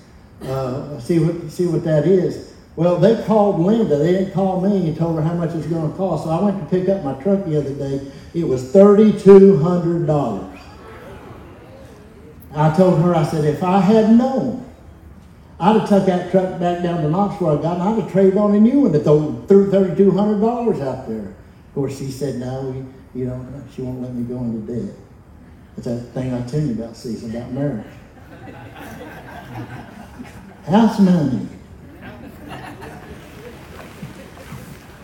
uh, 0.46 1.00
see 1.00 1.18
what 1.18 1.50
see 1.50 1.66
what 1.66 1.84
that 1.84 2.06
is. 2.06 2.52
Well, 2.74 2.96
they 2.98 3.22
called 3.24 3.60
Linda. 3.60 3.96
They 3.98 4.12
didn't 4.12 4.32
call 4.32 4.60
me 4.60 4.88
and 4.88 4.96
told 4.96 5.16
her 5.16 5.22
how 5.22 5.34
much 5.34 5.50
it 5.50 5.56
was 5.56 5.66
going 5.66 5.90
to 5.90 5.96
cost. 5.96 6.24
So 6.24 6.30
I 6.30 6.40
went 6.42 6.58
to 6.58 6.66
pick 6.66 6.88
up 6.88 7.04
my 7.04 7.12
truck 7.22 7.44
the 7.44 7.58
other 7.58 7.74
day. 7.74 8.10
It 8.34 8.44
was 8.44 8.70
thirty-two 8.72 9.58
hundred 9.58 10.06
dollars. 10.06 10.58
I 12.54 12.74
told 12.74 13.00
her, 13.02 13.14
I 13.14 13.24
said, 13.24 13.44
if 13.44 13.62
I 13.62 13.80
had 13.80 14.10
known, 14.10 14.68
I'd 15.58 15.80
have 15.80 15.88
took 15.88 16.06
that 16.06 16.30
truck 16.30 16.58
back 16.60 16.82
down 16.82 17.02
to 17.02 17.08
Knoxville 17.08 17.58
I 17.58 17.62
got, 17.62 17.74
and 17.74 17.82
I'd 17.82 18.02
have 18.02 18.12
traded 18.12 18.36
on 18.36 18.54
a 18.54 18.60
new 18.60 18.80
one 18.80 18.92
that 18.92 19.04
threw 19.04 19.70
thirty-two 19.70 20.10
hundred 20.10 20.40
dollars 20.40 20.80
out 20.80 21.08
there. 21.08 21.28
Of 21.28 21.74
course, 21.74 21.98
she 21.98 22.10
said, 22.10 22.36
no, 22.36 22.86
you, 23.14 23.26
know, 23.26 23.64
she 23.74 23.82
won't 23.82 24.02
let 24.02 24.14
me 24.14 24.24
go 24.24 24.38
into 24.38 24.70
debt. 24.70 24.94
It's 25.76 25.86
that 25.86 26.00
thing 26.12 26.34
I 26.34 26.42
tell 26.46 26.60
you 26.60 26.72
about, 26.72 26.90
it's 26.90 27.22
about 27.22 27.50
marriage. 27.52 27.86
House 30.66 31.00
money. 31.00 31.48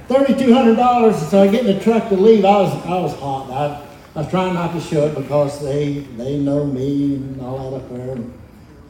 Thirty-two 0.07 0.55
hundred 0.55 0.77
dollars. 0.77 1.17
So 1.29 1.43
I 1.43 1.49
get 1.49 1.67
in 1.67 1.77
the 1.77 1.83
truck 1.83 2.09
to 2.09 2.15
leave. 2.15 2.45
I 2.45 2.63
was 2.63 2.73
I 2.87 3.01
was 3.01 3.15
hot. 3.19 3.51
I, 3.51 3.85
I 4.15 4.23
was 4.23 4.31
trying 4.31 4.55
not 4.55 4.73
to 4.73 4.81
show 4.81 5.07
it 5.07 5.15
because 5.15 5.63
they 5.63 5.99
they 6.17 6.39
know 6.39 6.65
me 6.65 7.17
and 7.17 7.41
all 7.43 7.73
that 7.73 7.77
up 7.79 7.91
there. 7.91 8.17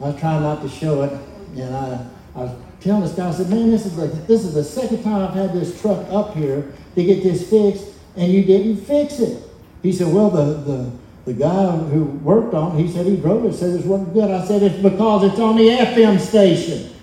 I 0.01 0.11
was 0.11 0.19
trying 0.19 0.43
not 0.43 0.61
to 0.61 0.69
show 0.69 1.01
it, 1.03 1.11
and 1.57 1.75
I 1.75 2.05
I 2.35 2.39
was 2.43 2.51
telling 2.79 3.01
this 3.01 3.13
guy. 3.13 3.27
I 3.27 3.31
said, 3.31 3.49
"Man, 3.49 3.71
this 3.71 3.85
is 3.85 3.95
the 3.97 4.07
this 4.07 4.45
is 4.45 4.53
the 4.53 4.63
second 4.63 5.03
time 5.03 5.23
I've 5.23 5.33
had 5.33 5.53
this 5.53 5.81
truck 5.81 6.05
up 6.09 6.35
here 6.35 6.71
to 6.95 7.03
get 7.03 7.21
this 7.23 7.49
fixed, 7.49 7.87
and 8.15 8.31
you 8.31 8.43
didn't 8.43 8.77
fix 8.77 9.19
it." 9.19 9.43
He 9.81 9.91
said, 9.91 10.13
"Well, 10.13 10.29
the 10.29 10.53
the 10.53 10.91
the 11.25 11.33
guy 11.33 11.77
who 11.77 12.05
worked 12.05 12.53
on 12.53 12.77
it, 12.77 12.85
he 12.85 12.91
said 12.91 13.05
he 13.05 13.17
drove 13.17 13.45
it, 13.45 13.53
said 13.53 13.79
it 13.79 13.85
wasn't 13.85 14.13
good. 14.13 14.31
I 14.31 14.45
said, 14.45 14.63
it's 14.63 14.81
because 14.81 15.23
it's 15.31 15.39
on 15.39 15.57
the 15.57 15.67
FM 15.69 16.19
station. 16.19 16.95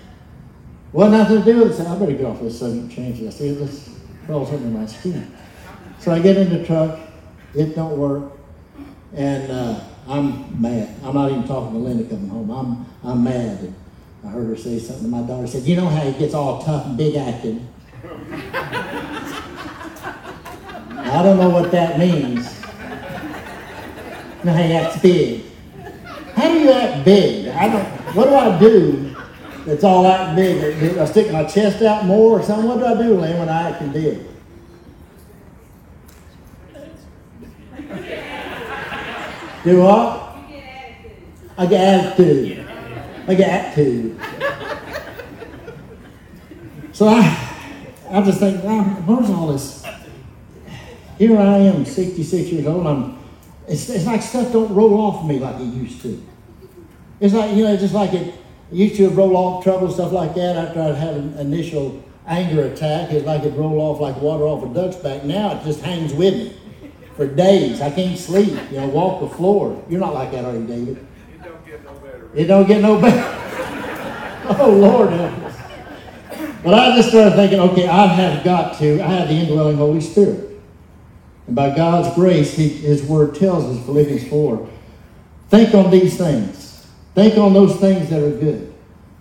Well, 0.92 1.10
nothing 1.10 1.38
to 1.38 1.44
do 1.44 1.58
with 1.58 1.72
it. 1.72 1.74
I 1.74 1.76
said, 1.76 1.86
I 1.86 1.98
better 1.98 2.12
get 2.12 2.24
off 2.24 2.40
this 2.40 2.58
subject 2.58 2.94
change 2.94 3.20
this. 3.20 3.36
See, 3.36 3.52
this 3.52 3.90
crawls 4.24 4.50
under 4.50 4.68
my 4.68 4.86
skin. 4.86 5.36
So 5.98 6.12
I 6.12 6.20
get 6.20 6.36
in 6.36 6.50
the 6.50 6.64
truck, 6.64 6.98
it 7.54 7.74
don't 7.74 7.98
work, 7.98 8.32
and 9.14 9.50
uh, 9.50 9.80
I'm 10.08 10.60
mad. 10.60 10.94
I'm 11.02 11.14
not 11.14 11.30
even 11.30 11.46
talking 11.46 11.72
to 11.72 11.78
Linda 11.78 12.04
coming 12.04 12.28
home. 12.28 12.50
I'm 12.50 12.86
I'm 13.02 13.24
mad. 13.24 13.60
And 13.60 13.74
I 14.24 14.28
heard 14.28 14.48
her 14.48 14.56
say 14.56 14.78
something 14.78 15.04
to 15.04 15.10
my 15.10 15.22
daughter. 15.22 15.46
Said, 15.46 15.64
you 15.64 15.76
know 15.76 15.88
how 15.88 16.00
he 16.00 16.18
gets 16.18 16.34
all 16.34 16.62
tough 16.62 16.86
and 16.86 16.96
big 16.96 17.16
acted. 17.16 17.60
I 18.04 18.08
I 21.12 21.22
don't 21.22 21.38
know 21.38 21.50
what 21.50 21.70
that 21.72 21.98
means. 21.98 22.55
No, 24.44 24.52
he 24.52 24.72
acts 24.74 25.00
big. 25.00 25.44
How 26.34 26.48
do 26.48 26.58
you 26.58 26.72
act 26.72 27.04
big? 27.04 27.48
I 27.48 27.68
don't. 27.68 27.86
What 28.14 28.24
do 28.24 28.34
I 28.34 28.58
do 28.58 29.16
that's 29.66 29.82
all 29.82 30.06
act 30.06 30.36
big? 30.36 30.78
Do 30.78 31.00
I 31.00 31.04
stick 31.06 31.32
my 31.32 31.44
chest 31.44 31.82
out 31.82 32.04
more 32.04 32.38
or 32.38 32.42
something? 32.42 32.68
What 32.68 32.78
do 32.78 32.86
I 32.86 33.02
do, 33.02 33.18
Lynn, 33.18 33.38
when 33.38 33.48
I 33.48 33.70
act 33.70 33.92
big? 33.92 34.20
Do 39.64 39.82
what? 39.82 40.36
I 41.58 41.66
get 41.66 42.04
attitude. 42.04 42.68
I 43.26 43.34
get 43.34 43.48
attitude. 43.48 44.20
So 46.92 47.08
I, 47.08 47.20
I 48.10 48.22
just 48.22 48.38
think, 48.38 48.62
wow, 48.62 48.84
where's 49.04 49.28
all 49.30 49.48
this? 49.48 49.84
Here 51.18 51.36
I 51.36 51.56
am, 51.58 51.84
66 51.84 52.48
years 52.50 52.66
old. 52.66 52.86
I'm, 52.86 53.15
it's, 53.68 53.88
it's 53.88 54.06
like 54.06 54.22
stuff 54.22 54.52
don't 54.52 54.72
roll 54.74 55.00
off 55.00 55.26
me 55.26 55.38
like 55.38 55.60
it 55.60 55.64
used 55.64 56.00
to. 56.02 56.22
It's 57.20 57.34
like, 57.34 57.56
you 57.56 57.64
know, 57.64 57.72
it's 57.72 57.82
just 57.82 57.94
like 57.94 58.12
it, 58.12 58.28
it 58.28 58.34
used 58.70 58.96
to 58.96 59.08
roll 59.10 59.36
off 59.36 59.64
trouble, 59.64 59.90
stuff 59.90 60.12
like 60.12 60.34
that 60.34 60.56
after 60.56 60.82
I'd 60.82 60.94
had 60.94 61.14
an 61.14 61.38
initial 61.38 62.02
anger 62.26 62.66
attack. 62.66 63.10
It's 63.10 63.26
like 63.26 63.42
it 63.42 63.54
roll 63.54 63.80
off 63.80 64.00
like 64.00 64.20
water 64.20 64.44
off 64.44 64.64
a 64.64 64.74
duck's 64.74 64.96
back. 64.96 65.24
Now 65.24 65.58
it 65.58 65.64
just 65.64 65.80
hangs 65.80 66.12
with 66.12 66.34
me 66.34 66.56
for 67.16 67.26
days. 67.26 67.80
I 67.80 67.90
can't 67.90 68.18
sleep, 68.18 68.56
you 68.70 68.78
know, 68.78 68.88
walk 68.88 69.20
the 69.20 69.36
floor. 69.36 69.82
You're 69.88 70.00
not 70.00 70.14
like 70.14 70.30
that, 70.32 70.44
are 70.44 70.52
you, 70.52 70.66
David? 70.66 71.06
It 71.32 71.42
don't 71.42 71.66
get 71.66 71.84
no 71.84 71.94
better. 71.94 72.30
It 72.34 72.44
don't 72.44 72.66
get 72.66 72.82
no 72.82 73.00
better. 73.00 73.42
oh, 74.60 74.70
Lord 74.70 75.10
help 75.10 75.32
us. 75.44 75.56
But 76.62 76.74
I 76.74 76.96
just 76.96 77.08
started 77.08 77.34
thinking, 77.36 77.60
okay, 77.60 77.88
I 77.88 78.06
have 78.06 78.44
got 78.44 78.78
to, 78.78 79.00
I 79.00 79.06
have 79.06 79.28
the 79.28 79.34
indwelling 79.34 79.76
Holy 79.76 80.00
Spirit. 80.00 80.45
And 81.46 81.56
by 81.56 81.74
God's 81.74 82.14
grace, 82.14 82.54
he, 82.54 82.68
His 82.68 83.02
Word 83.02 83.34
tells 83.34 83.64
us, 83.64 83.84
Philippians 83.84 84.28
4, 84.28 84.68
think 85.48 85.74
on 85.74 85.90
these 85.90 86.16
things. 86.16 86.86
Think 87.14 87.38
on 87.38 87.52
those 87.52 87.76
things 87.76 88.10
that 88.10 88.22
are 88.22 88.30
good. 88.30 88.74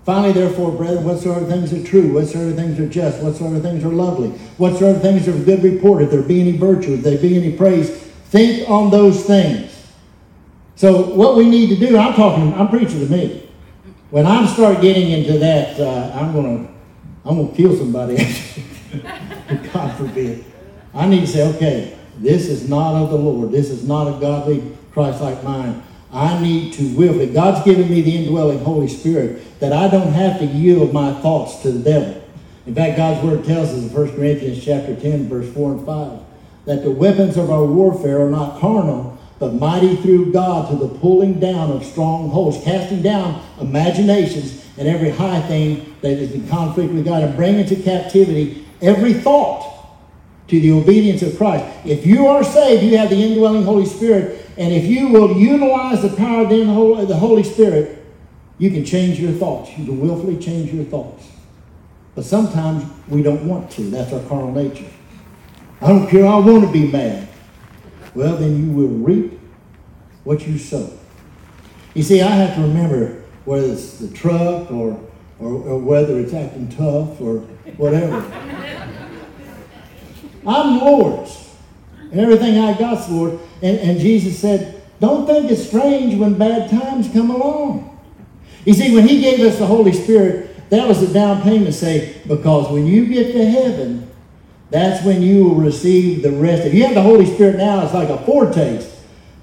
Finally, 0.04 0.34
therefore, 0.34 0.72
brethren, 0.72 1.04
whatsoever 1.04 1.46
things 1.46 1.74
are 1.74 1.84
true, 1.84 2.14
whatsoever 2.14 2.52
things 2.52 2.80
are 2.80 2.88
just, 2.88 3.24
whatsoever 3.24 3.60
things 3.60 3.84
are 3.84 3.90
lovely, 3.90 4.30
whatsoever 4.58 5.00
things 5.00 5.28
are 5.28 5.32
of 5.32 5.46
good 5.46 5.64
report, 5.64 6.04
if 6.04 6.12
there 6.12 6.22
be 6.22 6.42
any 6.42 6.56
virtue, 6.56 6.94
if 6.94 7.02
there 7.02 7.18
be 7.18 7.36
any 7.36 7.56
praise, 7.58 7.90
think 8.30 8.70
on 8.70 8.92
those 8.92 9.24
things. 9.24 9.72
So 10.76 11.16
what 11.16 11.36
we 11.36 11.50
need 11.50 11.70
to 11.70 11.76
do, 11.76 11.98
I'm 11.98 12.14
talking, 12.14 12.54
I'm 12.54 12.68
preaching 12.70 13.00
to 13.00 13.12
me. 13.12 13.50
When 14.12 14.28
I 14.28 14.46
start 14.46 14.82
getting 14.82 15.10
into 15.10 15.40
that, 15.40 15.80
uh, 15.80 16.12
I'm 16.14 16.34
gonna, 16.34 16.68
I'm 17.24 17.38
gonna 17.38 17.56
kill 17.56 17.76
somebody. 17.76 18.18
God 19.74 19.98
forbid. 19.98 20.46
I 20.94 21.08
need 21.08 21.22
to 21.22 21.28
say, 21.28 21.48
okay, 21.56 21.98
this 22.18 22.48
is 22.48 22.70
not 22.70 22.96
of 22.96 23.10
the 23.10 23.18
Lord. 23.18 23.52
This 23.52 23.70
is 23.70 23.88
not 23.88 24.08
a 24.08 24.20
godly, 24.20 24.64
Christ-like 24.92 25.44
mind. 25.44 25.84
I 26.12 26.42
need 26.42 26.74
to 26.74 26.96
will. 26.96 27.18
But 27.18 27.34
God's 27.34 27.66
given 27.66 27.90
me 27.90 28.02
the 28.02 28.16
indwelling 28.16 28.60
Holy 28.60 28.88
Spirit 28.88 29.60
that 29.60 29.74
I 29.74 29.90
don't 29.90 30.14
have 30.14 30.40
to 30.40 30.46
yield 30.46 30.94
my 30.94 31.14
thoughts 31.22 31.62
to 31.64 31.72
the 31.72 31.80
devil. 31.80 32.24
In 32.66 32.74
fact, 32.74 32.98
God's 32.98 33.24
word 33.24 33.44
tells 33.44 33.70
us 33.70 33.84
in 33.84 33.94
1 33.94 34.16
Corinthians 34.16 34.64
chapter 34.64 34.96
10, 34.96 35.28
verse 35.28 35.52
4 35.54 35.72
and 35.74 35.86
5, 35.86 36.20
that 36.66 36.84
the 36.84 36.92
weapons 36.92 37.38
of 37.38 37.52
our 37.52 37.66
warfare 37.66 38.26
are 38.26 38.32
not 38.32 38.60
carnal, 38.60 39.20
but 39.38 39.54
mighty 39.54 39.98
through 39.98 40.32
God 40.32 40.70
to 40.70 40.76
the 40.78 40.88
pulling 41.00 41.40
down 41.40 41.72
of 41.72 41.86
strongholds, 41.86 42.64
casting 42.64 43.02
down 43.02 43.44
imaginations 43.60 44.66
and 44.78 44.88
every 44.88 45.10
high 45.10 45.42
thing 45.42 45.96
that 46.02 46.14
is 46.14 46.32
in 46.32 46.48
conflict 46.48 46.92
with 46.92 47.06
God, 47.06 47.24
and 47.24 47.36
bringing 47.36 47.66
to 47.66 47.76
captivity 47.76 48.66
every 48.82 49.14
thought 49.14 49.75
to 50.48 50.60
the 50.60 50.72
obedience 50.72 51.22
of 51.22 51.38
Christ. 51.38 51.66
If 51.86 52.06
you 52.06 52.28
are 52.28 52.44
saved, 52.44 52.84
you 52.84 52.98
have 52.98 53.10
the 53.10 53.22
indwelling 53.22 53.64
Holy 53.64 53.86
Spirit, 53.86 54.50
and 54.58 54.74
if 54.74 54.86
you 54.86 55.10
will 55.10 55.36
utilize 55.36 56.02
the 56.02 56.16
power 56.16 56.44
of 56.44 57.08
the 57.08 57.16
Holy 57.16 57.44
Spirit, 57.44 58.04
you 58.58 58.72
can 58.72 58.86
change 58.86 59.20
your 59.20 59.34
thoughts. 59.34 59.72
You 59.78 59.86
can 59.86 60.00
willfully 60.00 60.38
change 60.38 60.72
your 60.72 60.86
thoughts. 60.86 61.28
But 62.14 62.24
sometimes 62.24 62.86
we 63.10 63.22
don't 63.22 63.46
want 63.46 63.70
to. 63.72 63.84
That's 63.90 64.14
our 64.14 64.22
carnal 64.30 64.52
nature. 64.52 64.90
I 65.82 65.90
don't 65.90 66.08
care. 66.08 66.26
I 66.26 66.38
want 66.38 66.64
to 66.64 66.72
be 66.72 66.90
mad. 66.90 67.28
Well, 68.14 68.38
then 68.38 68.66
you 68.66 68.72
will 68.72 68.88
reap 68.88 69.38
what 70.24 70.48
you 70.48 70.58
sow. 70.58 70.90
You 71.94 72.04
see, 72.04 72.22
I 72.22 72.30
have 72.30 72.56
to 72.56 72.62
remember 72.62 73.24
whether 73.44 73.68
it's 73.68 73.98
the 73.98 74.08
truck 74.10 74.72
or, 74.72 75.00
or, 75.40 75.52
or 75.52 75.80
whether 75.80 76.18
it's 76.18 76.34
acting 76.34 76.70
tough 76.70 77.20
or 77.20 77.40
whatever. 77.78 78.22
I'm 80.48 80.80
Lord's. 80.80 81.50
And 82.12 82.20
everything 82.20 82.60
I 82.60 82.78
got's 82.78 83.10
Lord. 83.10 83.40
And, 83.62 83.78
and 83.80 84.00
Jesus 84.00 84.40
said, 84.40 84.84
don't 85.00 85.26
think 85.26 85.52
it's 85.52 85.68
strange 85.68 86.16
when 86.16 86.38
bad 86.38 86.70
times 86.70 87.10
come 87.12 87.30
along. 87.30 88.00
You 88.66 88.74
see, 88.74 88.96
when 88.96 89.08
he 89.08 89.22
gave 89.22 89.40
us 89.42 89.60
the 89.60 89.66
Holy 89.66 89.92
Spirit, 89.92 90.70
that 90.70 90.88
was 90.88 91.06
the 91.06 91.14
down 91.14 91.42
payment 91.42 91.74
say, 91.76 92.22
because 92.28 92.72
when 92.72 92.88
you 92.88 93.08
get 93.08 93.34
to 93.34 93.46
heaven, 93.46 94.10
that's 94.70 95.06
when 95.06 95.22
you 95.22 95.44
will 95.44 95.56
receive 95.56 96.24
the 96.24 96.32
rest. 96.32 96.66
If 96.66 96.74
you 96.74 96.86
have 96.86 96.96
the 96.96 97.02
Holy 97.02 97.26
Spirit 97.26 97.58
now, 97.58 97.84
it's 97.84 97.94
like 97.94 98.10
a 98.10 98.18
foretaste. 98.26 98.90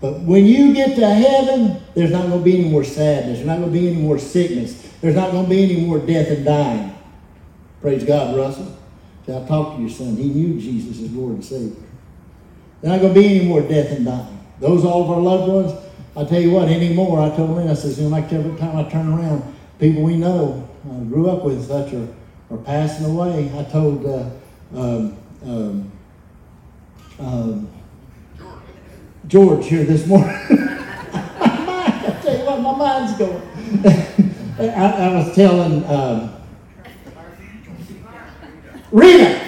But 0.00 0.20
when 0.22 0.46
you 0.46 0.74
get 0.74 0.96
to 0.96 1.08
heaven, 1.08 1.80
there's 1.94 2.10
not 2.10 2.26
going 2.26 2.40
to 2.40 2.44
be 2.44 2.58
any 2.58 2.68
more 2.68 2.82
sadness. 2.82 3.36
There's 3.36 3.46
not 3.46 3.58
going 3.58 3.72
to 3.72 3.78
be 3.78 3.88
any 3.88 4.02
more 4.02 4.18
sickness. 4.18 4.90
There's 5.00 5.14
not 5.14 5.30
going 5.30 5.44
to 5.44 5.50
be 5.50 5.62
any 5.62 5.86
more 5.86 6.00
death 6.00 6.28
and 6.28 6.44
dying. 6.44 6.98
Praise 7.80 8.02
God, 8.02 8.36
Russell. 8.36 8.76
I 9.28 9.46
talked 9.46 9.76
to 9.76 9.82
your 9.82 9.90
son. 9.90 10.16
He 10.16 10.28
knew 10.28 10.60
Jesus 10.60 11.00
as 11.02 11.10
Lord 11.12 11.34
and 11.34 11.44
Savior. 11.44 11.82
There's 12.80 12.92
not 12.92 13.00
going 13.00 13.14
to 13.14 13.20
be 13.20 13.38
any 13.38 13.46
more 13.46 13.60
death 13.60 13.92
and 13.92 14.04
dying. 14.04 14.40
Those 14.58 14.84
all 14.84 15.04
of 15.04 15.10
our 15.10 15.20
loved 15.20 15.52
ones, 15.52 15.72
I 16.16 16.24
tell 16.24 16.40
you 16.40 16.50
what, 16.50 16.68
anymore, 16.68 17.20
I 17.20 17.34
told 17.34 17.50
Lynn, 17.50 17.68
I 17.68 17.74
said, 17.74 17.96
know, 17.98 18.08
like 18.08 18.32
every 18.32 18.56
time 18.58 18.76
I 18.76 18.88
turn 18.90 19.12
around, 19.12 19.54
people 19.78 20.02
we 20.02 20.16
know, 20.16 20.68
uh, 20.90 20.98
grew 21.04 21.30
up 21.30 21.44
with 21.44 21.66
such 21.66 21.92
are, 21.94 22.08
are 22.50 22.58
passing 22.58 23.06
away. 23.06 23.50
I 23.56 23.64
told 23.64 24.04
uh, 24.04 24.30
um, 24.74 25.16
um, 25.44 25.92
um, 27.18 27.68
George 29.28 29.66
here 29.66 29.84
this 29.84 30.06
morning. 30.06 30.36
I 30.50 32.20
tell 32.22 32.38
you 32.38 32.44
what, 32.44 32.60
my 32.60 32.76
mind's 32.76 33.16
going. 33.16 33.42
I, 34.58 35.08
I 35.08 35.14
was 35.14 35.34
telling 35.34 35.84
Rita. 38.92 39.40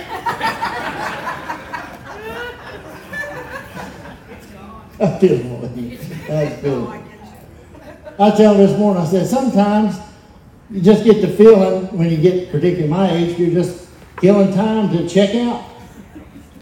I 5.00 5.18
feel 5.18 5.38
That's 6.28 6.62
good. 6.62 7.00
I 8.18 8.30
tell 8.30 8.54
her 8.54 8.66
this 8.66 8.78
morning, 8.78 9.02
I 9.02 9.06
said, 9.06 9.26
sometimes 9.26 9.98
you 10.70 10.80
just 10.80 11.04
get 11.04 11.20
the 11.20 11.28
feeling 11.28 11.86
when 11.96 12.10
you 12.10 12.16
get, 12.16 12.50
particularly 12.50 12.88
my 12.88 13.10
age, 13.10 13.38
you're 13.38 13.50
just 13.50 13.88
killing 14.18 14.54
time 14.54 14.88
to 14.96 15.06
check 15.08 15.34
out. 15.34 15.64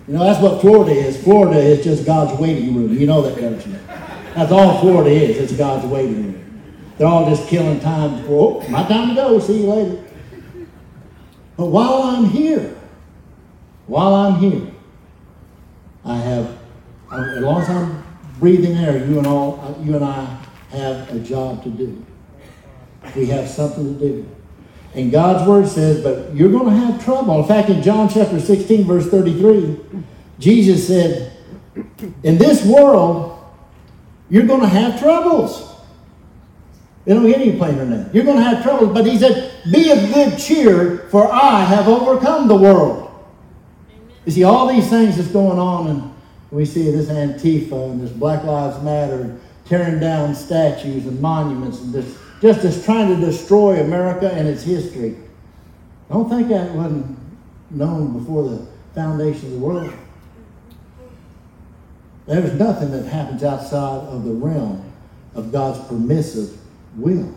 You 0.08 0.14
know, 0.14 0.24
that's 0.24 0.40
what 0.40 0.60
Florida 0.60 0.92
is. 0.92 1.22
Florida 1.22 1.60
is 1.60 1.84
just 1.84 2.04
God's 2.04 2.38
waiting 2.40 2.74
room. 2.74 2.98
You 2.98 3.06
know 3.06 3.22
that, 3.22 3.40
don't 3.40 3.64
you? 3.64 3.78
That's 4.34 4.50
all 4.50 4.80
Florida 4.80 5.10
is. 5.10 5.38
It's 5.38 5.52
God's 5.52 5.86
waiting 5.86 6.32
room. 6.32 6.62
They're 6.98 7.06
all 7.06 7.28
just 7.28 7.48
killing 7.48 7.78
time 7.78 8.24
for, 8.24 8.62
oh, 8.64 8.68
my 8.68 8.82
time 8.88 9.10
to 9.10 9.14
go. 9.14 9.38
See 9.38 9.60
you 9.60 9.66
later. 9.72 10.02
But 11.62 11.68
while 11.68 12.02
I'm 12.02 12.24
here, 12.24 12.76
while 13.86 14.16
I'm 14.16 14.40
here, 14.40 14.66
I 16.04 16.16
have, 16.16 16.58
as 17.12 17.40
long 17.40 17.62
as 17.62 17.68
I'm 17.70 18.04
breathing 18.40 18.76
air, 18.78 19.06
you 19.06 19.18
and 19.18 19.28
all, 19.28 19.60
uh, 19.60 19.80
you 19.80 19.94
and 19.94 20.04
I 20.04 20.24
have 20.70 21.14
a 21.14 21.20
job 21.20 21.62
to 21.62 21.68
do. 21.68 22.04
We 23.14 23.26
have 23.26 23.48
something 23.48 23.96
to 23.96 24.04
do. 24.04 24.28
And 24.96 25.12
God's 25.12 25.48
word 25.48 25.68
says, 25.68 26.02
but 26.02 26.34
you're 26.34 26.50
going 26.50 26.66
to 26.66 26.74
have 26.74 27.04
trouble. 27.04 27.40
In 27.40 27.46
fact, 27.46 27.68
in 27.68 27.80
John 27.80 28.08
chapter 28.08 28.40
16, 28.40 28.84
verse 28.84 29.06
33, 29.06 29.78
Jesus 30.40 30.84
said, 30.84 31.32
in 32.24 32.38
this 32.38 32.66
world, 32.66 33.40
you're 34.28 34.48
going 34.48 34.62
to 34.62 34.66
have 34.68 34.98
troubles. 34.98 35.76
It 37.06 37.14
don't 37.14 37.24
get 37.24 37.40
any 37.40 37.56
plainer 37.56 37.84
than 37.84 37.90
that. 37.90 38.12
You're 38.12 38.24
going 38.24 38.38
to 38.38 38.42
have 38.42 38.64
troubles. 38.64 38.92
But 38.92 39.06
he 39.06 39.16
said, 39.16 39.51
be 39.70 39.90
of 39.90 40.12
good 40.12 40.38
cheer, 40.38 41.08
for 41.10 41.30
I 41.32 41.64
have 41.64 41.88
overcome 41.88 42.48
the 42.48 42.56
world. 42.56 43.10
You 44.24 44.32
see, 44.32 44.44
all 44.44 44.66
these 44.66 44.88
things 44.88 45.16
that's 45.16 45.28
going 45.28 45.58
on, 45.58 45.88
and 45.88 46.14
we 46.50 46.64
see 46.64 46.90
this 46.90 47.08
Antifa 47.08 47.90
and 47.90 48.00
this 48.00 48.10
Black 48.10 48.44
Lives 48.44 48.82
Matter, 48.82 49.38
tearing 49.64 50.00
down 50.00 50.34
statues 50.34 51.06
and 51.06 51.20
monuments, 51.20 51.80
and 51.80 51.92
this, 51.92 52.18
just 52.40 52.64
as 52.64 52.84
trying 52.84 53.08
to 53.08 53.24
destroy 53.24 53.80
America 53.80 54.30
and 54.32 54.48
its 54.48 54.62
history. 54.62 55.16
I 56.10 56.14
don't 56.14 56.28
think 56.28 56.48
that 56.48 56.72
wasn't 56.72 57.18
known 57.70 58.18
before 58.18 58.48
the 58.48 58.66
foundation 58.94 59.46
of 59.46 59.52
the 59.52 59.58
world. 59.58 59.92
There's 62.26 62.52
nothing 62.52 62.90
that 62.92 63.06
happens 63.06 63.42
outside 63.42 64.06
of 64.08 64.24
the 64.24 64.32
realm 64.32 64.92
of 65.34 65.50
God's 65.50 65.84
permissive 65.88 66.56
will. 66.96 67.34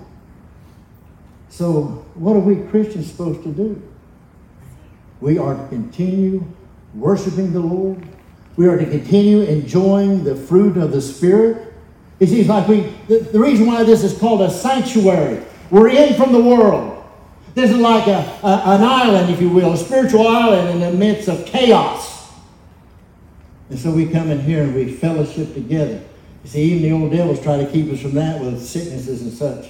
So, 1.50 2.05
what 2.16 2.36
are 2.36 2.40
we 2.40 2.56
Christians 2.70 3.10
supposed 3.12 3.44
to 3.44 3.50
do? 3.52 3.82
We 5.22 5.38
are 5.38 5.56
to 5.56 5.68
continue 5.68 6.44
worshiping 6.94 7.52
the 7.54 7.60
Lord, 7.60 8.02
We 8.58 8.68
are 8.68 8.78
to 8.78 8.86
continue 8.86 9.42
enjoying 9.42 10.24
the 10.24 10.36
fruit 10.36 10.78
of 10.78 10.92
the 10.92 11.02
Spirit. 11.02 11.74
It 12.22 12.28
seems 12.28 12.48
like 12.48 12.68
we, 12.70 12.94
the, 13.10 13.20
the 13.20 13.40
reason 13.40 13.66
why 13.66 13.84
this 13.84 14.04
is 14.04 14.18
called 14.18 14.42
a 14.42 14.50
sanctuary, 14.50 15.44
we're 15.70 15.90
in 15.90 16.14
from 16.14 16.32
the 16.32 16.40
world. 16.42 17.04
This 17.54 17.72
is 17.72 17.78
like 17.78 18.08
a, 18.08 18.20
a- 18.44 18.62
an 18.76 18.84
island, 18.84 19.30
if 19.34 19.42
you 19.42 19.50
will, 19.50 19.74
a 19.74 19.78
spiritual 19.78 20.28
island 20.28 20.70
in 20.70 20.80
the 20.80 20.98
midst 20.98 21.28
of 21.28 21.46
chaos. 21.46 22.32
And 23.70 23.78
so 23.80 23.92
we 23.92 24.06
come 24.08 24.30
in 24.30 24.40
here 24.42 24.64
and 24.64 24.74
we 24.76 24.92
fellowship 24.94 25.54
together. 25.54 26.02
You 26.44 26.50
see, 26.50 26.62
even 26.64 26.84
the 26.84 26.92
old 26.92 27.12
devils 27.12 27.42
try 27.42 27.58
to 27.58 27.70
keep 27.70 27.92
us 27.92 28.00
from 28.02 28.12
that 28.14 28.40
with 28.40 28.62
sicknesses 28.64 29.22
and 29.22 29.34
such. 29.34 29.70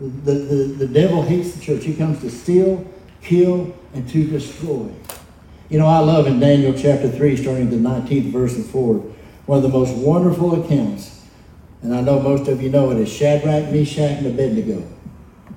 The, 0.00 0.32
the, 0.32 0.54
the 0.78 0.86
devil 0.86 1.22
hates 1.22 1.52
the 1.52 1.60
church. 1.60 1.84
He 1.84 1.94
comes 1.94 2.20
to 2.20 2.30
steal, 2.30 2.86
kill, 3.20 3.74
and 3.94 4.08
to 4.10 4.24
destroy. 4.24 4.88
You 5.68 5.78
know, 5.78 5.86
I 5.86 5.98
love 5.98 6.26
in 6.26 6.38
Daniel 6.38 6.72
chapter 6.72 7.10
3, 7.10 7.36
starting 7.36 7.68
the 7.68 7.76
19th 7.76 8.30
verse 8.30 8.54
and 8.54 8.64
forward, 8.64 9.12
one 9.46 9.58
of 9.58 9.64
the 9.64 9.68
most 9.68 9.94
wonderful 9.96 10.64
accounts. 10.64 11.20
And 11.82 11.94
I 11.94 12.00
know 12.00 12.20
most 12.20 12.48
of 12.48 12.62
you 12.62 12.70
know 12.70 12.90
it 12.92 12.98
is 12.98 13.12
Shadrach, 13.12 13.72
Meshach, 13.72 14.18
and 14.18 14.26
Abednego. 14.28 14.82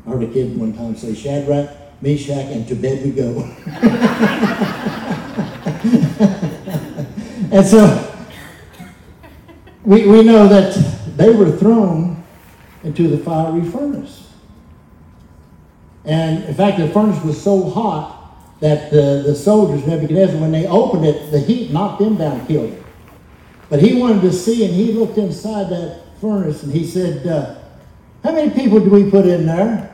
I 0.06 0.10
heard 0.10 0.24
a 0.24 0.28
kid 0.28 0.58
one 0.58 0.74
time 0.74 0.96
say, 0.96 1.14
Shadrach, 1.14 1.70
Meshach, 2.02 2.52
and 2.52 2.68
to 2.68 2.76
bed 2.76 3.06
we 3.06 3.12
go. 3.12 3.44
and 7.56 7.66
so, 7.66 8.28
we, 9.84 10.08
we 10.08 10.24
know 10.24 10.48
that 10.48 10.74
they 11.16 11.30
were 11.30 11.52
thrown 11.52 12.24
into 12.84 13.08
the 13.08 13.20
fiery 13.20 13.64
furnace. 13.64 14.31
And 16.06 16.44
in 16.46 16.54
fact, 16.56 16.80
the 16.80 16.90
furnace 16.90 17.24
was 17.24 17.42
so 17.42 17.70
hot 17.70 18.60
that 18.60 18.92
the, 18.92 19.24
the 19.26 19.36
soldiers, 19.36 19.86
Nebuchadnezzar, 19.86 20.40
when 20.40 20.52
they 20.52 20.68
opened 20.68 21.06
it, 21.06 21.32
the 21.32 21.40
heat 21.40 21.72
knocked 21.72 22.00
them 22.00 22.16
down, 22.16 22.40
and 22.40 22.48
killed 22.48 22.72
them. 22.72 22.84
But 23.70 23.82
he 23.82 24.00
wanted 24.00 24.22
to 24.22 24.34
see, 24.34 24.66
and 24.66 24.74
he 24.74 24.94
looked 24.94 25.18
inside 25.18 25.70
that 25.70 26.04
furnace, 26.20 26.64
and 26.64 26.72
he 26.72 26.86
said, 26.86 27.26
uh, 27.26 27.56
How 28.24 28.32
many 28.32 28.52
people 28.52 28.80
do 28.80 28.90
we 28.90 29.10
put 29.10 29.26
in 29.26 29.46
there? 29.46 29.88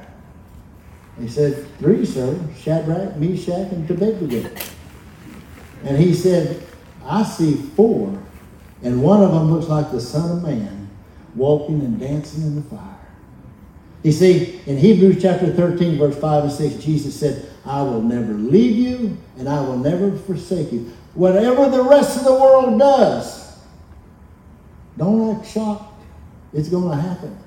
He 1.19 1.27
said, 1.27 1.65
Three, 1.79 2.05
sir 2.05 2.39
Shadrach, 2.57 3.15
Meshach, 3.17 3.71
and 3.71 3.89
Abednego. 3.89 4.49
And 5.83 5.97
he 5.97 6.13
said, 6.13 6.63
I 7.05 7.23
see 7.23 7.53
four, 7.53 8.21
and 8.83 9.01
one 9.01 9.23
of 9.23 9.31
them 9.31 9.51
looks 9.51 9.67
like 9.67 9.91
the 9.91 10.01
Son 10.01 10.37
of 10.37 10.43
Man 10.43 10.89
walking 11.35 11.81
and 11.81 11.99
dancing 11.99 12.43
in 12.43 12.55
the 12.55 12.61
fire. 12.63 12.96
You 14.03 14.11
see, 14.11 14.61
in 14.65 14.77
Hebrews 14.77 15.21
chapter 15.21 15.51
13, 15.51 15.97
verse 15.97 16.17
5 16.17 16.43
and 16.43 16.53
6, 16.53 16.75
Jesus 16.83 17.19
said, 17.19 17.49
I 17.65 17.81
will 17.81 18.01
never 18.01 18.33
leave 18.33 18.75
you 18.75 19.17
and 19.37 19.49
I 19.49 19.59
will 19.61 19.77
never 19.77 20.15
forsake 20.15 20.71
you. 20.71 20.91
Whatever 21.13 21.69
the 21.69 21.83
rest 21.83 22.17
of 22.17 22.23
the 22.23 22.33
world 22.33 22.79
does, 22.79 23.57
don't 24.97 25.35
act 25.35 25.47
shocked. 25.47 26.03
It's 26.53 26.69
going 26.69 26.95
to 26.95 27.01
happen. 27.01 27.37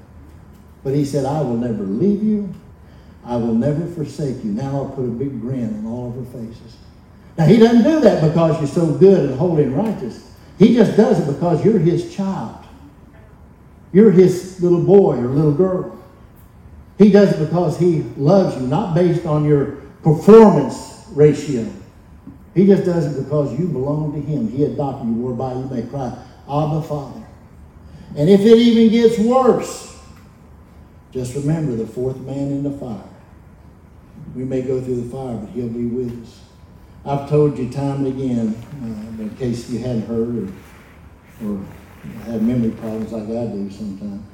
But 0.82 0.94
he 0.94 1.04
said, 1.04 1.24
I 1.24 1.40
will 1.40 1.56
never 1.56 1.82
leave 1.82 2.22
you. 2.22 2.52
I 3.24 3.36
will 3.36 3.54
never 3.54 3.86
forsake 3.86 4.44
you. 4.44 4.52
Now 4.52 4.76
I'll 4.76 4.88
put 4.90 5.04
a 5.04 5.08
big 5.08 5.40
grin 5.40 5.78
on 5.78 5.86
all 5.86 6.08
of 6.08 6.18
our 6.18 6.40
faces. 6.40 6.76
Now, 7.38 7.46
he 7.46 7.58
doesn't 7.58 7.84
do 7.84 8.00
that 8.00 8.26
because 8.26 8.58
you're 8.58 8.68
so 8.68 8.92
good 8.92 9.30
and 9.30 9.38
holy 9.38 9.64
and 9.64 9.76
righteous. 9.76 10.30
He 10.58 10.74
just 10.74 10.96
does 10.96 11.20
it 11.20 11.32
because 11.32 11.64
you're 11.64 11.78
his 11.78 12.14
child. 12.14 12.58
You're 13.92 14.10
his 14.10 14.60
little 14.60 14.82
boy 14.82 15.16
or 15.16 15.26
little 15.26 15.54
girl. 15.54 15.99
He 17.00 17.10
does 17.10 17.32
it 17.32 17.42
because 17.46 17.78
he 17.78 18.02
loves 18.18 18.60
you, 18.60 18.66
not 18.66 18.94
based 18.94 19.24
on 19.24 19.46
your 19.46 19.76
performance 20.02 21.06
ratio. 21.12 21.66
He 22.54 22.66
just 22.66 22.84
does 22.84 23.16
it 23.16 23.24
because 23.24 23.58
you 23.58 23.68
belong 23.68 24.12
to 24.12 24.20
him. 24.20 24.50
He 24.50 24.64
adopted 24.64 25.08
you, 25.08 25.14
whereby 25.14 25.54
you 25.54 25.64
may 25.70 25.88
cry, 25.88 26.08
Abba, 26.46 26.82
Father. 26.82 27.26
And 28.18 28.28
if 28.28 28.40
it 28.40 28.58
even 28.58 28.90
gets 28.90 29.18
worse, 29.18 29.98
just 31.10 31.34
remember 31.36 31.74
the 31.74 31.86
fourth 31.86 32.18
man 32.18 32.50
in 32.50 32.64
the 32.64 32.72
fire. 32.72 33.08
We 34.36 34.44
may 34.44 34.60
go 34.60 34.78
through 34.78 35.00
the 35.00 35.10
fire, 35.10 35.36
but 35.36 35.48
he'll 35.52 35.68
be 35.68 35.86
with 35.86 36.22
us. 36.22 36.40
I've 37.06 37.30
told 37.30 37.58
you 37.58 37.70
time 37.70 38.04
and 38.04 38.08
again, 38.08 38.62
uh, 38.82 39.22
in 39.22 39.30
case 39.38 39.70
you 39.70 39.78
hadn't 39.78 40.02
heard 40.02 40.36
or, 40.36 41.48
or 41.48 41.64
have 42.26 42.42
memory 42.42 42.72
problems 42.72 43.10
like 43.10 43.22
I 43.22 43.46
do 43.46 43.70
sometimes. 43.70 44.29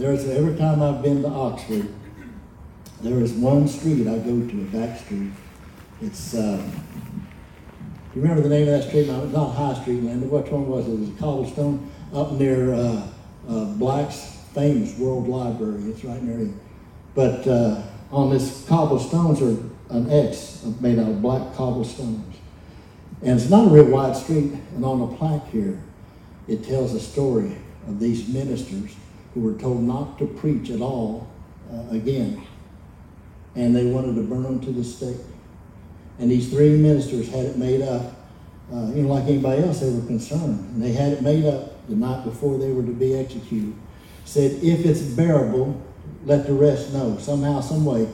There's 0.00 0.26
every 0.30 0.56
time 0.56 0.80
I've 0.80 1.02
been 1.02 1.20
to 1.24 1.28
Oxford, 1.28 1.86
there 3.02 3.20
is 3.20 3.34
one 3.34 3.68
street 3.68 4.08
I 4.08 4.16
go 4.16 4.40
to, 4.48 4.60
a 4.62 4.64
back 4.72 4.98
street. 4.98 5.30
It's 6.00 6.32
uh, 6.32 6.66
you 8.14 8.22
remember 8.22 8.40
the 8.40 8.48
name 8.48 8.66
of 8.66 8.80
that 8.80 8.88
street? 8.88 9.08
No, 9.08 9.22
it's 9.24 9.34
not 9.34 9.50
High 9.50 9.78
Street, 9.82 10.02
Linda. 10.02 10.24
Which 10.24 10.50
one 10.50 10.66
was 10.68 10.88
it? 10.88 10.92
It 10.92 11.00
was 11.00 11.10
Cobblestone 11.18 11.90
up 12.14 12.32
near 12.32 12.72
uh, 12.72 13.08
uh, 13.46 13.64
Black's 13.74 14.38
famous 14.54 14.98
World 14.98 15.28
Library. 15.28 15.82
It's 15.90 16.02
right 16.02 16.22
near 16.22 16.48
it. 16.48 16.54
But 17.14 17.46
uh, 17.46 17.82
on 18.10 18.30
this 18.30 18.64
cobblestones 18.66 19.42
are 19.42 19.94
an 19.94 20.10
X 20.10 20.64
made 20.80 20.98
out 20.98 21.10
of 21.10 21.20
black 21.20 21.54
cobblestones. 21.54 22.36
And 23.20 23.38
it's 23.38 23.50
not 23.50 23.66
a 23.66 23.70
real 23.70 23.90
wide 23.90 24.16
street. 24.16 24.54
And 24.74 24.82
on 24.82 25.00
the 25.00 25.16
plaque 25.18 25.46
here, 25.48 25.78
it 26.48 26.64
tells 26.64 26.94
a 26.94 27.00
story 27.00 27.54
of 27.86 28.00
these 28.00 28.26
ministers 28.28 28.96
who 29.34 29.40
were 29.40 29.54
told 29.54 29.82
not 29.82 30.18
to 30.18 30.26
preach 30.26 30.70
at 30.70 30.80
all 30.80 31.28
uh, 31.72 31.94
again. 31.94 32.46
And 33.54 33.74
they 33.74 33.84
wanted 33.84 34.14
to 34.16 34.22
burn 34.22 34.42
them 34.42 34.60
to 34.60 34.72
the 34.72 34.84
stake. 34.84 35.16
And 36.18 36.30
these 36.30 36.50
three 36.50 36.76
ministers 36.76 37.28
had 37.28 37.46
it 37.46 37.56
made 37.56 37.82
up. 37.82 38.16
Uh, 38.72 38.86
you 38.94 39.02
know, 39.02 39.14
like 39.14 39.24
anybody 39.24 39.62
else, 39.62 39.80
they 39.80 39.90
were 39.90 40.06
concerned. 40.06 40.60
And 40.74 40.82
they 40.82 40.92
had 40.92 41.12
it 41.12 41.22
made 41.22 41.44
up 41.44 41.86
the 41.88 41.96
night 41.96 42.24
before 42.24 42.58
they 42.58 42.70
were 42.70 42.82
to 42.82 42.92
be 42.92 43.16
executed. 43.16 43.74
Said, 44.24 44.62
if 44.62 44.84
it's 44.86 45.00
bearable, 45.00 45.80
let 46.24 46.46
the 46.46 46.52
rest 46.52 46.92
know. 46.92 47.18
Somehow, 47.18 47.60
some 47.60 47.84
way, 47.84 48.08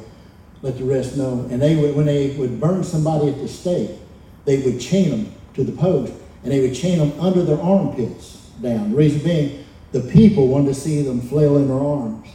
let 0.62 0.79
the 0.79 0.85
rest 0.85 1.17
know. 1.17 1.47
And 1.51 1.61
they 1.61 1.77
would, 1.77 1.95
when 1.95 2.07
they 2.07 2.37
would 2.37 2.59
burn 2.61 2.85
somebody 2.85 3.29
at 3.29 3.39
the 3.39 3.49
stake, 3.49 3.91
they 4.47 4.62
would 4.62 4.81
chain 4.81 5.11
them 5.11 5.35
to 5.55 5.64
the 5.64 5.73
post, 5.73 6.12
and 6.43 6.53
they 6.53 6.61
would 6.61 6.75
chain 6.75 6.99
them 6.99 7.12
under 7.21 7.43
their 7.43 7.61
armpits 7.61 8.37
down. 8.62 8.93
The 8.93 8.97
reason 8.97 9.21
being, 9.23 9.66
the 9.97 10.12
people 10.12 10.49
wanted 10.49 10.66
to 10.66 10.74
see 10.74 11.01
them 11.01 11.22
flail 11.22 11.57
in 11.57 11.68
their 11.68 11.78
arms. 11.78 12.28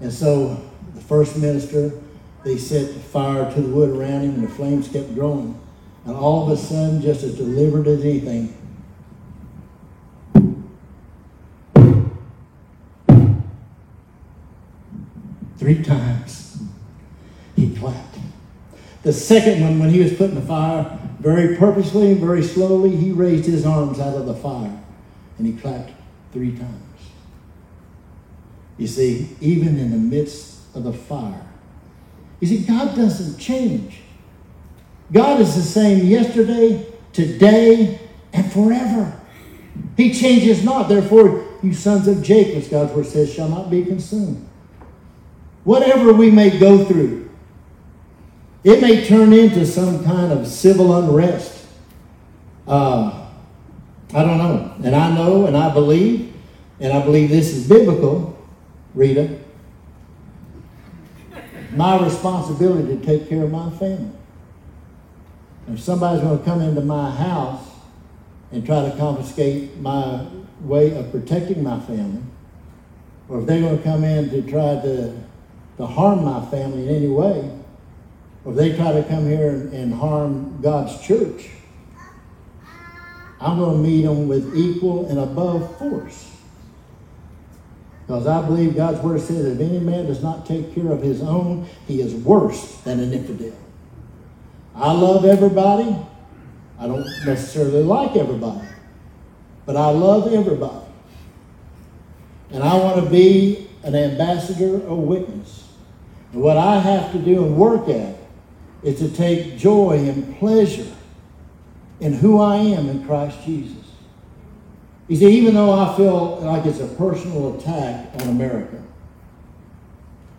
And 0.00 0.12
so 0.12 0.62
the 0.94 1.00
first 1.00 1.38
minister, 1.38 1.92
they 2.44 2.58
set 2.58 2.94
fire 2.94 3.50
to 3.54 3.60
the 3.62 3.68
wood 3.68 3.88
around 3.88 4.20
him, 4.20 4.34
and 4.34 4.44
the 4.44 4.50
flames 4.50 4.86
kept 4.86 5.14
growing. 5.14 5.58
And 6.04 6.14
all 6.14 6.44
of 6.44 6.58
a 6.58 6.60
sudden, 6.60 7.00
just 7.00 7.22
as 7.22 7.36
deliberate 7.36 7.86
as 7.86 8.04
anything, 8.04 8.54
three 15.56 15.82
times 15.82 16.58
he 17.56 17.74
clapped. 17.74 18.18
The 19.04 19.12
second 19.14 19.62
one, 19.62 19.78
when 19.78 19.88
he 19.88 20.00
was 20.00 20.12
put 20.12 20.28
in 20.28 20.34
the 20.34 20.42
fire, 20.42 20.98
very 21.18 21.56
purposely 21.56 22.12
and 22.12 22.20
very 22.20 22.42
slowly, 22.42 22.94
he 22.94 23.10
raised 23.10 23.46
his 23.46 23.64
arms 23.64 23.98
out 23.98 24.16
of 24.16 24.26
the 24.26 24.34
fire 24.34 24.78
and 25.38 25.46
he 25.46 25.54
clapped 25.54 25.92
three 26.32 26.56
times. 26.56 26.82
You 28.78 28.86
see, 28.86 29.28
even 29.40 29.78
in 29.78 29.90
the 29.90 29.96
midst 29.96 30.60
of 30.74 30.84
the 30.84 30.92
fire, 30.92 31.46
you 32.40 32.48
see, 32.48 32.64
God 32.64 32.96
doesn't 32.96 33.38
change. 33.38 34.00
God 35.12 35.40
is 35.40 35.54
the 35.54 35.62
same 35.62 36.06
yesterday, 36.06 36.86
today, 37.12 38.00
and 38.32 38.50
forever. 38.52 39.20
He 39.96 40.12
changes 40.12 40.64
not. 40.64 40.88
Therefore, 40.88 41.46
you 41.62 41.72
sons 41.72 42.08
of 42.08 42.22
Jacob, 42.22 42.56
as 42.56 42.68
God's 42.68 42.92
word 42.92 43.06
says, 43.06 43.32
shall 43.32 43.48
not 43.48 43.70
be 43.70 43.84
consumed. 43.84 44.48
Whatever 45.64 46.12
we 46.12 46.30
may 46.30 46.58
go 46.58 46.84
through, 46.84 47.30
it 48.64 48.80
may 48.80 49.06
turn 49.06 49.32
into 49.32 49.64
some 49.66 50.04
kind 50.04 50.32
of 50.32 50.46
civil 50.46 50.96
unrest. 50.96 51.66
Uh, 52.66 53.21
I 54.14 54.22
don't 54.22 54.38
know. 54.38 54.74
And 54.84 54.94
I 54.94 55.14
know 55.14 55.46
and 55.46 55.56
I 55.56 55.72
believe, 55.72 56.34
and 56.80 56.92
I 56.92 57.02
believe 57.04 57.30
this 57.30 57.54
is 57.54 57.66
biblical, 57.66 58.38
Rita. 58.94 59.38
My 61.72 62.02
responsibility 62.02 62.96
to 62.96 63.04
take 63.04 63.28
care 63.28 63.44
of 63.44 63.50
my 63.50 63.70
family. 63.70 64.10
If 65.68 65.80
somebody's 65.80 66.22
going 66.22 66.38
to 66.38 66.44
come 66.44 66.60
into 66.60 66.82
my 66.82 67.10
house 67.10 67.66
and 68.50 68.66
try 68.66 68.90
to 68.90 68.94
confiscate 68.98 69.78
my 69.78 70.26
way 70.60 70.94
of 70.94 71.10
protecting 71.10 71.62
my 71.62 71.80
family, 71.80 72.22
or 73.28 73.40
if 73.40 73.46
they're 73.46 73.60
going 73.60 73.78
to 73.78 73.82
come 73.82 74.04
in 74.04 74.28
to 74.30 74.42
try 74.42 74.74
to, 74.82 75.16
to 75.78 75.86
harm 75.86 76.24
my 76.24 76.44
family 76.50 76.88
in 76.88 76.94
any 76.94 77.08
way, 77.08 77.50
or 78.44 78.52
if 78.52 78.58
they 78.58 78.76
try 78.76 78.92
to 78.92 79.02
come 79.04 79.26
here 79.26 79.48
and, 79.48 79.72
and 79.72 79.94
harm 79.94 80.60
God's 80.60 81.00
church, 81.00 81.48
I'm 83.42 83.58
going 83.58 83.82
to 83.82 83.88
meet 83.88 84.02
them 84.02 84.28
with 84.28 84.56
equal 84.56 85.08
and 85.08 85.18
above 85.18 85.76
force. 85.78 86.30
Because 88.06 88.26
I 88.28 88.40
believe 88.46 88.76
God's 88.76 89.00
word 89.00 89.20
says 89.20 89.46
if 89.46 89.60
any 89.60 89.80
man 89.80 90.06
does 90.06 90.22
not 90.22 90.46
take 90.46 90.74
care 90.74 90.92
of 90.92 91.02
his 91.02 91.22
own, 91.22 91.66
he 91.88 92.00
is 92.00 92.14
worse 92.14 92.76
than 92.82 93.00
an 93.00 93.12
infidel. 93.12 93.56
I 94.76 94.92
love 94.92 95.24
everybody. 95.24 95.96
I 96.78 96.86
don't 96.86 97.06
necessarily 97.26 97.82
like 97.82 98.16
everybody, 98.16 98.66
but 99.66 99.76
I 99.76 99.90
love 99.90 100.32
everybody. 100.32 100.86
And 102.50 102.62
I 102.62 102.76
want 102.76 103.02
to 103.04 103.10
be 103.10 103.68
an 103.82 103.94
ambassador 103.94 104.80
or 104.86 105.00
witness. 105.00 105.68
And 106.32 106.42
what 106.42 106.56
I 106.56 106.78
have 106.78 107.12
to 107.12 107.18
do 107.18 107.44
and 107.44 107.56
work 107.56 107.88
at 107.88 108.16
is 108.82 108.98
to 108.98 109.08
take 109.08 109.58
joy 109.58 109.98
and 109.98 110.36
pleasure 110.38 110.92
in 112.02 112.12
who 112.12 112.40
I 112.40 112.56
am 112.56 112.88
in 112.88 113.06
Christ 113.06 113.38
Jesus. 113.44 113.76
You 115.06 115.16
see, 115.16 115.38
even 115.38 115.54
though 115.54 115.72
I 115.72 115.96
feel 115.96 116.40
like 116.40 116.66
it's 116.66 116.80
a 116.80 116.88
personal 116.88 117.56
attack 117.56 118.10
on 118.20 118.28
America 118.28 118.82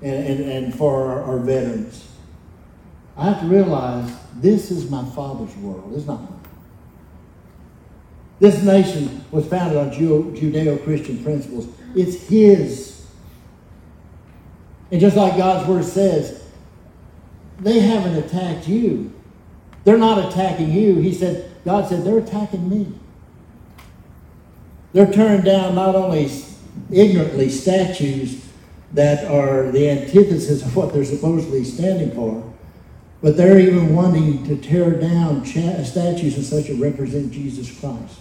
and, 0.01 0.27
and, 0.27 0.51
and 0.51 0.75
for 0.75 1.05
our, 1.05 1.23
our 1.23 1.37
veterans, 1.37 2.05
I 3.15 3.29
have 3.29 3.39
to 3.39 3.47
realize 3.47 4.13
this 4.35 4.71
is 4.71 4.89
my 4.89 5.05
Father's 5.11 5.55
world. 5.57 5.93
It's 5.95 6.05
not 6.05 6.21
mine. 6.21 6.41
This 8.41 8.61
nation 8.61 9.23
was 9.31 9.47
founded 9.47 9.77
on 9.77 9.91
Judeo 9.91 10.83
Christian 10.83 11.23
principles. 11.23 11.69
It's 11.95 12.27
His. 12.27 13.07
And 14.91 14.99
just 14.99 15.15
like 15.15 15.37
God's 15.37 15.65
Word 15.69 15.85
says, 15.85 16.43
they 17.61 17.79
haven't 17.79 18.15
attacked 18.15 18.67
you. 18.67 19.13
They're 19.85 19.97
not 19.97 20.29
attacking 20.29 20.73
you. 20.73 20.95
He 20.95 21.13
said, 21.13 21.52
God 21.65 21.87
said, 21.87 22.03
they're 22.03 22.17
attacking 22.17 22.69
me. 22.69 22.93
They're 24.91 25.11
tearing 25.11 25.41
down 25.41 25.75
not 25.75 25.95
only 25.95 26.29
ignorantly 26.91 27.49
statues 27.49 28.45
that 28.93 29.25
are 29.25 29.71
the 29.71 29.89
antithesis 29.89 30.61
of 30.61 30.75
what 30.75 30.93
they're 30.93 31.05
supposedly 31.05 31.63
standing 31.63 32.11
for, 32.11 32.53
but 33.21 33.37
they're 33.37 33.59
even 33.59 33.95
wanting 33.95 34.43
to 34.45 34.57
tear 34.57 34.91
down 34.91 35.45
statues 35.45 36.35
and 36.35 36.45
such 36.45 36.67
that 36.67 36.77
represent 36.79 37.31
Jesus 37.31 37.79
Christ. 37.79 38.19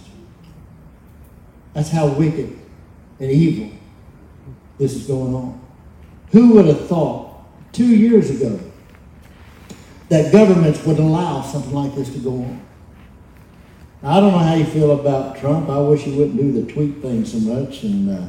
That's 1.74 1.90
how 1.90 2.06
wicked 2.06 2.58
and 3.18 3.30
evil 3.30 3.70
this 4.78 4.94
is 4.94 5.06
going 5.06 5.34
on. 5.34 5.60
Who 6.30 6.54
would 6.54 6.66
have 6.66 6.86
thought 6.88 7.44
two 7.72 7.96
years 7.96 8.30
ago 8.30 8.58
that 10.08 10.32
governments 10.32 10.84
would 10.84 10.98
allow 10.98 11.42
something 11.42 11.72
like 11.72 11.94
this 11.94 12.10
to 12.10 12.18
go 12.18 12.30
on? 12.30 12.62
I 14.04 14.18
don't 14.18 14.32
know 14.32 14.38
how 14.38 14.54
you 14.54 14.64
feel 14.64 14.98
about 14.98 15.38
Trump. 15.38 15.68
I 15.68 15.78
wish 15.78 16.02
he 16.02 16.12
wouldn't 16.12 16.36
do 16.36 16.50
the 16.50 16.72
tweet 16.72 16.96
thing 16.96 17.24
so 17.24 17.38
much, 17.38 17.84
and 17.84 18.10
uh, 18.10 18.26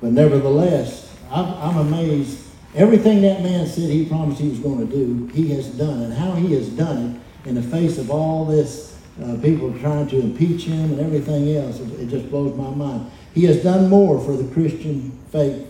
but 0.00 0.12
nevertheless, 0.12 1.14
I'm, 1.30 1.46
I'm 1.54 1.76
amazed. 1.76 2.38
Everything 2.74 3.20
that 3.22 3.42
man 3.42 3.66
said 3.66 3.90
he 3.90 4.06
promised 4.06 4.40
he 4.40 4.48
was 4.48 4.60
going 4.60 4.78
to 4.78 4.86
do, 4.86 5.26
he 5.34 5.50
has 5.50 5.68
done, 5.68 6.04
and 6.04 6.14
how 6.14 6.32
he 6.32 6.54
has 6.54 6.68
done 6.70 7.20
it 7.44 7.48
in 7.48 7.54
the 7.54 7.62
face 7.62 7.98
of 7.98 8.10
all 8.10 8.46
this 8.46 8.98
uh, 9.22 9.36
people 9.42 9.76
trying 9.80 10.08
to 10.08 10.20
impeach 10.20 10.64
him 10.64 10.92
and 10.92 11.00
everything 11.00 11.54
else, 11.54 11.80
it, 11.80 12.00
it, 12.00 12.08
just 12.08 12.30
blows 12.30 12.56
my 12.56 12.70
mind. 12.70 13.10
He 13.34 13.44
has 13.44 13.62
done 13.62 13.90
more 13.90 14.20
for 14.20 14.32
the 14.32 14.50
Christian 14.54 15.10
faith 15.30 15.68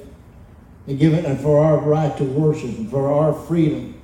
and 0.86 0.98
given 0.98 1.24
and 1.24 1.40
for 1.40 1.62
our 1.62 1.78
right 1.78 2.16
to 2.18 2.24
worship 2.24 2.70
and 2.78 2.88
for 2.88 3.10
our 3.12 3.32
freedom. 3.32 4.00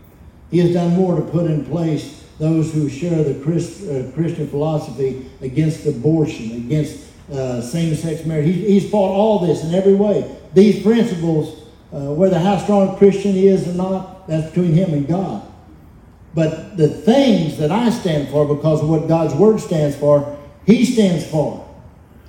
He 0.51 0.59
has 0.59 0.73
done 0.73 0.95
more 0.97 1.17
to 1.17 1.23
put 1.23 1.47
in 1.47 1.65
place 1.67 2.25
those 2.39 2.73
who 2.73 2.89
share 2.89 3.23
the 3.23 3.35
Christ, 3.43 3.83
uh, 3.89 4.11
Christian 4.13 4.49
philosophy 4.49 5.31
against 5.41 5.87
abortion, 5.87 6.53
against 6.53 7.05
uh, 7.33 7.61
same-sex 7.61 8.25
marriage. 8.25 8.47
He, 8.47 8.53
he's 8.53 8.91
fought 8.91 9.11
all 9.11 9.39
this 9.39 9.65
in 9.65 9.75
every 9.75 9.95
way. 9.95 10.37
These 10.55 10.83
principles, 10.83 11.69
uh, 11.93 12.13
whether 12.13 12.39
how 12.39 12.59
strong 12.59 12.95
a 12.95 12.97
Christian 12.99 13.33
he 13.33 13.49
is 13.49 13.67
or 13.67 13.73
not, 13.73 14.29
that's 14.29 14.49
between 14.49 14.73
him 14.73 14.93
and 14.93 15.09
God. 15.09 15.43
But 16.35 16.77
the 16.77 16.89
things 16.89 17.57
that 17.57 17.71
I 17.71 17.89
stand 17.89 18.29
for, 18.29 18.47
because 18.47 18.83
of 18.83 18.91
what 18.91 19.09
God's 19.09 19.35
Word 19.35 19.59
stands 19.59 19.97
for, 19.97 20.37
he 20.67 20.85
stands 20.85 21.27
for. 21.27 21.67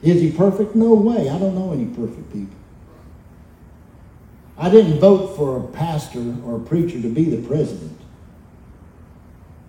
Is 0.01 0.21
he 0.21 0.31
perfect? 0.31 0.75
No 0.75 0.93
way. 0.93 1.29
I 1.29 1.37
don't 1.37 1.55
know 1.55 1.73
any 1.73 1.85
perfect 1.85 2.31
people. 2.31 2.55
I 4.57 4.69
didn't 4.69 4.99
vote 4.99 5.35
for 5.35 5.59
a 5.59 5.67
pastor 5.67 6.35
or 6.45 6.55
a 6.55 6.59
preacher 6.59 7.01
to 7.01 7.09
be 7.09 7.25
the 7.25 7.45
president. 7.47 7.96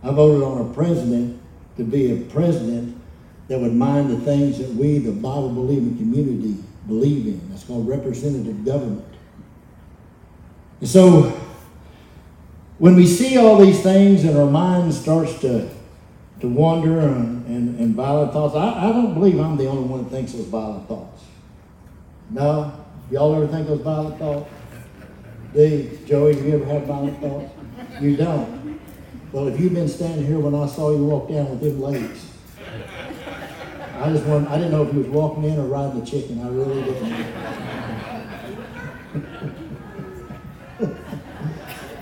I 0.02 0.12
voted 0.12 0.42
on 0.42 0.70
a 0.70 0.74
president 0.74 1.40
to 1.76 1.84
be 1.84 2.12
a 2.12 2.16
president 2.26 3.00
that 3.48 3.58
would 3.58 3.74
mind 3.74 4.10
the 4.10 4.20
things 4.20 4.58
that 4.58 4.68
we, 4.70 4.98
the 4.98 5.12
Bible 5.12 5.50
believing 5.50 5.96
community, 5.96 6.56
believe 6.86 7.26
in. 7.26 7.48
That's 7.50 7.64
called 7.64 7.88
representative 7.88 8.64
government. 8.64 9.04
And 10.80 10.88
so, 10.88 11.32
when 12.78 12.94
we 12.94 13.06
see 13.06 13.36
all 13.38 13.58
these 13.58 13.82
things 13.82 14.24
and 14.24 14.38
our 14.38 14.46
mind 14.46 14.94
starts 14.94 15.38
to, 15.40 15.68
to 16.40 16.48
wander 16.48 17.00
and, 17.00 17.46
and, 17.46 17.80
and 17.80 17.94
violent 17.94 18.32
thoughts, 18.32 18.54
I, 18.54 18.88
I 18.88 18.92
don't 18.92 19.14
believe 19.14 19.40
I'm 19.40 19.56
the 19.56 19.66
only 19.66 19.88
one 19.88 20.04
that 20.04 20.10
thinks 20.10 20.32
those 20.32 20.46
violent 20.46 20.86
thoughts. 20.86 21.24
No? 22.30 22.72
Y'all 23.10 23.34
ever 23.34 23.48
think 23.48 23.66
those 23.66 23.80
violent 23.80 24.18
thoughts? 24.18 24.50
Dave, 25.54 26.04
Joey, 26.06 26.36
have 26.36 26.44
you 26.44 26.54
ever 26.54 26.64
have 26.66 26.82
violent 26.84 27.20
thoughts? 27.20 27.50
You 28.00 28.16
don't. 28.16 28.57
Well, 29.30 29.46
if 29.48 29.60
you've 29.60 29.74
been 29.74 29.88
standing 29.88 30.26
here 30.26 30.38
when 30.38 30.54
I 30.54 30.66
saw 30.66 30.90
you 30.90 31.04
walk 31.04 31.28
down 31.28 31.50
with 31.50 31.60
them 31.60 31.82
legs, 31.82 32.24
I 34.00 34.10
just 34.10 34.24
want, 34.24 34.48
I 34.48 34.56
didn't 34.56 34.72
know 34.72 34.86
if 34.86 34.94
you 34.94 35.00
was 35.00 35.08
walking 35.08 35.44
in 35.44 35.58
or 35.58 35.66
riding 35.66 36.00
the 36.00 36.06
chicken. 36.06 36.40
I 36.40 36.48
really 36.48 36.82
didn't. 36.82 37.10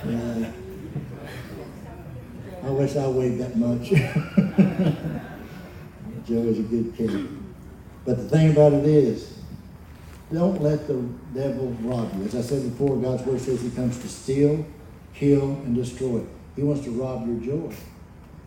yeah. 0.07 0.53
I 2.63 2.71
wish 2.71 2.95
I 2.95 3.09
weighed 3.09 3.39
that 3.39 3.57
much. 3.57 3.89
Joe 6.29 6.43
is 6.43 6.61
a 6.61 6.63
good 6.63 6.95
kid. 6.97 7.29
But 8.05 8.19
the 8.19 8.29
thing 8.29 8.53
about 8.53 8.73
it 8.73 8.85
is, 8.85 9.37
don't 10.33 10.63
let 10.63 10.87
the 10.87 11.03
devil 11.35 11.77
rob 11.81 12.17
you. 12.17 12.23
As 12.25 12.37
I 12.37 12.43
said 12.43 12.71
before, 12.71 12.97
God's 12.97 13.25
word 13.25 13.41
says 13.41 13.63
he 13.63 13.71
comes 13.71 13.99
to 13.99 14.09
steal, 14.09 14.65
kill, 15.13 15.43
and 15.43 15.75
destroy. 15.75 16.23
He 16.57 16.63
wants 16.63 16.85
to 16.85 16.91
rob 16.91 17.27
your 17.27 17.37
joy. 17.37 17.75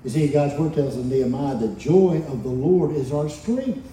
You 0.03 0.09
see, 0.09 0.27
God's 0.27 0.59
word 0.59 0.73
tells 0.73 0.95
in 0.95 1.09
Nehemiah, 1.09 1.55
the 1.57 1.67
joy 1.75 2.23
of 2.27 2.43
the 2.43 2.49
Lord 2.49 2.95
is 2.95 3.11
our 3.13 3.29
strength. 3.29 3.85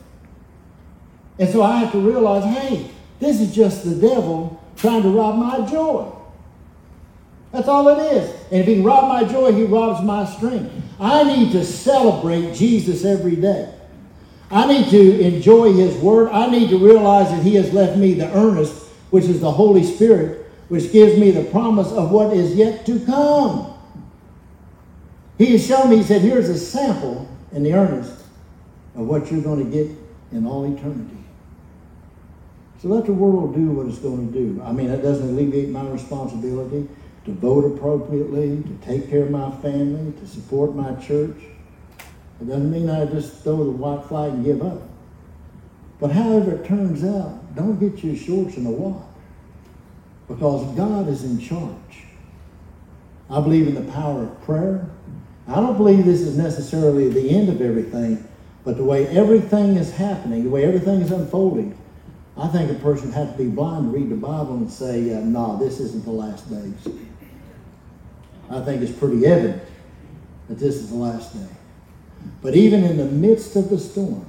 And 1.39 1.49
so 1.51 1.62
I 1.62 1.79
have 1.79 1.93
to 1.93 2.01
realize, 2.01 2.45
hey, 2.45 2.91
this 3.21 3.41
is 3.41 3.55
just 3.55 3.85
the 3.85 3.95
devil 3.95 4.62
trying 4.77 5.03
to 5.03 5.11
rob 5.11 5.37
my 5.37 5.69
joy. 5.71 6.11
That's 7.53 7.69
all 7.69 7.89
it 7.89 8.12
is. 8.12 8.31
And 8.51 8.61
if 8.61 8.67
he 8.67 8.75
can 8.77 8.85
rob 8.85 9.09
my 9.09 9.25
joy, 9.25 9.53
he 9.53 9.64
robs 9.64 10.05
my 10.05 10.25
strength. 10.25 10.73
I 10.99 11.25
need 11.25 11.53
to 11.53 11.64
celebrate 11.64 12.55
Jesus 12.55 13.05
every 13.05 13.37
day. 13.37 13.73
I 14.51 14.67
need 14.67 14.89
to 14.91 15.21
enjoy 15.21 15.73
his 15.73 15.95
word. 15.97 16.31
I 16.31 16.49
need 16.49 16.71
to 16.71 16.79
realize 16.79 17.31
that 17.31 17.43
he 17.43 17.57
has 17.57 17.73
left 17.73 17.99
me 17.99 18.14
the 18.14 18.33
earnest, 18.33 18.75
which 19.11 19.25
is 19.25 19.41
the 19.41 19.51
Holy 19.51 19.83
Spirit, 19.83 20.51
which 20.69 20.93
gives 20.93 21.19
me 21.19 21.33
the 21.33 21.45
promise 21.51 21.91
of 21.93 22.11
what 22.11 22.33
is 22.33 22.55
yet 22.55 22.87
to 22.87 23.05
come. 23.05 23.76
He 25.39 25.53
has 25.53 25.66
shown 25.66 25.91
me, 25.91 25.99
he 25.99 26.03
said, 26.03 26.22
here's 26.22 26.49
a 26.49 26.59
sample 26.59 27.28
in 27.53 27.62
the 27.62 27.74
earnest 27.74 28.24
of 28.95 29.07
what 29.07 29.30
you're 29.30 29.43
going 29.43 29.64
to 29.64 29.70
get 29.70 29.91
in 30.32 30.47
all 30.47 30.64
eternity. 30.64 31.16
So 32.80 32.89
let 32.89 33.07
the 33.07 33.12
world 33.12 33.55
do 33.55 33.70
what 33.70 33.87
it's 33.87 33.99
going 33.99 34.32
to 34.32 34.39
do. 34.39 34.62
I 34.62 34.72
mean, 34.72 34.89
that 34.89 35.03
doesn't 35.03 35.28
alleviate 35.28 35.70
my 35.70 35.87
responsibility 35.89 36.89
to 37.24 37.32
vote 37.32 37.64
appropriately, 37.64 38.62
to 38.62 38.87
take 38.87 39.11
care 39.11 39.24
of 39.24 39.30
my 39.30 39.51
family, 39.62 40.12
to 40.20 40.26
support 40.26 40.74
my 40.74 40.95
church. 40.97 41.37
It 42.41 42.49
doesn't 42.49 42.70
mean 42.70 42.89
I 42.89 43.07
just 43.07 43.43
throw 43.43 43.64
the 43.64 43.70
white 43.70 44.05
flag 44.07 44.32
and 44.32 44.45
give 44.45 44.62
up. 44.62 44.82
But 45.99 46.12
however 46.12 46.57
it 46.57 46.66
turns 46.66 47.03
out, 47.03 47.55
don't 47.55 47.78
get 47.78 48.05
your 48.05 48.16
shorts 48.16 48.57
in 48.57 48.66
a 48.66 48.70
wad. 48.70 49.03
Because 50.28 50.76
God 50.76 51.09
is 51.09 51.24
in 51.24 51.41
charge. 51.41 52.05
I 53.30 53.41
believe 53.41 53.66
in 53.66 53.74
the 53.74 53.93
power 53.93 54.24
of 54.24 54.43
prayer. 54.43 54.89
I 55.49 55.57
don't 55.57 55.76
believe 55.76 56.05
this 56.05 56.20
is 56.20 56.36
necessarily 56.36 57.09
the 57.09 57.30
end 57.30 57.49
of 57.49 57.61
everything, 57.61 58.26
but 58.64 58.76
the 58.76 58.84
way 58.84 59.07
everything 59.07 59.76
is 59.76 59.92
happening, 59.92 60.44
the 60.44 60.51
way 60.51 60.64
everything 60.64 61.01
is 61.01 61.12
unfolding, 61.12 61.78
I 62.36 62.49
think 62.49 62.70
a 62.70 62.74
person 62.74 63.12
has 63.12 63.30
to 63.30 63.38
be 63.38 63.49
blind 63.49 63.92
to 63.92 63.99
read 63.99 64.11
the 64.11 64.16
Bible 64.16 64.57
and 64.57 64.70
say, 64.70 65.14
uh, 65.14 65.20
nah, 65.20 65.57
this 65.57 65.80
isn't 65.80 66.05
the 66.05 66.11
last 66.11 66.51
days. 66.51 66.94
I 68.51 68.61
think 68.61 68.82
it's 68.82 68.92
pretty 68.92 69.24
evident 69.26 69.62
that 70.49 70.59
this 70.59 70.76
is 70.76 70.90
the 70.90 70.97
last 70.97 71.32
day. 71.32 71.49
But 72.42 72.55
even 72.55 72.84
in 72.84 72.97
the 72.97 73.07
midst 73.07 73.57
of 73.57 73.70
the 73.70 73.78
storm, 73.78 74.26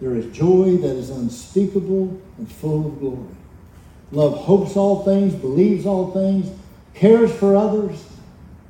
there 0.00 0.16
is 0.16 0.36
joy 0.36 0.76
that 0.78 0.96
is 0.96 1.10
unspeakable 1.10 2.20
and 2.38 2.50
full 2.50 2.86
of 2.88 2.98
glory. 2.98 3.34
Love 4.12 4.36
hopes 4.36 4.76
all 4.76 5.02
things, 5.04 5.34
believes 5.34 5.86
all 5.86 6.12
things, 6.12 6.50
cares 6.92 7.32
for 7.32 7.56
others, 7.56 8.04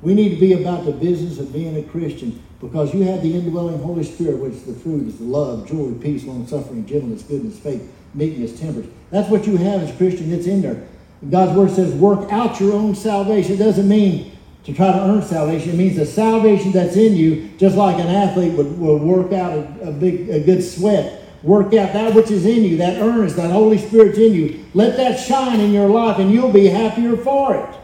we 0.05 0.13
need 0.13 0.29
to 0.29 0.39
be 0.39 0.53
about 0.53 0.85
the 0.85 0.91
business 0.91 1.39
of 1.39 1.51
being 1.51 1.75
a 1.77 1.81
Christian 1.81 2.39
because 2.61 2.93
you 2.93 3.01
have 3.01 3.23
the 3.23 3.33
indwelling 3.33 3.79
Holy 3.79 4.03
Spirit, 4.03 4.37
which 4.37 4.63
the 4.63 4.73
fruit 4.73 5.07
is 5.07 5.17
the 5.17 5.23
love, 5.23 5.67
joy, 5.67 5.93
peace, 5.93 6.23
long 6.25 6.45
suffering, 6.45 6.85
gentleness, 6.85 7.23
goodness, 7.23 7.57
faith, 7.57 7.91
meekness, 8.13 8.59
temperance. 8.59 8.87
That's 9.09 9.27
what 9.29 9.47
you 9.47 9.57
have 9.57 9.81
as 9.81 9.89
a 9.89 9.97
Christian. 9.97 10.31
It's 10.31 10.45
in 10.45 10.61
there. 10.61 10.87
God's 11.31 11.57
word 11.57 11.71
says, 11.71 11.91
work 11.95 12.31
out 12.31 12.59
your 12.59 12.73
own 12.73 12.93
salvation. 12.93 13.53
It 13.53 13.57
doesn't 13.57 13.89
mean 13.89 14.37
to 14.65 14.73
try 14.75 14.91
to 14.91 14.99
earn 14.99 15.23
salvation. 15.23 15.71
It 15.71 15.77
means 15.77 15.95
the 15.95 16.05
salvation 16.05 16.71
that's 16.71 16.95
in 16.95 17.15
you, 17.15 17.49
just 17.57 17.75
like 17.75 17.97
an 17.97 18.07
athlete 18.07 18.53
would, 18.53 18.77
would 18.77 19.01
work 19.01 19.33
out 19.33 19.53
a, 19.53 19.89
a 19.89 19.91
big, 19.91 20.29
a 20.29 20.39
good 20.39 20.63
sweat. 20.63 21.23
Work 21.41 21.73
out 21.73 21.93
that 21.93 22.13
which 22.13 22.29
is 22.29 22.45
in 22.45 22.63
you, 22.63 22.77
that 22.77 23.01
earnest, 23.01 23.37
that 23.37 23.49
Holy 23.49 23.79
Spirit's 23.79 24.19
in 24.19 24.33
you. 24.33 24.65
Let 24.75 24.97
that 24.97 25.19
shine 25.19 25.59
in 25.59 25.71
your 25.71 25.89
life, 25.89 26.19
and 26.19 26.31
you'll 26.31 26.51
be 26.51 26.67
happier 26.67 27.17
for 27.17 27.55
it. 27.55 27.75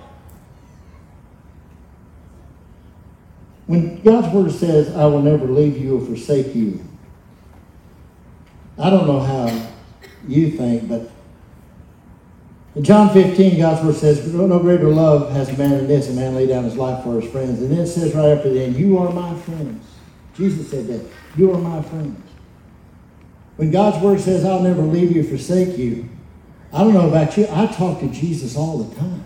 When 3.67 4.01
God's 4.01 4.33
Word 4.33 4.51
says, 4.51 4.93
I 4.95 5.05
will 5.05 5.21
never 5.21 5.45
leave 5.45 5.77
you 5.77 5.97
or 5.97 6.05
forsake 6.05 6.55
you, 6.55 6.83
I 8.77 8.89
don't 8.89 9.07
know 9.07 9.19
how 9.19 9.69
you 10.27 10.51
think, 10.51 10.87
but 10.87 11.09
in 12.73 12.83
John 12.83 13.13
15, 13.13 13.59
God's 13.59 13.85
Word 13.85 13.95
says, 13.95 14.33
No 14.33 14.59
greater 14.59 14.87
love 14.87 15.31
has 15.33 15.49
a 15.49 15.57
man 15.57 15.71
than 15.71 15.87
this, 15.87 16.09
a 16.09 16.13
man 16.13 16.35
lay 16.35 16.47
down 16.47 16.63
his 16.63 16.77
life 16.77 17.03
for 17.03 17.19
his 17.19 17.29
friends. 17.29 17.61
And 17.61 17.71
then 17.71 17.79
it 17.79 17.87
says 17.87 18.15
right 18.15 18.29
after 18.29 18.51
that, 18.53 18.69
You 18.69 18.97
are 18.97 19.11
my 19.11 19.37
friends. 19.41 19.85
Jesus 20.35 20.69
said 20.69 20.87
that. 20.87 21.05
You 21.37 21.51
are 21.53 21.57
my 21.57 21.81
friends. 21.81 22.19
When 23.57 23.71
God's 23.71 24.01
Word 24.03 24.19
says, 24.21 24.45
I'll 24.45 24.61
never 24.61 24.81
leave 24.81 25.11
you 25.15 25.21
or 25.21 25.25
forsake 25.25 25.77
you, 25.77 26.09
I 26.73 26.79
don't 26.79 26.93
know 26.93 27.09
about 27.09 27.37
you, 27.37 27.45
I 27.51 27.67
talk 27.67 27.99
to 27.99 28.07
Jesus 28.07 28.55
all 28.55 28.77
the 28.77 28.95
time. 28.95 29.25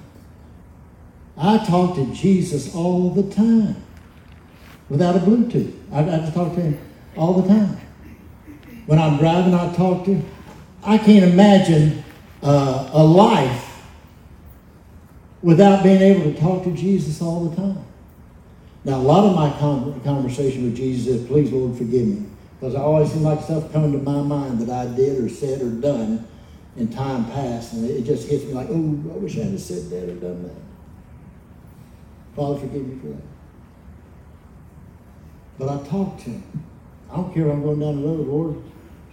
I 1.38 1.64
talk 1.64 1.96
to 1.96 2.12
Jesus 2.14 2.74
all 2.74 3.12
the 3.12 3.34
time 3.34 3.85
without 4.90 5.16
a 5.16 5.20
Bluetooth. 5.20 5.74
I, 5.92 6.00
I 6.00 6.20
just 6.20 6.34
talk 6.34 6.54
to 6.56 6.62
him 6.62 6.80
all 7.16 7.42
the 7.42 7.48
time. 7.48 7.80
When 8.86 9.00
I'm 9.00 9.18
driving, 9.18 9.54
I 9.54 9.74
talk 9.74 10.06
to 10.06 10.14
him. 10.14 10.26
I 10.84 10.98
can't 10.98 11.32
imagine 11.32 12.04
uh, 12.44 12.90
a 12.94 13.04
life 13.04 13.84
without 15.42 15.84
being 15.84 16.02
able 16.02 16.32
to 16.32 16.40
talk 16.40 16.64
to 16.64 16.72
Jesus 16.72 17.22
all 17.22 17.46
the 17.46 17.56
time. 17.56 17.84
Now, 18.84 18.98
a 18.98 19.02
lot 19.02 19.24
of 19.24 19.36
my 19.36 19.50
con- 19.60 20.00
conversation 20.04 20.66
with 20.66 20.76
Jesus 20.76 21.08
is, 21.08 21.28
please, 21.28 21.52
Lord, 21.52 21.76
forgive 21.76 22.06
me. 22.06 22.26
Because 22.60 22.76
I 22.76 22.82
always 22.82 23.12
seem 23.12 23.24
like 23.24 23.42
stuff 23.42 23.72
coming 23.74 23.92
to 23.94 23.98
my 23.98 24.22
mind 24.22 24.60
that 24.60 24.70
I 24.70 24.96
did 24.96 25.24
or 25.24 25.28
said 25.28 25.62
or 25.62 25.72
done 25.72 26.28
in 26.78 26.88
time 26.90 27.26
past. 27.26 27.74
And 27.74 27.90
it 27.90 28.04
just 28.04 28.28
hits 28.28 28.46
me 28.46 28.54
like, 28.54 28.68
oh, 28.70 28.74
I 29.14 29.18
wish 29.18 29.38
I 29.38 29.42
had 29.44 29.60
said 29.60 29.90
that 29.90 30.10
or 30.10 30.16
done 30.16 30.44
that. 30.44 30.56
Father, 32.36 32.60
forgive 32.60 32.88
me 32.88 33.00
for 33.00 33.08
that. 33.08 33.35
But 35.58 35.70
I 35.70 35.88
talk 35.88 36.18
to 36.20 36.30
him. 36.32 36.64
I 37.10 37.16
don't 37.16 37.34
care 37.34 37.47
if 37.47 37.53
I'm 37.53 37.64
going 37.64 37.80
down 37.80 38.01
the 38.01 38.08
road, 38.08 38.28
Lord. 38.28 38.64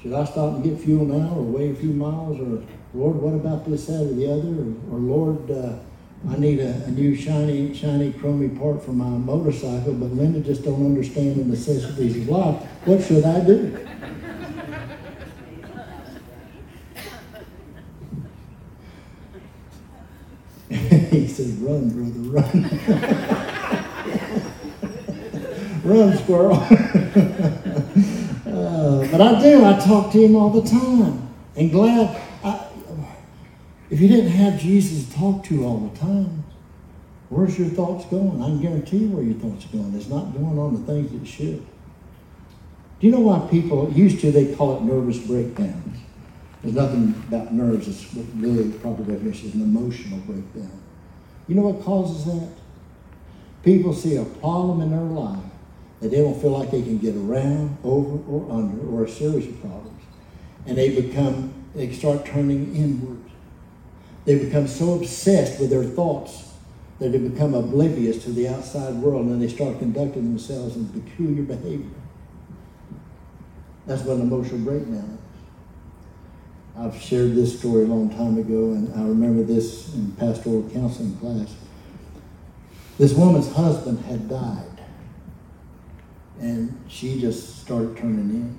Should 0.03 0.13
I 0.13 0.25
stop 0.25 0.55
and 0.55 0.65
get 0.65 0.81
fuel 0.81 1.05
now 1.05 1.35
or 1.37 1.43
wait 1.43 1.71
a 1.71 1.75
few 1.77 1.93
miles? 1.93 2.41
Or, 2.41 2.63
Lord, 2.95 3.17
what 3.17 3.35
about 3.35 3.65
this, 3.65 3.87
that, 3.87 4.03
or 4.03 4.13
the 4.13 4.33
other? 4.33 4.49
Or, 4.49 4.97
or 4.97 4.99
Lord, 4.99 5.51
uh, 5.51 5.79
I 6.29 6.37
need 6.39 6.59
a, 6.61 6.85
a 6.85 6.91
new 6.91 7.15
shiny, 7.15 7.73
shiny, 7.75 8.13
chromy 8.13 8.49
part 8.59 8.83
for 8.83 8.93
my 8.93 9.09
motorcycle, 9.09 9.95
but 9.95 10.11
Linda 10.13 10.41
just 10.41 10.65
don't 10.65 10.85
understand 10.85 11.37
the 11.37 11.45
necessities 11.45 12.17
of 12.17 12.29
life. 12.29 12.63
What 12.85 13.03
should 13.03 13.25
I 13.25 13.45
do? 13.45 13.79
he 21.11 21.29
says, 21.29 21.53
run, 21.57 21.91
brother, 21.91 22.21
run. 22.31 23.39
run, 25.93 26.17
squirrel. 26.19 26.55
uh, 26.57 26.69
but 29.11 29.21
I 29.21 29.41
do. 29.41 29.65
I 29.65 29.79
talk 29.79 30.13
to 30.13 30.19
him 30.19 30.37
all 30.37 30.51
the 30.51 30.69
time. 30.69 31.29
And 31.57 31.71
glad. 31.71 32.21
I, 32.43 32.67
if 33.91 34.01
you 34.01 34.09
didn't 34.09 34.31
have 34.31 34.59
Jesus 34.59 35.07
to 35.07 35.15
talk 35.15 35.45
to 35.45 35.65
all 35.65 35.79
the 35.79 35.99
time, 35.99 36.45
where's 37.29 37.59
your 37.59 37.69
thoughts 37.69 38.07
going? 38.07 38.43
I 38.43 38.47
can 38.47 38.61
guarantee 38.61 38.99
you 38.99 39.11
where 39.11 39.23
your 39.23 39.35
thoughts 39.35 39.67
are 39.67 39.77
going. 39.77 39.95
It's 39.95 40.09
not 40.09 40.33
going 40.33 40.59
on 40.59 40.75
the 40.75 40.93
things 40.93 41.13
it 41.13 41.27
should. 41.27 41.65
Do 43.01 43.07
you 43.07 43.13
know 43.13 43.21
why 43.21 43.47
people 43.51 43.93
used 43.93 44.21
to? 44.21 44.33
They 44.33 44.55
call 44.55 44.79
it 44.79 44.83
nervous 44.83 45.19
breakdowns. 45.19 45.99
There's 46.63 46.75
nothing 46.75 47.15
about 47.29 47.53
nerves. 47.53 47.89
It's 47.89 48.15
really 48.37 48.69
the 48.69 48.79
proper 48.79 49.03
definition 49.03 49.49
is 49.49 49.55
an 49.57 49.63
emotional 49.63 50.21
breakdown. 50.21 50.81
You 51.49 51.57
know 51.57 51.63
what 51.63 51.85
causes 51.85 52.25
that? 52.27 52.49
People 53.65 53.93
see 53.93 54.17
a 54.17 54.25
problem 54.25 54.81
in 54.81 54.91
their 54.91 55.01
life 55.01 55.52
that 56.03 56.11
they 56.11 56.19
don't 56.19 56.39
feel 56.41 56.51
like 56.51 56.73
they 56.73 56.83
can 56.83 56.99
get 56.99 57.15
around, 57.15 57.79
over, 57.85 58.19
or 58.29 58.51
under, 58.51 58.85
or 58.89 59.05
a 59.05 59.09
series 59.09 59.47
of 59.47 59.61
problems. 59.61 60.03
And 60.67 60.77
they 60.77 61.01
become, 61.01 61.55
they 61.77 61.93
start 61.93 62.27
turning 62.27 62.75
inward. 62.75 63.23
They 64.25 64.37
become 64.37 64.67
so 64.67 64.95
obsessed 64.95 65.61
with 65.61 65.71
their 65.71 65.85
thoughts 65.85 66.51
that 66.99 67.11
they 67.11 67.19
become 67.19 67.55
oblivious 67.55 68.23
to 68.25 68.33
the 68.33 68.49
outside 68.49 68.95
world 68.95 69.27
and 69.27 69.41
they 69.41 69.49
start 69.49 69.79
conducting 69.79 70.25
themselves 70.25 70.77
in 70.77 70.89
peculiar 70.89 71.43
behavior. 71.43 71.91
That's 73.87 74.03
what 74.03 74.17
an 74.17 74.23
emotional 74.23 74.59
breakdown 74.59 75.19
is. 75.19 76.79
I've 76.79 77.01
shared 77.01 77.35
this 77.35 77.59
story 77.59 77.85
a 77.85 77.87
long 77.87 78.11
time 78.11 78.39
ago, 78.39 78.73
and 78.73 78.93
I 78.95 79.07
remember 79.07 79.43
this 79.43 79.93
in 79.95 80.13
pastoral 80.13 80.69
counseling 80.73 81.17
class. 81.17 81.55
This 82.99 83.13
woman's 83.13 83.53
husband 83.53 84.05
had 84.07 84.29
died, 84.29 84.72
and 86.43 86.79
she 86.89 87.21
just 87.21 87.61
started 87.61 87.97
turning 87.97 88.31
in. 88.31 88.59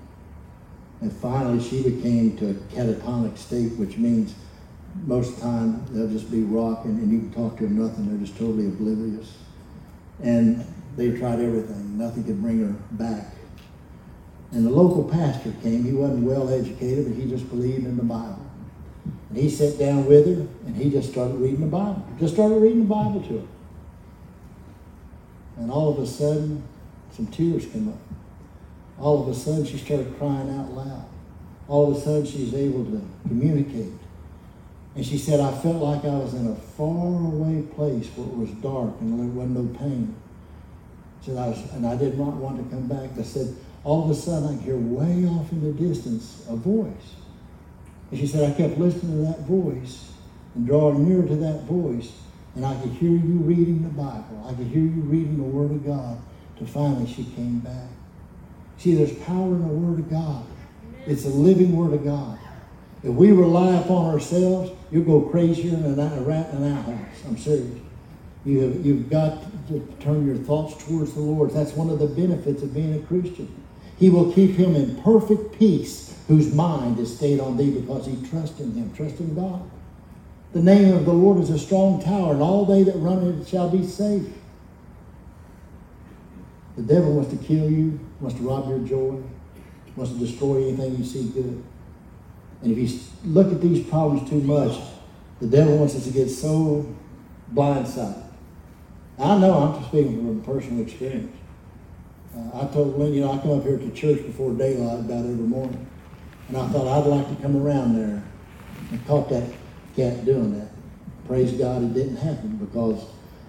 And 1.01 1.11
finally, 1.11 1.61
she 1.61 1.83
became 1.83 2.37
to 2.37 2.51
a 2.51 2.53
catatonic 2.53 3.37
state, 3.37 3.73
which 3.73 3.97
means 3.97 4.33
most 5.05 5.31
of 5.31 5.35
the 5.35 5.41
time 5.41 5.85
they'll 5.91 6.09
just 6.09 6.31
be 6.31 6.43
rocking, 6.43 6.91
and 6.91 7.11
you 7.11 7.19
can 7.19 7.33
talk 7.33 7.57
to 7.57 7.63
them 7.63 7.77
nothing. 7.77 8.07
They're 8.07 8.25
just 8.25 8.39
totally 8.39 8.67
oblivious. 8.67 9.33
And 10.21 10.65
they 10.95 11.11
tried 11.11 11.41
everything. 11.41 11.97
Nothing 11.97 12.23
could 12.23 12.41
bring 12.41 12.65
her 12.65 12.73
back. 12.91 13.33
And 14.53 14.65
the 14.65 14.69
local 14.69 15.03
pastor 15.03 15.53
came. 15.61 15.83
He 15.83 15.91
wasn't 15.91 16.23
well 16.23 16.49
educated, 16.49 17.09
but 17.09 17.21
he 17.21 17.29
just 17.29 17.49
believed 17.49 17.85
in 17.85 17.97
the 17.97 18.03
Bible. 18.03 18.45
And 19.29 19.37
he 19.37 19.49
sat 19.49 19.77
down 19.77 20.05
with 20.05 20.25
her 20.27 20.47
and 20.67 20.75
he 20.75 20.89
just 20.89 21.11
started 21.11 21.35
reading 21.35 21.61
the 21.61 21.65
Bible. 21.65 22.05
Just 22.19 22.35
started 22.35 22.55
reading 22.55 22.87
the 22.87 22.93
Bible 22.93 23.19
to 23.21 23.39
her. 23.39 23.47
And 25.57 25.71
all 25.71 25.89
of 25.89 25.99
a 25.99 26.07
sudden, 26.07 26.63
some 27.15 27.27
tears 27.27 27.65
came 27.67 27.89
up. 27.89 27.99
All 28.99 29.21
of 29.21 29.27
a 29.27 29.35
sudden, 29.35 29.65
she 29.65 29.77
started 29.77 30.17
crying 30.17 30.49
out 30.49 30.71
loud. 30.71 31.05
All 31.67 31.91
of 31.91 31.97
a 31.97 32.01
sudden, 32.01 32.25
she's 32.25 32.53
able 32.53 32.85
to 32.85 33.01
communicate. 33.27 33.93
And 34.95 35.05
she 35.05 35.17
said, 35.17 35.39
I 35.39 35.51
felt 35.59 35.77
like 35.77 36.05
I 36.05 36.15
was 36.15 36.33
in 36.33 36.47
a 36.47 36.55
faraway 36.55 37.63
place 37.75 38.07
where 38.15 38.27
it 38.27 38.37
was 38.37 38.49
dark 38.61 38.93
and 39.01 39.19
there 39.19 39.27
wasn't 39.27 39.57
no 39.57 39.79
pain. 39.79 40.15
She 41.21 41.31
said, 41.31 41.37
I 41.37 41.47
was, 41.47 41.71
and 41.73 41.87
I 41.87 41.95
did 41.95 42.17
not 42.17 42.35
want 42.35 42.57
to 42.57 42.75
come 42.75 42.87
back. 42.87 43.09
I 43.17 43.23
said, 43.23 43.55
all 43.83 44.03
of 44.03 44.11
a 44.11 44.15
sudden 44.15 44.59
I 44.59 44.61
hear 44.61 44.77
way 44.77 45.25
off 45.27 45.51
in 45.51 45.63
the 45.63 45.71
distance 45.71 46.45
a 46.47 46.55
voice. 46.55 47.15
And 48.11 48.19
she 48.19 48.27
said, 48.27 48.51
I 48.51 48.55
kept 48.55 48.77
listening 48.77 49.23
to 49.23 49.31
that 49.31 49.39
voice 49.41 50.11
and 50.53 50.67
drawing 50.67 51.09
nearer 51.09 51.27
to 51.27 51.35
that 51.37 51.63
voice, 51.63 52.11
and 52.55 52.63
I 52.63 52.79
could 52.81 52.91
hear 52.91 53.09
you 53.09 53.39
reading 53.39 53.81
the 53.81 53.89
Bible. 53.89 54.45
I 54.45 54.53
could 54.53 54.67
hear 54.67 54.83
you 54.83 55.01
reading 55.01 55.37
the 55.37 55.43
Word 55.43 55.71
of 55.71 55.85
God. 55.85 56.19
To 56.59 56.65
finally 56.65 57.11
she 57.11 57.23
came 57.23 57.59
back. 57.59 57.87
See, 58.77 58.95
there's 58.95 59.13
power 59.19 59.47
in 59.47 59.67
the 59.67 59.73
Word 59.73 59.99
of 59.99 60.09
God. 60.09 60.45
It's 61.05 61.25
a 61.25 61.29
living 61.29 61.75
Word 61.75 61.93
of 61.93 62.03
God. 62.03 62.37
If 63.03 63.11
we 63.11 63.31
rely 63.31 63.75
upon 63.75 64.13
ourselves, 64.13 64.71
you'll 64.91 65.03
go 65.03 65.21
crazier 65.29 65.71
than 65.71 65.99
a 65.99 66.21
rat 66.21 66.51
in 66.51 66.63
an 66.63 66.77
outhouse. 66.77 67.23
I'm 67.27 67.37
serious. 67.37 67.79
You 68.45 68.59
have, 68.59 68.85
you've 68.85 69.09
got 69.09 69.41
to 69.69 69.79
turn 69.99 70.25
your 70.25 70.37
thoughts 70.37 70.83
towards 70.85 71.13
the 71.13 71.21
Lord. 71.21 71.51
That's 71.51 71.73
one 71.73 71.89
of 71.89 71.99
the 71.99 72.07
benefits 72.07 72.61
of 72.61 72.73
being 72.73 72.93
a 72.95 73.05
Christian. 73.05 73.53
He 73.97 74.09
will 74.09 74.33
keep 74.33 74.51
him 74.51 74.75
in 74.75 75.01
perfect 75.01 75.57
peace 75.57 76.17
whose 76.27 76.53
mind 76.53 76.99
is 76.99 77.15
stayed 77.15 77.39
on 77.39 77.57
thee 77.57 77.71
because 77.71 78.05
he 78.05 78.15
trusts 78.27 78.59
in 78.59 78.73
him, 78.73 78.93
trust 78.93 79.19
in 79.19 79.35
God. 79.35 79.69
The 80.53 80.61
name 80.61 80.93
of 80.93 81.05
the 81.05 81.13
Lord 81.13 81.41
is 81.41 81.49
a 81.49 81.59
strong 81.59 82.01
tower, 82.01 82.33
and 82.33 82.41
all 82.41 82.65
they 82.65 82.83
that 82.83 82.95
run 82.97 83.19
in 83.19 83.41
it 83.41 83.47
shall 83.47 83.69
be 83.69 83.85
safe. 83.85 84.27
The 86.75 86.81
devil 86.81 87.13
wants 87.13 87.31
to 87.31 87.37
kill 87.37 87.69
you, 87.69 87.99
wants 88.19 88.37
to 88.37 88.47
rob 88.47 88.67
your 88.67 88.79
joy, 88.79 89.21
wants 89.95 90.13
to 90.13 90.19
destroy 90.19 90.67
anything 90.67 90.97
you 90.97 91.05
see 91.05 91.29
good. 91.29 91.63
And 92.61 92.71
if 92.71 92.77
you 92.77 92.99
look 93.25 93.51
at 93.51 93.61
these 93.61 93.85
problems 93.87 94.29
too 94.29 94.41
much, 94.41 94.79
the 95.39 95.47
devil 95.47 95.77
wants 95.77 95.95
us 95.95 96.05
to 96.05 96.11
get 96.11 96.29
so 96.29 96.85
blindsided. 97.53 98.23
I 99.19 99.37
know 99.37 99.53
I'm 99.53 99.75
just 99.75 99.89
speaking 99.89 100.17
from 100.17 100.41
personal 100.41 100.81
experience. 100.83 101.35
Uh, 102.35 102.61
I 102.61 102.73
told 102.73 102.97
Lynn, 102.97 103.13
you 103.13 103.21
know, 103.21 103.31
I 103.31 103.37
come 103.37 103.51
up 103.51 103.63
here 103.63 103.77
to 103.77 103.91
church 103.91 104.25
before 104.25 104.53
daylight 104.53 105.01
about 105.01 105.19
every 105.19 105.35
morning. 105.35 105.87
And 106.47 106.57
I 106.57 106.67
thought 106.69 106.87
I'd 106.87 107.07
like 107.07 107.29
to 107.29 107.41
come 107.41 107.55
around 107.55 107.95
there 107.95 108.23
and 108.91 109.07
caught 109.07 109.29
that 109.29 109.47
cat 109.95 110.25
doing 110.25 110.59
that. 110.59 110.69
Praise 111.27 111.51
God 111.53 111.83
it 111.83 111.93
didn't 111.93 112.17
happen 112.17 112.57
because, 112.57 113.05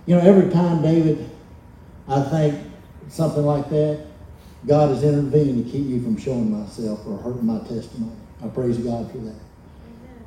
you 0.06 0.14
know, 0.14 0.20
every 0.20 0.50
time, 0.50 0.82
David, 0.82 1.30
I 2.08 2.22
think 2.22 2.60
something 3.08 3.44
like 3.44 3.68
that, 3.70 4.06
God 4.66 4.90
has 4.90 5.04
intervened 5.04 5.64
to 5.64 5.70
keep 5.70 5.86
you 5.86 6.02
from 6.02 6.16
showing 6.16 6.50
myself 6.50 7.06
or 7.06 7.18
hurting 7.18 7.44
my 7.44 7.58
testimony. 7.60 8.16
I 8.42 8.48
praise 8.48 8.78
God 8.78 9.10
for 9.10 9.18
that. 9.18 9.40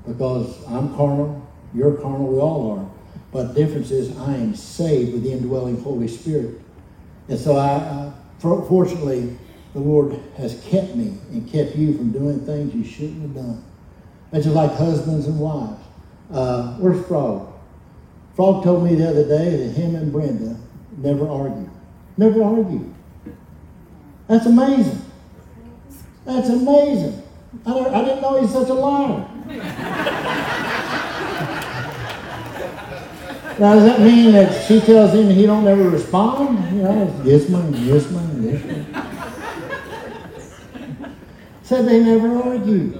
Because 0.06 0.66
I'm 0.68 0.96
carnal, 0.96 1.46
you're 1.74 1.96
carnal, 1.96 2.28
we 2.28 2.40
all 2.40 2.72
are. 2.78 2.90
But 3.32 3.54
the 3.54 3.66
difference 3.66 3.92
is 3.92 4.16
I 4.18 4.36
am 4.36 4.56
saved 4.56 5.14
with 5.14 5.24
the 5.24 5.32
indwelling 5.32 5.82
Holy 5.82 6.08
Spirit. 6.08 6.62
And 7.28 7.38
so 7.38 7.58
I, 7.58 8.12
for- 8.40 8.64
fortunately, 8.68 9.38
the 9.74 9.80
Lord 9.80 10.20
has 10.38 10.64
kept 10.66 10.96
me 10.96 11.18
and 11.32 11.50
kept 11.52 11.76
you 11.76 11.98
from 11.98 12.12
doing 12.12 12.40
things 12.46 12.74
you 12.74 12.84
shouldn't 12.84 13.22
have 13.22 13.36
done. 13.36 13.64
That's 14.32 14.46
just 14.46 14.56
like 14.56 14.72
husbands 14.74 15.28
and 15.28 15.40
wives. 15.40 15.84
Uh, 16.32 16.76
where's 16.78 17.06
Frog? 17.08 17.54
Frog 18.36 18.64
told 18.64 18.84
me 18.84 18.96
the 18.96 19.10
other 19.10 19.28
day 19.28 19.56
that 19.56 19.72
him 19.74 19.96
and 19.96 20.12
Brenda 20.12 20.58
never 20.98 21.28
argue. 21.28 21.70
Never 22.18 22.44
argue. 22.44 22.94
That's 24.28 24.46
amazing. 24.46 25.02
That's 26.26 26.50
amazing. 26.50 27.24
I, 27.66 27.72
I 27.72 28.04
didn't 28.04 28.22
know 28.22 28.42
he's 28.42 28.52
such 28.52 28.70
a 28.70 28.74
liar. 28.74 29.28
Now, 33.60 33.74
does 33.74 33.86
that 33.86 34.02
mean 34.02 34.34
that 34.34 34.66
she 34.68 34.80
tells 34.80 35.14
him 35.14 35.30
he 35.32 35.48
don't 35.48 35.68
ever 35.68 35.90
respond? 35.90 36.76
You 36.76 36.84
know, 36.84 37.22
yes, 37.24 37.50
ma'am, 37.50 37.74
yes, 37.74 38.12
ma'am, 38.12 38.44
yes, 38.44 38.64
ma'am. 38.64 38.86
Said 41.64 41.88
they 41.88 42.04
never 42.04 42.38
argue. 42.44 43.00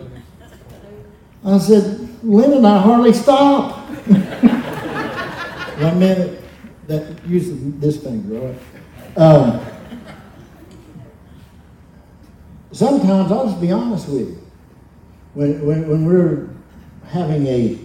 I 1.46 1.60
said, 1.60 2.10
Lynn 2.24 2.54
and 2.54 2.66
I 2.66 2.80
hardly 2.82 3.14
stop. 3.14 3.78
One 5.78 6.00
minute, 6.00 6.44
that 6.88 7.24
using 7.28 7.80
this 7.80 8.02
finger, 8.02 8.40
right? 8.40 8.58
Um, 9.18 9.60
sometimes 12.72 13.32
I'll 13.32 13.48
just 13.48 13.60
be 13.60 13.72
honest 13.72 14.08
with 14.08 14.30
you. 14.30 14.44
When, 15.34 15.66
when, 15.66 15.88
when 15.90 16.06
we're 16.06 16.50
having 17.10 17.48
a 17.48 17.80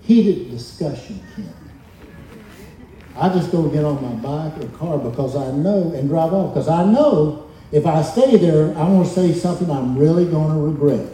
heated 0.00 0.50
discussion, 0.50 1.22
Ken, 1.36 1.52
I 3.16 3.28
just 3.28 3.52
go 3.52 3.68
get 3.68 3.84
on 3.84 4.02
my 4.02 4.14
bike 4.14 4.64
or 4.64 4.68
car 4.78 4.96
because 4.96 5.36
I 5.36 5.50
know 5.52 5.92
and 5.92 6.08
drive 6.08 6.32
off 6.32 6.54
because 6.54 6.68
I 6.68 6.84
know 6.84 7.50
if 7.70 7.86
I 7.86 8.00
stay 8.02 8.38
there, 8.38 8.68
I'm 8.70 8.94
going 8.94 9.04
to 9.04 9.10
say 9.10 9.34
something 9.34 9.70
I'm 9.70 9.98
really 9.98 10.24
going 10.24 10.54
to 10.54 10.60
regret. 10.60 11.06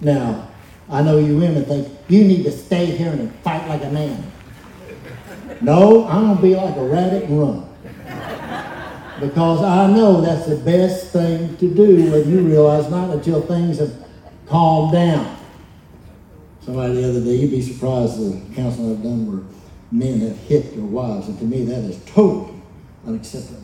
Now, 0.00 0.48
I 0.90 1.02
know 1.02 1.18
you 1.18 1.38
women 1.38 1.64
think 1.64 1.88
you 2.08 2.24
need 2.24 2.42
to 2.44 2.52
stay 2.52 2.86
here 2.86 3.12
and 3.12 3.32
fight 3.36 3.68
like 3.68 3.84
a 3.84 3.90
man. 3.90 4.32
No, 5.60 6.06
I'm 6.08 6.24
going 6.24 6.36
to 6.36 6.42
be 6.42 6.54
like 6.56 6.76
a 6.76 6.84
rabbit 6.84 7.24
and 7.24 7.40
run. 7.40 7.68
Because 9.20 9.62
I 9.62 9.86
know 9.90 10.20
that's 10.20 10.46
the 10.46 10.56
best 10.56 11.12
thing 11.12 11.56
to 11.56 11.74
do 11.74 12.10
when 12.10 12.28
you 12.28 12.40
realize 12.40 12.90
not 12.90 13.10
until 13.10 13.40
things 13.42 13.78
have 13.78 13.92
calmed 14.46 14.92
down. 14.92 15.36
Somebody 16.60 16.94
the 16.94 17.08
other 17.10 17.20
day, 17.20 17.36
you'd 17.36 17.50
be 17.50 17.62
surprised 17.62 18.18
the 18.18 18.54
counseling 18.54 18.96
I've 18.96 19.02
done 19.02 19.30
where 19.30 19.44
men 19.92 20.20
have 20.20 20.36
hit 20.38 20.74
their 20.74 20.84
wives, 20.84 21.28
and 21.28 21.38
to 21.38 21.44
me 21.44 21.64
that 21.66 21.84
is 21.84 22.02
totally 22.06 22.60
unacceptable. 23.06 23.62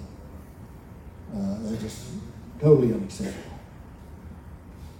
Uh, 1.34 1.56
that's 1.62 1.82
just 1.82 2.06
totally 2.60 2.92
unacceptable. 2.92 3.50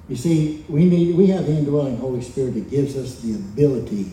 You 0.09 0.17
see, 0.17 0.65
we 0.69 0.87
need 0.87 1.15
we 1.15 1.29
have 1.29 1.47
the 1.47 1.53
indwelling 1.53 1.99
Holy 1.99 2.23
Spirit 2.23 2.55
that 2.55 2.71
gives 2.71 2.97
us 2.97 3.21
the 3.21 3.35
ability 3.35 4.13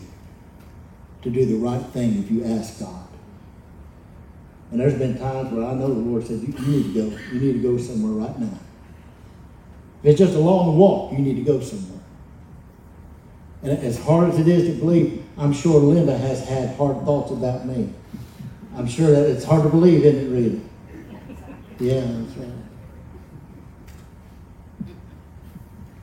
to 1.22 1.30
do 1.30 1.44
the 1.44 1.56
right 1.56 1.82
thing 1.86 2.22
if 2.22 2.30
you 2.30 2.44
ask 2.44 2.78
God. 2.80 3.08
And 4.70 4.80
there's 4.80 4.94
been 4.94 5.18
times 5.18 5.50
where 5.52 5.64
I 5.64 5.74
know 5.74 5.88
the 5.88 6.00
Lord 6.00 6.26
says, 6.26 6.42
you, 6.42 6.54
you 6.58 6.66
need 6.66 6.94
to 6.94 7.10
go. 7.10 7.18
You 7.32 7.40
need 7.40 7.52
to 7.54 7.58
go 7.60 7.78
somewhere 7.78 8.28
right 8.28 8.38
now. 8.38 8.58
If 10.02 10.10
it's 10.10 10.18
just 10.18 10.34
a 10.34 10.38
long 10.38 10.76
walk, 10.76 11.12
you 11.12 11.18
need 11.18 11.36
to 11.36 11.42
go 11.42 11.60
somewhere. 11.60 12.00
And 13.62 13.72
as 13.78 13.98
hard 13.98 14.30
as 14.30 14.38
it 14.38 14.46
is 14.46 14.68
to 14.68 14.74
believe, 14.78 15.24
I'm 15.36 15.52
sure 15.52 15.80
Linda 15.80 16.16
has 16.16 16.46
had 16.46 16.76
hard 16.76 17.04
thoughts 17.04 17.32
about 17.32 17.66
me. 17.66 17.92
I'm 18.76 18.86
sure 18.86 19.10
that 19.10 19.28
it's 19.28 19.44
hard 19.44 19.64
to 19.64 19.68
believe, 19.68 20.04
isn't 20.04 20.26
it, 20.26 20.28
really? 20.30 20.60
Yeah, 21.80 22.00
that's 22.00 22.36
right. 22.36 22.52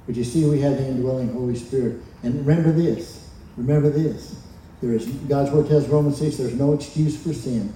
But 0.06 0.16
you 0.16 0.24
see, 0.24 0.46
we 0.46 0.60
have 0.62 0.78
the 0.78 0.88
indwelling 0.88 1.32
Holy 1.34 1.56
Spirit. 1.56 2.02
And 2.24 2.46
remember 2.46 2.72
this. 2.72 3.30
Remember 3.58 3.90
this. 3.90 4.36
There 4.82 4.94
is 4.94 5.06
God's 5.06 5.52
word 5.52 5.68
tells 5.68 5.88
Romans 5.88 6.18
6, 6.18 6.38
there's 6.38 6.54
no 6.54 6.74
excuse 6.74 7.22
for 7.22 7.34
sin. 7.34 7.74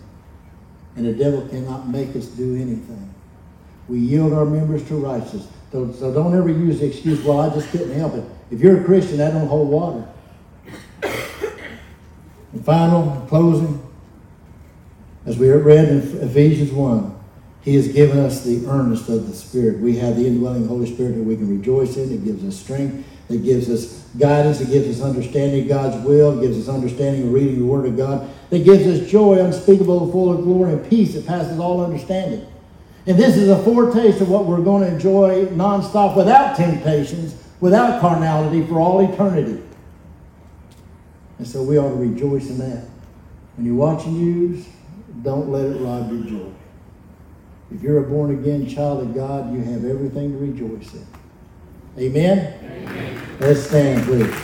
And 0.96 1.06
the 1.06 1.14
devil 1.14 1.48
cannot 1.48 1.88
make 1.88 2.16
us 2.16 2.26
do 2.26 2.56
anything. 2.56 3.14
We 3.88 4.00
yield 4.00 4.34
our 4.34 4.46
members 4.46 4.88
to 4.90 4.96
righteousness. 4.96 5.48
So, 5.72 5.92
so 5.94 6.14
don't 6.14 6.36
ever 6.36 6.50
use 6.50 6.80
the 6.80 6.88
excuse, 6.88 7.24
well, 7.24 7.40
I 7.40 7.50
just 7.50 7.70
couldn't 7.70 7.92
help 7.92 8.16
it. 8.16 8.24
If 8.52 8.60
you're 8.60 8.82
a 8.82 8.84
Christian, 8.84 9.18
that 9.18 9.34
don't 9.34 9.48
hold 9.48 9.70
water. 9.70 10.08
And 12.52 12.66
final, 12.66 13.28
closing, 13.28 13.80
as 15.28 15.38
we 15.38 15.52
read 15.52 15.90
in 15.90 15.98
Ephesians 16.22 16.72
1, 16.72 17.20
he 17.62 17.76
has 17.76 17.88
given 17.90 18.18
us 18.18 18.44
the 18.44 18.66
earnest 18.66 19.10
of 19.10 19.28
the 19.28 19.36
Spirit. 19.36 19.80
We 19.80 19.98
have 19.98 20.16
the 20.16 20.26
indwelling 20.26 20.68
Holy 20.68 20.92
Spirit 20.92 21.12
that 21.18 21.24
we 21.24 21.36
can 21.36 21.50
rejoice 21.56 21.98
in. 21.98 22.12
It 22.12 22.26
gives 22.26 22.44
us 22.44 22.60
strength. 22.60 23.06
It 23.30 23.44
gives 23.44 23.70
us 23.70 24.04
guidance. 24.18 24.60
It 24.60 24.70
gives 24.70 25.00
us 25.00 25.06
understanding 25.06 25.62
of 25.62 25.68
God's 25.68 26.06
will. 26.06 26.40
Gives 26.40 26.58
us 26.58 26.74
understanding 26.74 27.28
of 27.28 27.34
reading 27.34 27.60
the 27.60 27.66
Word 27.66 27.86
of 27.86 27.96
God. 27.96 28.30
It 28.52 28.66
gives 28.66 28.88
us 28.88 29.10
joy 29.10 29.40
unspeakable, 29.40 30.12
full 30.12 30.32
of 30.32 30.44
glory 30.44 30.74
and 30.74 30.90
peace 30.90 31.14
that 31.14 31.28
passes 31.28 31.60
all 31.60 31.84
understanding. 31.84 32.48
And 33.06 33.18
this 33.18 33.38
is 33.38 33.50
a 33.50 33.64
foretaste 33.64 34.22
of 34.22 34.30
what 34.30 34.46
we're 34.46 34.62
going 34.62 34.84
to 34.84 34.94
enjoy 34.94 35.46
nonstop 35.48 36.18
without 36.18 36.58
temptations, 36.58 37.36
without 37.60 38.02
carnality 38.02 38.66
for 38.66 38.80
all 38.80 39.00
eternity. 39.02 39.64
And 41.38 41.48
so 41.48 41.64
we 41.64 41.78
ought 41.78 41.90
to 41.90 41.96
rejoice 41.96 42.50
in 42.50 42.58
that. 42.58 42.86
When 43.56 43.66
you're 43.66 43.76
watching 43.76 44.14
news, 44.14 44.68
don't 45.24 45.50
let 45.50 45.66
it 45.66 45.80
rob 45.80 46.12
your 46.12 46.24
joy. 46.24 46.52
If 47.72 47.82
you're 47.82 48.00
a 48.00 48.04
born 48.04 48.32
again 48.32 48.68
child 48.68 49.02
of 49.02 49.14
God, 49.14 49.54
you 49.54 49.62
have 49.62 49.86
everything 49.86 50.32
to 50.32 50.38
rejoice 50.38 50.94
in. 50.94 51.08
Amen? 51.98 52.54
Amen. 52.64 52.99
Let's 53.40 53.62
stand, 53.62 54.04
please. 54.04 54.36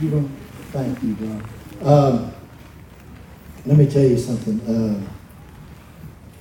You 0.00 0.30
thank 0.70 1.02
you, 1.02 1.14
God. 1.14 1.44
Um, 1.82 2.32
let 3.66 3.76
me 3.76 3.90
tell 3.90 4.04
you 4.04 4.16
something. 4.16 4.60
Uh, 4.60 5.00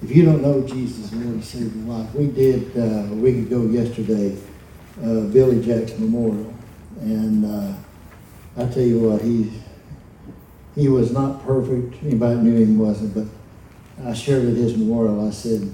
if 0.03 0.15
you 0.15 0.25
don't 0.25 0.43
know 0.43 0.61
Jesus 0.61 1.11
Lord 1.11 1.25
and 1.25 1.55
your 1.55 1.97
life, 1.97 2.13
we 2.13 2.27
did 2.27 2.77
uh, 2.77 3.11
a 3.11 3.15
week 3.15 3.37
ago 3.47 3.63
yesterday, 3.65 4.37
uh, 5.03 5.21
Billy 5.21 5.59
Jack's 5.65 5.97
memorial, 5.97 6.53
and 7.01 7.45
uh, 7.45 7.73
I 8.57 8.65
tell 8.67 8.83
you 8.83 8.99
what, 8.99 9.23
he 9.23 9.51
he 10.75 10.87
was 10.87 11.11
not 11.11 11.43
perfect. 11.43 11.95
Anybody 12.03 12.41
knew 12.41 12.63
him 12.63 12.77
wasn't, 12.77 13.15
but 13.15 14.07
I 14.07 14.13
shared 14.13 14.45
at 14.45 14.55
his 14.55 14.77
memorial. 14.77 15.27
I 15.27 15.31
said 15.31 15.73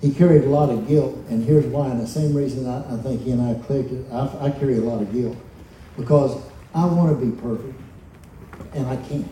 he 0.00 0.12
carried 0.12 0.44
a 0.44 0.48
lot 0.48 0.70
of 0.70 0.88
guilt, 0.88 1.14
and 1.28 1.44
here's 1.44 1.66
why. 1.66 1.88
And 1.88 2.00
the 2.00 2.06
same 2.06 2.34
reason 2.34 2.66
I, 2.66 2.94
I 2.94 2.96
think 2.98 3.22
he 3.22 3.32
and 3.32 3.42
I 3.42 3.54
clicked. 3.66 3.92
I, 4.10 4.46
I 4.46 4.50
carry 4.50 4.78
a 4.78 4.80
lot 4.80 5.02
of 5.02 5.12
guilt 5.12 5.36
because 5.96 6.40
I 6.74 6.86
want 6.86 7.18
to 7.18 7.26
be 7.26 7.32
perfect, 7.40 7.78
and 8.72 8.86
I 8.86 8.96
can't. 8.96 9.28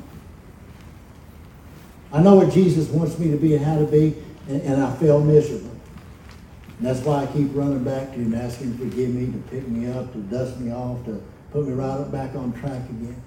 I 2.12 2.23
know 2.23 2.35
what 2.35 2.53
Jesus 2.53 2.89
wants 2.89 3.19
me 3.19 3.31
to 3.31 3.37
be 3.37 3.55
and 3.55 3.64
how 3.64 3.79
to 3.79 3.87
be, 3.87 4.14
and, 4.49 4.61
and 4.62 4.83
I 4.83 4.95
fail 4.97 5.23
miserably. 5.23 5.71
And 6.79 6.87
that's 6.87 7.01
why 7.01 7.23
I 7.23 7.27
keep 7.27 7.55
running 7.55 7.83
back 7.83 8.12
to 8.12 8.19
him, 8.19 8.35
asking 8.35 8.73
him 8.73 8.79
to 8.79 8.85
forgive 8.85 9.11
me, 9.11 9.27
to 9.27 9.39
pick 9.51 9.66
me 9.69 9.91
up, 9.91 10.12
to 10.12 10.19
dust 10.19 10.59
me 10.59 10.73
off, 10.73 11.05
to 11.07 11.23
put 11.51 11.66
me 11.66 11.73
right 11.73 11.99
up 11.99 12.12
back 12.12 12.35
on 12.35 12.53
track 12.53 12.83
again. 12.89 13.21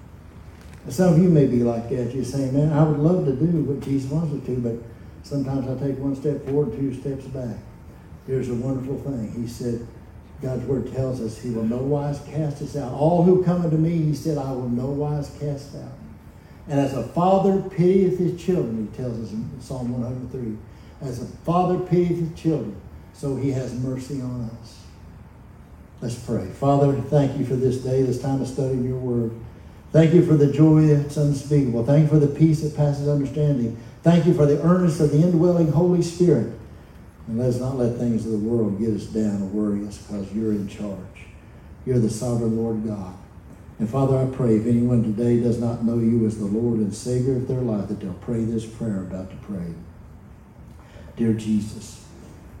And 0.84 0.92
some 0.92 1.14
of 1.14 1.22
you 1.22 1.28
may 1.28 1.46
be 1.46 1.62
like 1.62 1.88
that. 1.90 2.14
You're 2.14 2.24
saying, 2.24 2.54
man, 2.54 2.72
I 2.72 2.82
would 2.82 2.98
love 2.98 3.24
to 3.26 3.32
do 3.32 3.46
what 3.62 3.80
Jesus 3.80 4.10
wants 4.10 4.32
me 4.32 4.40
to, 4.46 4.60
but 4.60 4.74
sometimes 5.22 5.68
I 5.68 5.86
take 5.86 5.98
one 5.98 6.16
step 6.16 6.44
forward, 6.44 6.76
two 6.76 6.94
steps 6.94 7.24
back. 7.26 7.56
Here's 8.26 8.48
a 8.48 8.54
wonderful 8.54 8.98
thing. 9.00 9.32
He 9.32 9.48
said, 9.48 9.86
God's 10.40 10.64
word 10.64 10.92
tells 10.92 11.20
us 11.20 11.38
he 11.38 11.50
will 11.50 11.64
no 11.64 11.78
wise 11.78 12.20
cast 12.26 12.62
us 12.62 12.76
out. 12.76 12.92
All 12.92 13.22
who 13.22 13.44
come 13.44 13.62
unto 13.62 13.76
me, 13.76 13.90
he 13.98 14.14
said, 14.14 14.38
I 14.38 14.50
will 14.52 14.68
no 14.68 14.86
wise 14.86 15.30
cast 15.38 15.76
out. 15.76 15.92
And 16.68 16.80
as 16.80 16.94
a 16.94 17.02
father 17.08 17.60
pitieth 17.70 18.18
his 18.18 18.42
children, 18.42 18.88
he 18.88 18.96
tells 18.96 19.18
us 19.20 19.32
in 19.32 19.60
Psalm 19.60 19.92
103, 19.92 20.56
as 21.06 21.22
a 21.22 21.26
father 21.44 21.78
pitieth 21.78 22.18
his 22.18 22.40
children, 22.40 22.80
so 23.12 23.36
he 23.36 23.50
has 23.50 23.74
mercy 23.74 24.20
on 24.20 24.50
us. 24.60 24.78
Let's 26.00 26.16
pray. 26.16 26.46
Father, 26.46 26.92
thank 27.02 27.38
you 27.38 27.44
for 27.44 27.54
this 27.54 27.78
day, 27.78 28.02
this 28.02 28.20
time 28.20 28.40
of 28.42 28.48
studying 28.48 28.84
your 28.84 28.98
word. 28.98 29.32
Thank 29.92 30.14
you 30.14 30.24
for 30.24 30.34
the 30.34 30.50
joy 30.50 30.86
that's 30.86 31.16
unspeakable. 31.16 31.84
Thank 31.84 32.04
you 32.04 32.08
for 32.08 32.18
the 32.18 32.34
peace 32.34 32.62
that 32.62 32.76
passes 32.76 33.08
understanding. 33.08 33.80
Thank 34.02 34.26
you 34.26 34.34
for 34.34 34.46
the 34.46 34.60
earnest 34.62 35.00
of 35.00 35.12
the 35.12 35.22
indwelling 35.22 35.70
Holy 35.70 36.02
Spirit. 36.02 36.52
And 37.28 37.38
let's 37.38 37.58
not 37.58 37.76
let 37.76 37.96
things 37.98 38.26
of 38.26 38.32
the 38.32 38.38
world 38.38 38.80
get 38.80 38.90
us 38.90 39.04
down 39.04 39.42
or 39.42 39.46
worry 39.46 39.86
us 39.86 39.98
because 39.98 40.32
you're 40.32 40.50
in 40.50 40.66
charge. 40.66 40.98
You're 41.86 42.00
the 42.00 42.10
sovereign 42.10 42.56
Lord 42.56 42.84
God. 42.84 43.14
And 43.78 43.88
Father, 43.88 44.18
I 44.18 44.26
pray 44.26 44.56
if 44.56 44.66
anyone 44.66 45.02
today 45.02 45.40
does 45.40 45.60
not 45.60 45.84
know 45.84 45.98
you 45.98 46.26
as 46.26 46.38
the 46.38 46.46
Lord 46.46 46.78
and 46.78 46.94
Savior 46.94 47.36
of 47.36 47.48
their 47.48 47.60
life, 47.60 47.88
that 47.88 48.00
they'll 48.00 48.12
pray 48.14 48.44
this 48.44 48.66
prayer 48.66 49.00
about 49.02 49.30
to 49.30 49.36
pray. 49.36 49.74
Dear 51.16 51.32
Jesus, 51.32 52.04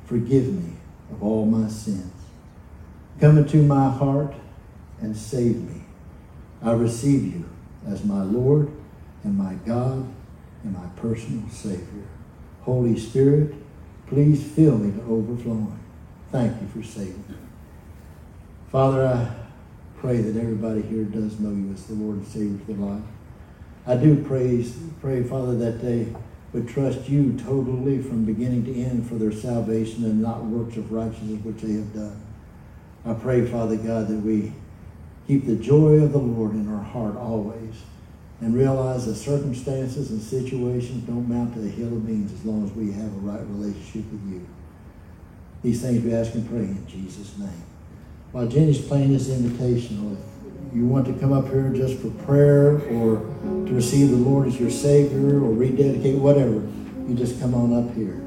forgive 0.06 0.46
me 0.46 0.74
of 1.10 1.22
all 1.22 1.44
my 1.44 1.68
sins. 1.68 2.12
Come 3.20 3.38
into 3.38 3.62
my 3.62 3.90
heart 3.90 4.34
and 5.00 5.16
save 5.16 5.56
me. 5.56 5.82
I 6.62 6.72
receive 6.72 7.34
you 7.34 7.48
as 7.86 8.04
my 8.04 8.22
Lord 8.22 8.70
and 9.24 9.36
my 9.36 9.54
God 9.66 10.08
and 10.62 10.72
my 10.72 10.86
personal 10.96 11.48
Savior. 11.48 12.06
Holy 12.62 12.98
Spirit, 12.98 13.54
please 14.06 14.42
fill 14.42 14.78
me 14.78 14.92
to 14.92 15.02
overflowing. 15.10 15.78
Thank 16.30 16.60
you 16.60 16.68
for 16.68 16.82
saving 16.86 17.24
me. 17.28 17.36
Father, 18.70 19.06
I 19.06 20.00
pray 20.00 20.18
that 20.18 20.40
everybody 20.40 20.82
here 20.82 21.04
does 21.04 21.38
know 21.38 21.50
you 21.50 21.72
as 21.72 21.86
the 21.86 21.94
Lord 21.94 22.18
and 22.18 22.26
Savior 22.26 22.54
of 22.54 22.66
their 22.66 22.76
life. 22.76 23.02
I 23.86 23.96
do 23.96 24.22
praise, 24.22 24.76
pray, 25.00 25.22
Father, 25.22 25.56
that 25.56 25.82
they 25.82 26.14
would 26.52 26.68
trust 26.68 27.08
you 27.08 27.32
totally 27.38 28.00
from 28.00 28.24
beginning 28.24 28.64
to 28.66 28.74
end 28.74 29.08
for 29.08 29.14
their 29.14 29.32
salvation 29.32 30.04
and 30.04 30.22
not 30.22 30.44
works 30.44 30.76
of 30.76 30.92
righteousness 30.92 31.42
which 31.44 31.62
they 31.62 31.72
have 31.72 31.92
done. 31.92 32.20
I 33.04 33.14
pray, 33.14 33.44
Father 33.44 33.76
God, 33.76 34.08
that 34.08 34.18
we 34.18 34.52
keep 35.26 35.46
the 35.46 35.56
joy 35.56 35.94
of 35.94 36.12
the 36.12 36.18
Lord 36.18 36.52
in 36.52 36.72
our 36.72 36.82
heart 36.82 37.16
always 37.16 37.74
and 38.42 38.56
realize 38.56 39.06
that 39.06 39.14
circumstances 39.14 40.10
and 40.10 40.20
situations 40.20 41.04
don't 41.04 41.28
mount 41.28 41.54
to 41.54 41.60
a 41.60 41.68
hill 41.68 41.86
of 41.86 42.04
beans 42.04 42.32
as 42.32 42.44
long 42.44 42.64
as 42.64 42.72
we 42.72 42.90
have 42.90 43.06
a 43.06 43.20
right 43.20 43.40
relationship 43.46 44.10
with 44.10 44.32
you. 44.32 44.46
These 45.62 45.80
things 45.80 46.02
we 46.02 46.12
ask 46.12 46.34
and 46.34 46.48
pray 46.48 46.58
in 46.58 46.84
Jesus' 46.88 47.38
name. 47.38 47.62
While 48.32 48.48
Jenny's 48.48 48.80
playing 48.80 49.12
this 49.12 49.28
invitational, 49.28 50.16
if 50.16 50.74
you 50.74 50.86
want 50.86 51.06
to 51.06 51.12
come 51.14 51.32
up 51.32 51.46
here 51.50 51.70
just 51.72 52.00
for 52.00 52.10
prayer 52.24 52.78
or 52.90 53.20
to 53.66 53.72
receive 53.72 54.10
the 54.10 54.16
Lord 54.16 54.48
as 54.48 54.58
your 54.58 54.70
Savior 54.70 55.36
or 55.36 55.52
rededicate, 55.52 56.18
whatever, 56.18 56.66
you 57.06 57.14
just 57.14 57.38
come 57.40 57.54
on 57.54 57.72
up 57.72 57.94
here. 57.94 58.21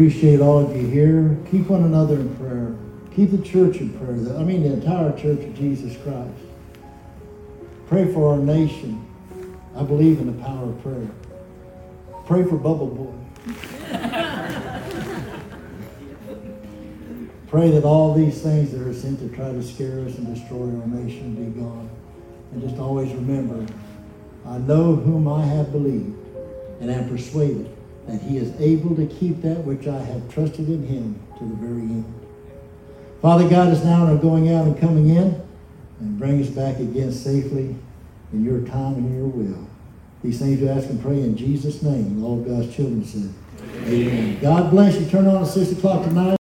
Appreciate 0.00 0.40
all 0.40 0.58
of 0.60 0.74
you 0.74 0.86
here. 0.86 1.36
Keep 1.50 1.66
one 1.66 1.82
another 1.82 2.14
in 2.14 2.34
prayer. 2.36 2.74
Keep 3.14 3.32
the 3.32 3.46
church 3.46 3.76
in 3.82 3.92
prayer. 3.98 4.34
I 4.38 4.42
mean, 4.44 4.62
the 4.62 4.72
entire 4.72 5.12
church 5.12 5.40
of 5.40 5.54
Jesus 5.54 5.94
Christ. 6.02 6.40
Pray 7.86 8.10
for 8.10 8.32
our 8.32 8.38
nation. 8.38 9.06
I 9.76 9.82
believe 9.82 10.18
in 10.18 10.26
the 10.26 10.42
power 10.42 10.70
of 10.70 10.82
prayer. 10.82 11.06
Pray 12.24 12.44
for 12.44 12.56
Bubble 12.56 12.86
Boy. 12.86 13.12
Pray 17.48 17.70
that 17.70 17.84
all 17.84 18.14
these 18.14 18.40
things 18.40 18.72
that 18.72 18.80
are 18.80 18.94
sent 18.94 19.18
to 19.18 19.28
try 19.36 19.52
to 19.52 19.62
scare 19.62 20.00
us 20.06 20.16
and 20.16 20.34
destroy 20.34 20.62
our 20.80 20.86
nation 20.86 21.34
be 21.34 21.60
gone. 21.60 21.90
And 22.52 22.62
just 22.62 22.78
always 22.78 23.12
remember, 23.12 23.70
I 24.46 24.56
know 24.56 24.96
whom 24.96 25.28
I 25.28 25.44
have 25.44 25.70
believed 25.70 26.16
and 26.80 26.90
am 26.90 27.06
persuaded 27.06 27.76
that 28.10 28.22
he 28.22 28.38
is 28.38 28.52
able 28.60 28.96
to 28.96 29.06
keep 29.06 29.40
that 29.42 29.58
which 29.58 29.86
I 29.86 29.98
have 29.98 30.32
trusted 30.32 30.68
in 30.68 30.82
him 30.84 31.22
to 31.38 31.44
the 31.44 31.54
very 31.54 31.82
end. 31.82 32.14
Father 33.22 33.48
God 33.48 33.72
is 33.72 33.84
now 33.84 34.04
in 34.04 34.10
our 34.10 34.16
going 34.16 34.52
out 34.52 34.66
and 34.66 34.78
coming 34.80 35.10
in 35.10 35.40
and 36.00 36.18
bring 36.18 36.42
us 36.42 36.48
back 36.48 36.78
again 36.78 37.12
safely 37.12 37.76
in 38.32 38.44
your 38.44 38.62
time 38.66 38.94
and 38.94 39.14
your 39.14 39.26
will. 39.26 39.66
These 40.24 40.40
things 40.40 40.60
we 40.60 40.68
ask 40.68 40.88
and 40.88 41.00
pray 41.00 41.20
in 41.20 41.36
Jesus' 41.36 41.82
name. 41.82 42.06
And 42.06 42.24
all 42.24 42.40
of 42.40 42.46
God's 42.46 42.74
children 42.74 43.04
said, 43.04 43.32
Amen. 43.86 44.40
God 44.40 44.70
bless 44.70 44.98
you. 44.98 45.06
Turn 45.06 45.26
on 45.26 45.42
at 45.42 45.48
6 45.48 45.72
o'clock 45.72 46.04
tonight. 46.04 46.36